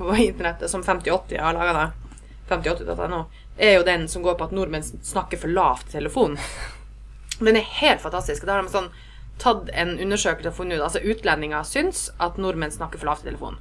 [0.00, 1.90] på internettet, som 5080 har laga det,
[2.48, 3.24] 5080.no,
[3.56, 6.40] er jo den som går på at nordmenn snakker for lavt i telefonen.
[7.40, 8.44] Den er helt fantastisk.
[8.46, 8.92] Da har de sånn
[9.42, 13.32] tatt en undersøkelse og funnet ut Altså utlendinger syns at nordmenn snakker for lavt i
[13.32, 13.58] telefonen.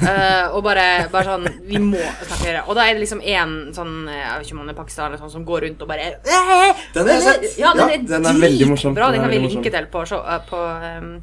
[0.00, 2.62] uh, og bare, bare sånn Vi må snakke høyere.
[2.64, 5.34] Og da er det liksom én sånn Jeg vet ikke om han er pakistaner sånn,
[5.34, 7.46] som går rundt og bare Den jeg sett.
[7.60, 8.96] Ja, den Ja, er, den er veldig morsom.
[8.96, 9.10] Bra.
[9.12, 11.14] Den Den er kan vi linke til på, så, uh, på um,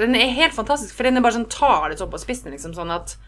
[0.00, 2.72] Den er helt fantastisk, for den er bare sånn tar det sånn på spissen, liksom,
[2.78, 3.18] sånn at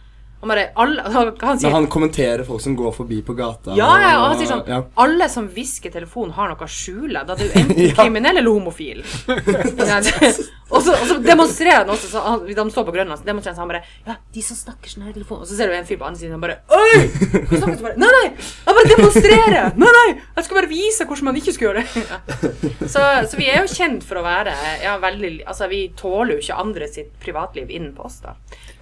[0.40, 1.02] han bare alle,
[1.42, 3.74] Han sier Men han kommenterer folk som går forbi på gata.
[3.76, 4.78] ja, ja, og han sier sånn ja.
[5.04, 7.24] Alle som hvisker telefonen, har noe å skjule.
[7.28, 7.94] Da er du enten Ja.
[7.98, 9.02] kriminell eller homofil.
[10.70, 12.08] og, så, og så demonstrerer han også.
[12.12, 15.04] Så han, de står på Grønland, så demonstrerer han bare Ja, de som snakker sånn
[15.06, 15.44] her i telefonen.
[15.44, 17.02] Og så ser du en fyr på andre siden og bare Oi!
[17.50, 17.98] Snakker du bare?
[18.00, 18.24] Nei, nei!
[18.32, 19.68] Jeg bare demonstrerer!
[19.80, 20.06] Nei, nei!
[20.38, 22.86] Jeg skal bare vise hvordan man ikke skal gjøre det.
[22.90, 26.44] Så, så vi er jo kjent for å være ja, veldig Altså, vi tåler jo
[26.44, 28.36] ikke andre sitt privatliv innen på oss, da.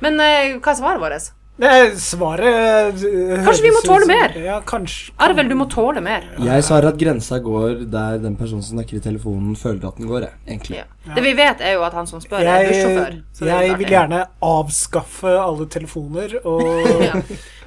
[0.05, 1.33] Men eh, hva er svaret vårt?
[1.59, 4.35] Er svaret uh, Kanskje vi må tåle mer?
[4.39, 5.11] Ja, kanskje.
[5.19, 6.29] Arvel, du må tåle mer.
[6.39, 10.07] Jeg svarer at grensa går der den personen som snakker i telefonen, føler at den
[10.07, 10.79] går, egentlig.
[10.79, 10.87] Ja.
[11.17, 13.19] Det vi vet, er jo at han som spør, er bussjåfør.
[13.19, 14.21] Jeg, er jeg klart vil gjerne
[14.53, 16.67] avskaffe alle telefoner og
[17.09, 17.15] Ja.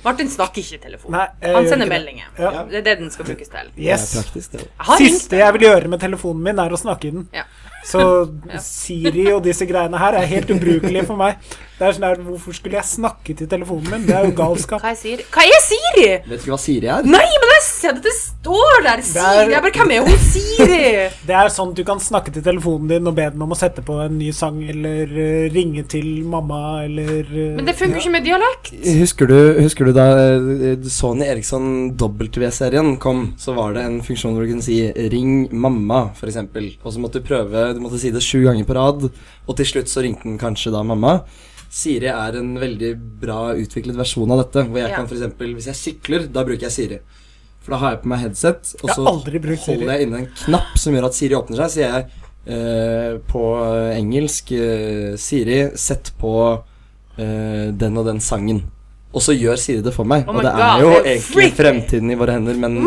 [0.02, 1.14] Martin snakker ikke i telefon.
[1.14, 2.32] Nei, Han sender meldinger.
[2.40, 2.64] Ja.
[2.70, 3.70] Det er det den skal brukes til.
[3.78, 4.08] Yes.
[4.10, 4.64] Det praktisk, det.
[4.72, 7.28] Jeg Siste jeg vil gjøre med telefonen min, er å snakke i den.
[7.36, 7.46] Ja.
[7.88, 8.30] Så
[8.62, 11.42] Siri og disse greiene her er helt ubrukelige for meg.
[11.82, 14.04] Det er sånn der, Hvorfor skulle jeg snakke til telefonen min?
[14.06, 14.84] Det er jo galskap.
[14.84, 15.24] Hva er Siri?
[15.34, 16.04] Hva er Siri?
[16.28, 17.08] Vet du ikke hva Siri er?
[17.10, 19.02] Nei, men jeg ser at det står der!
[19.08, 19.48] Siri.
[19.50, 20.78] Jeg bare, Hvem er hun Siri?
[21.32, 23.58] Det er sånn at du kan snakke til telefonen din og be den om å
[23.58, 27.98] sette på en ny sang, eller uh, ringe til mamma, eller uh, Men det funker
[27.98, 28.04] ja.
[28.04, 28.72] ikke med dialekt.
[29.02, 31.66] Husker du, husker du da eh, Sony Eriksson
[31.98, 36.38] W-serien kom, så var det en funksjon hvor du kunne si 'ring mamma', f.eks.
[36.84, 39.10] Og så måtte du prøve Du måtte si det sju ganger på rad,
[39.48, 41.22] og til slutt så ringte den kanskje da mamma.
[41.72, 42.92] Siri er en veldig
[43.22, 44.66] bra utviklet versjon av dette.
[44.68, 44.96] Hvor jeg Ja.
[44.98, 47.00] kan for eksempel, Hvis jeg sykler, da bruker jeg Siri.
[47.62, 49.78] For da har jeg på meg headset, og så Siri.
[49.78, 51.70] holder jeg inne en knapp som gjør at Siri åpner seg.
[51.70, 52.06] Så sier jeg
[52.48, 53.44] eh, på
[53.96, 56.34] engelsk eh, Siri, sett på
[57.18, 58.64] eh, den og den sangen.
[59.14, 60.26] Og så gjør Siri det for meg.
[60.28, 62.82] Oh og det God, er jo egentlig fremtiden i våre hender, men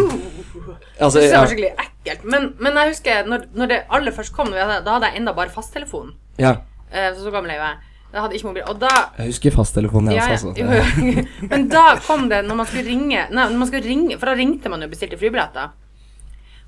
[1.00, 2.24] Altså, Det var skikkelig ekkelt.
[2.30, 5.50] Men, men jeg husker når, når det aller først kom, da hadde- jeg enda bare
[5.50, 6.14] fasttelefon.
[6.38, 6.56] ja.
[6.92, 7.76] Eh, Så, så gammel er jo jeg.
[8.14, 8.62] Jeg hadde ikke mobil.
[8.70, 8.88] Og da
[9.18, 10.36] Jeg husker fasttelefonen, ja, ja.
[10.36, 10.54] Altså.
[11.50, 14.34] Men da kom det når man skulle ringe Nei, når man skulle ringe For da
[14.38, 15.72] ringte man jo og bestilte flybilletter.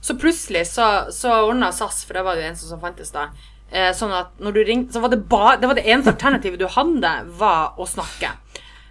[0.02, 3.28] Så plutselig så, så ordna SAS, for det var jo eneste som fantes da.
[3.70, 6.58] Eh, sånn at når du ringte, så var det bare Det var det eneste alternativet
[6.58, 8.32] du hadde, var å snakke.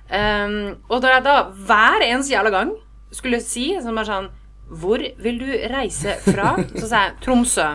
[0.06, 1.36] Um, og da jeg da
[1.68, 2.74] hver eneste jævla gang
[3.16, 4.28] skulle si sånn bare sånn
[4.70, 6.56] Hvor vil du reise fra?
[6.76, 7.68] Så sa jeg Tromsø.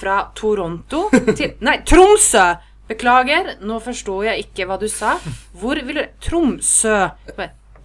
[0.00, 2.48] Fra Toronto til Nei, Tromsø!
[2.90, 5.14] Beklager, nå forsto jeg ikke hva du sa.
[5.60, 6.96] Hvor vil du Tromsø.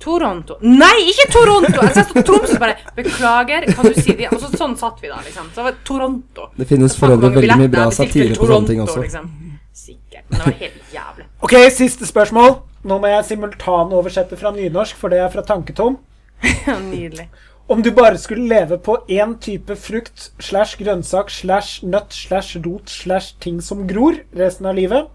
[0.02, 0.58] Toronto.
[0.66, 1.84] Nei, ikke Toronto!
[1.86, 4.32] Jeg sa Tromsø, bare Beklager, kan du si det?
[4.34, 5.52] Og så, sånn satt vi da, liksom.
[5.54, 6.50] Så det var Toronto.
[6.58, 9.06] Det finnes for øvrig veldig mye bra satire på sånne ting også.
[9.06, 9.30] Liksom.
[9.76, 10.26] Sikkert.
[10.30, 11.28] Men det var helt jævlig.
[11.46, 12.58] Ok, siste spørsmål.
[12.86, 15.98] Nå må jeg simultanoversette fra nynorsk, for det er fra Tanketom.
[16.92, 17.30] Nydelig.
[17.68, 22.92] Om du bare skulle leve på én type frukt slash grønnsak slash nøtt slash rot
[22.94, 25.08] slash ting som gror resten av livet,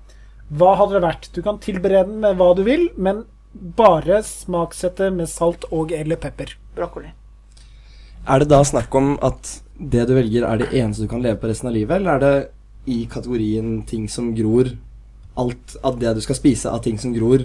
[0.51, 1.29] hva hadde det vært?
[1.31, 3.23] Du kan tilberede den med hva du vil, men
[3.55, 6.57] bare smaksette med salt og eller pepper.
[6.75, 7.13] Brokkoli.
[8.27, 11.39] Er det da snakk om at det du velger, er det eneste du kan leve
[11.39, 14.75] på resten av livet, eller er det i kategorien ting som gror
[15.39, 17.45] Alt av det du skal spise av ting som gror,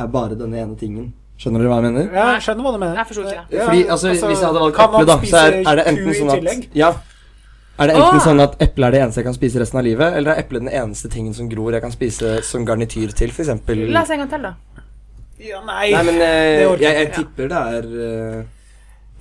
[0.00, 1.12] er bare denne ene tingen?
[1.38, 2.06] Skjønner dere hva jeg mener?
[2.16, 2.96] Ja, jeg skjønner hva du mener.
[2.98, 3.58] Jeg forsto ikke det.
[3.58, 6.16] Ja, Fordi, altså, altså, Hvis jeg hadde valgt eple, da, så er, er det enten
[6.18, 6.64] sånn at?
[6.74, 6.88] Ja.
[7.78, 8.24] Er det enten Åh!
[8.24, 10.58] sånn at eple er det eneste jeg kan spise resten av livet, eller er eple
[10.64, 13.52] den eneste tingen som gror jeg kan spise som garnityr til, f.eks.?
[13.70, 14.54] Les en gang til, da.
[15.38, 15.92] Ja, nei.
[15.94, 17.12] Nei, men eh, jeg, jeg jeg.
[17.14, 18.40] tipper det er eh,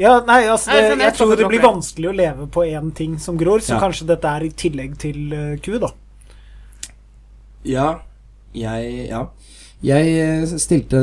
[0.02, 3.19] Ja, nei, altså det, Jeg tror det det blir vanskelig å leve på én ting
[3.22, 3.80] som gror, så Ja.
[3.85, 5.91] kanskje dette er i tillegg til eh, ku, da.
[7.69, 7.99] Ja.
[8.57, 9.27] Jeg Ja.
[9.86, 10.99] Jeg eh, stilte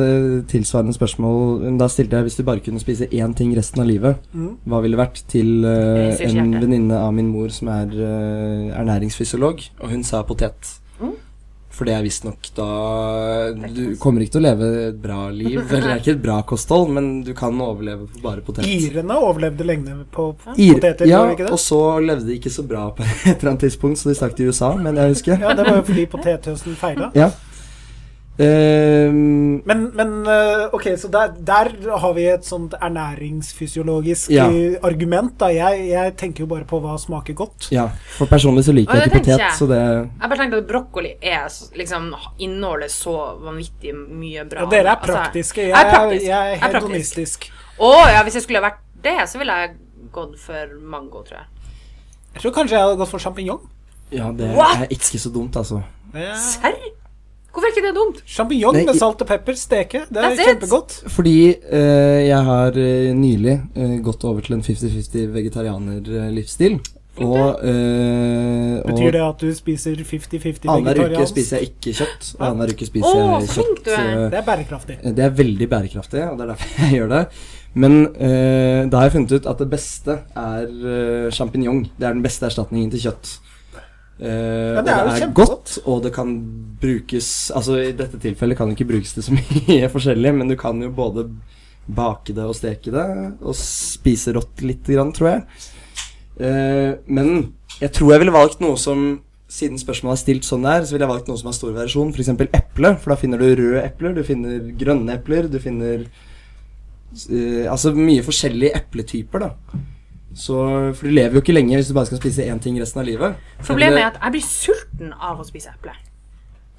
[0.51, 4.17] tilsvarende spørsmål Da stilte jeg hvis du bare kunne spise én ting resten av livet,
[4.35, 4.57] Mm.
[4.67, 9.63] hva ville det vært til uh, en venninne av min mor som er uh, ernæringsfysiolog,
[9.81, 10.73] og hun sa potet.
[11.01, 11.13] Mm.
[11.75, 12.67] For det er visstnok da
[13.75, 15.57] Du kommer ikke til å leve et bra liv.
[15.71, 18.67] Eller det er ikke et bra kosthold, men du kan overleve på bare potet.
[18.67, 21.53] Irene overlevde lenge på Ir- poteter, ja, ikke det?
[21.55, 24.35] og så levde de ikke så bra på et eller annet tidspunkt, så de stakk
[24.39, 25.39] til USA, men jeg husker.
[25.39, 27.11] Ja, det var jo fordi potethøsten feila.
[27.15, 27.31] Ja.
[28.39, 31.69] Ehm, Men, men eh, ok, så der, der
[32.02, 34.48] har vi et sånt ernæringsfysiologisk Ja.
[34.51, 35.39] eh, argument.
[35.39, 37.69] da jeg, jeg tenker jo bare på hva smaker godt.
[37.73, 39.52] ja, for personlig så liker jeg ikke potet, jeg.
[39.59, 41.47] så det Jeg bare tenkte at brokkoli er
[41.78, 44.61] liksom inneholder så vanvittig mye bra.
[44.65, 45.61] Ja, dere er Altså, praktiske.
[45.62, 46.27] Jeg, jeg er praktisk.
[46.27, 47.51] jeg er hedonistisk.
[47.78, 49.77] Å ja, hvis jeg skulle vært det, så ville jeg
[50.12, 51.47] gått for mango, tror jeg.
[52.35, 53.61] Jeg tror kanskje jeg hadde gått for sjampinjong.
[54.11, 54.81] Ja, det What?
[54.82, 55.82] er ikke så dumt, altså.
[56.12, 56.74] Serr?
[57.55, 58.18] Hvorfor er ikke det dumt?
[58.26, 60.02] Sjampinjong med salt og pepper, steke.
[60.10, 60.97] Det er kjempegodt.
[61.14, 66.81] Fordi uh, jeg har uh, nylig uh, gått over til en 50-50 vegetarianer-livsstil.
[67.22, 72.31] Og, eh, og Betyr det at du spiser 50-50 annenhver uke spiser jeg ikke kjøtt,
[72.35, 73.82] og annenhver uke spiser jeg så kjøtt.
[73.85, 74.22] du er.
[74.32, 74.97] Det er bærekraftig.
[75.05, 77.22] Det er veldig bærekraftig, og det er derfor jeg gjør det.
[77.74, 81.85] Men eh, da har jeg funnet ut at det beste er uh, sjampinjong.
[81.98, 83.32] Det er den beste erstatningen til kjøtt.
[84.20, 86.36] Eh, Ja, det er jo det er godt, og det kan
[86.78, 90.57] brukes Altså I dette tilfellet kan det ikke brukes til så mye forskjellig, men du
[90.61, 91.28] kan jo både
[91.85, 93.05] bake det og steke det,
[93.45, 95.43] og spise rått lite grann, tror jeg.
[96.41, 99.03] Uh, men jeg tror jeg ville valgt noe som
[99.55, 102.15] siden spørsmålet er stilt sånn der, så ville jeg valgt noe som har stor variasjon.
[102.15, 102.31] F.eks.
[102.57, 107.93] eple, for da finner du røde epler, du finner grønne epler, du finner uh, Altså
[107.99, 109.82] mye forskjellige epletyper, da.
[110.35, 110.56] Så,
[110.98, 113.06] for du lever jo ikke lenge hvis du bare skal spise én ting resten av
[113.06, 113.36] livet.
[113.62, 115.94] Problemet er at jeg blir sulten av å spise eple.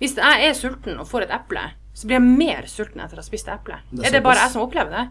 [0.01, 1.61] Hvis jeg er sulten og får et eple,
[1.95, 3.77] så blir jeg mer sulten etter å ha spist eple.
[3.93, 5.05] Det er er, det bare jeg som opplever det?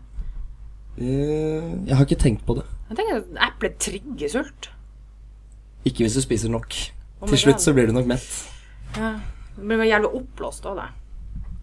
[1.00, 2.66] Eh, Jeg har ikke tenkt på det.
[2.90, 4.68] Jeg tenker at eple trigger sult.
[5.88, 6.76] Ikke hvis du spiser nok.
[7.22, 7.64] Oh Til slutt God.
[7.64, 8.28] så blir du nok mett.
[8.98, 9.14] Ja.
[9.56, 10.90] Du blir jævlig oppblåst òg, det.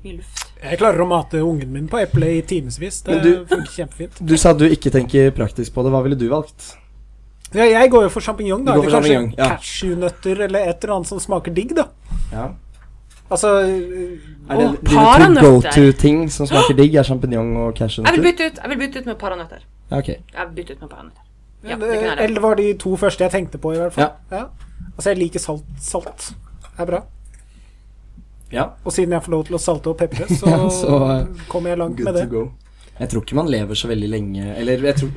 [0.03, 0.45] Mye luft.
[0.61, 3.01] Jeg klarer å mate ungen min på eple i timevis.
[3.05, 4.21] Det du- funker kjempefint.
[4.25, 5.91] Du sa du ikke tenker praktisk på det.
[5.93, 6.75] Hva ville du valgt?
[7.53, 8.73] Ja, jeg går jo for sjampinjong, da.
[8.73, 9.47] Eller kanskje ja.
[9.57, 11.87] cashewnøtter eller et eller annet som smaker digg, da.
[12.31, 12.49] Ja.
[13.31, 16.95] Altså Er det Åh, dine to go-to-ting som smaker digg?
[16.95, 18.23] Er sjampinjong og Jeg vil cashewnøtter?
[18.23, 19.59] bytte ut, jeg vil bytte ut med paranøtter.
[19.91, 20.07] Ja, ok.
[20.07, 21.23] Jeg vil bytte ut med paranøtter.
[21.63, 22.19] Ja, det.
[22.19, 24.11] Eller det var de to første jeg tenkte på, i hvert fall.
[24.31, 24.45] Ja.
[24.97, 25.63] Altså, jeg liker salt.
[25.79, 26.31] Salt
[26.79, 27.03] er bra.
[28.51, 30.99] Ja, Og siden jeg får lov til å salte og pepre, så, Ja, så,
[31.51, 32.27] kommer jeg langt med det.
[32.31, 32.49] go.
[32.99, 35.13] Jeg tror ikke man lever så veldig lenge Eller jeg tror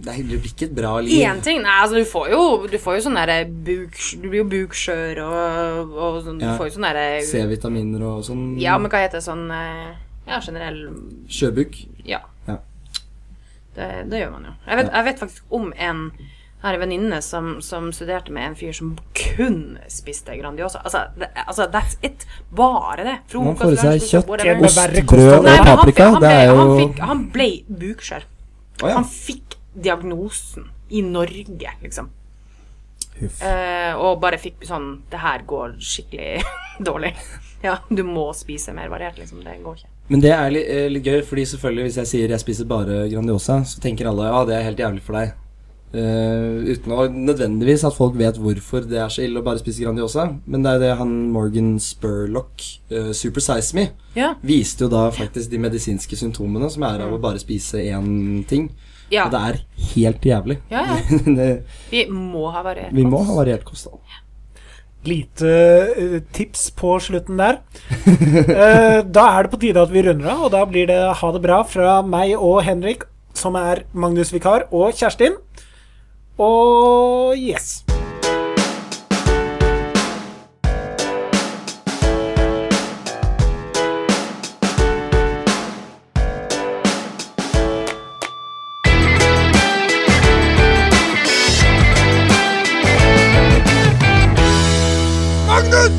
[0.00, 1.20] Det blir ikke et bra liv.
[1.28, 2.40] Én ting Nei, altså, du får jo,
[2.72, 4.00] du får jo sånn derre buk...
[4.16, 8.44] Du blir jo bukskjør og, og sånn Du får jo sånn derre C-vitaminer og sånn.
[8.62, 9.92] Ja, men hva heter det sånn eh,
[10.30, 10.82] Ja, generell
[11.28, 11.76] Sjøbuk?
[12.08, 12.24] Ja.
[12.48, 12.58] Ja.
[13.76, 14.58] Det, det gjør man jo.
[14.66, 16.06] Jeg vet, jeg vet faktisk om en
[16.60, 20.82] har en venninne som, som studerte med en fyr som kun spiste Grandiosa.
[20.84, 22.26] Altså, det, altså that's it.
[22.50, 23.16] Bare det.
[23.34, 24.34] Man får i seg kjøtt,
[24.68, 26.10] ost, brød og han, paprika.
[26.10, 27.50] han, Det ble, er jo han, fikk, han ble
[27.84, 28.26] bukskjør.
[28.80, 28.94] Oh, ja.
[28.98, 32.10] Han fikk diagnosen i Norge, liksom.
[33.20, 36.40] Eh, og bare fikk sånn Det her går skikkelig
[36.88, 37.12] dårlig.
[37.60, 39.42] Ja, du må spise mer variert, liksom.
[39.44, 39.90] Det går ikke.
[40.10, 43.04] Men det er litt, eh, litt gøy, fordi selvfølgelig hvis jeg sier jeg spiser bare
[43.12, 45.36] Grandiosa, så tenker alle ja, det er helt jævlig for deg.
[45.90, 49.82] Eh, uten å nødvendigvis at folk vet hvorfor det er så ille å bare spise
[49.82, 50.28] Grandiosa.
[50.46, 52.62] Men det er jo det han Morgan Spurlock,
[52.94, 54.34] uh, Super Size Me, Ja.
[54.46, 58.70] viste jo da faktisk de medisinske symptomene som er av å bare spise én ting.
[59.10, 59.24] Ja.
[59.26, 59.60] Og det er
[59.96, 60.60] helt jævlig.
[60.70, 61.18] Ja, ja.
[61.40, 61.50] det,
[61.90, 62.92] Vi må ha variert.
[62.94, 63.98] vi må ha variert kosthold.
[65.02, 65.48] Lite
[65.96, 67.58] eh, tips på slutten der.
[68.60, 71.30] Eh, da er det på tide at vi runder av, og da blir det ha
[71.34, 73.02] det bra fra meg og Henrik,
[73.34, 75.38] som er Magnus vikar, og Kjerstin.
[76.38, 77.84] Og yes.
[95.46, 95.92] Magnus!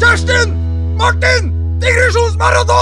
[0.00, 0.48] Kjerstin!
[0.96, 1.52] Martin!
[1.80, 2.73] Digresjonsmaraton!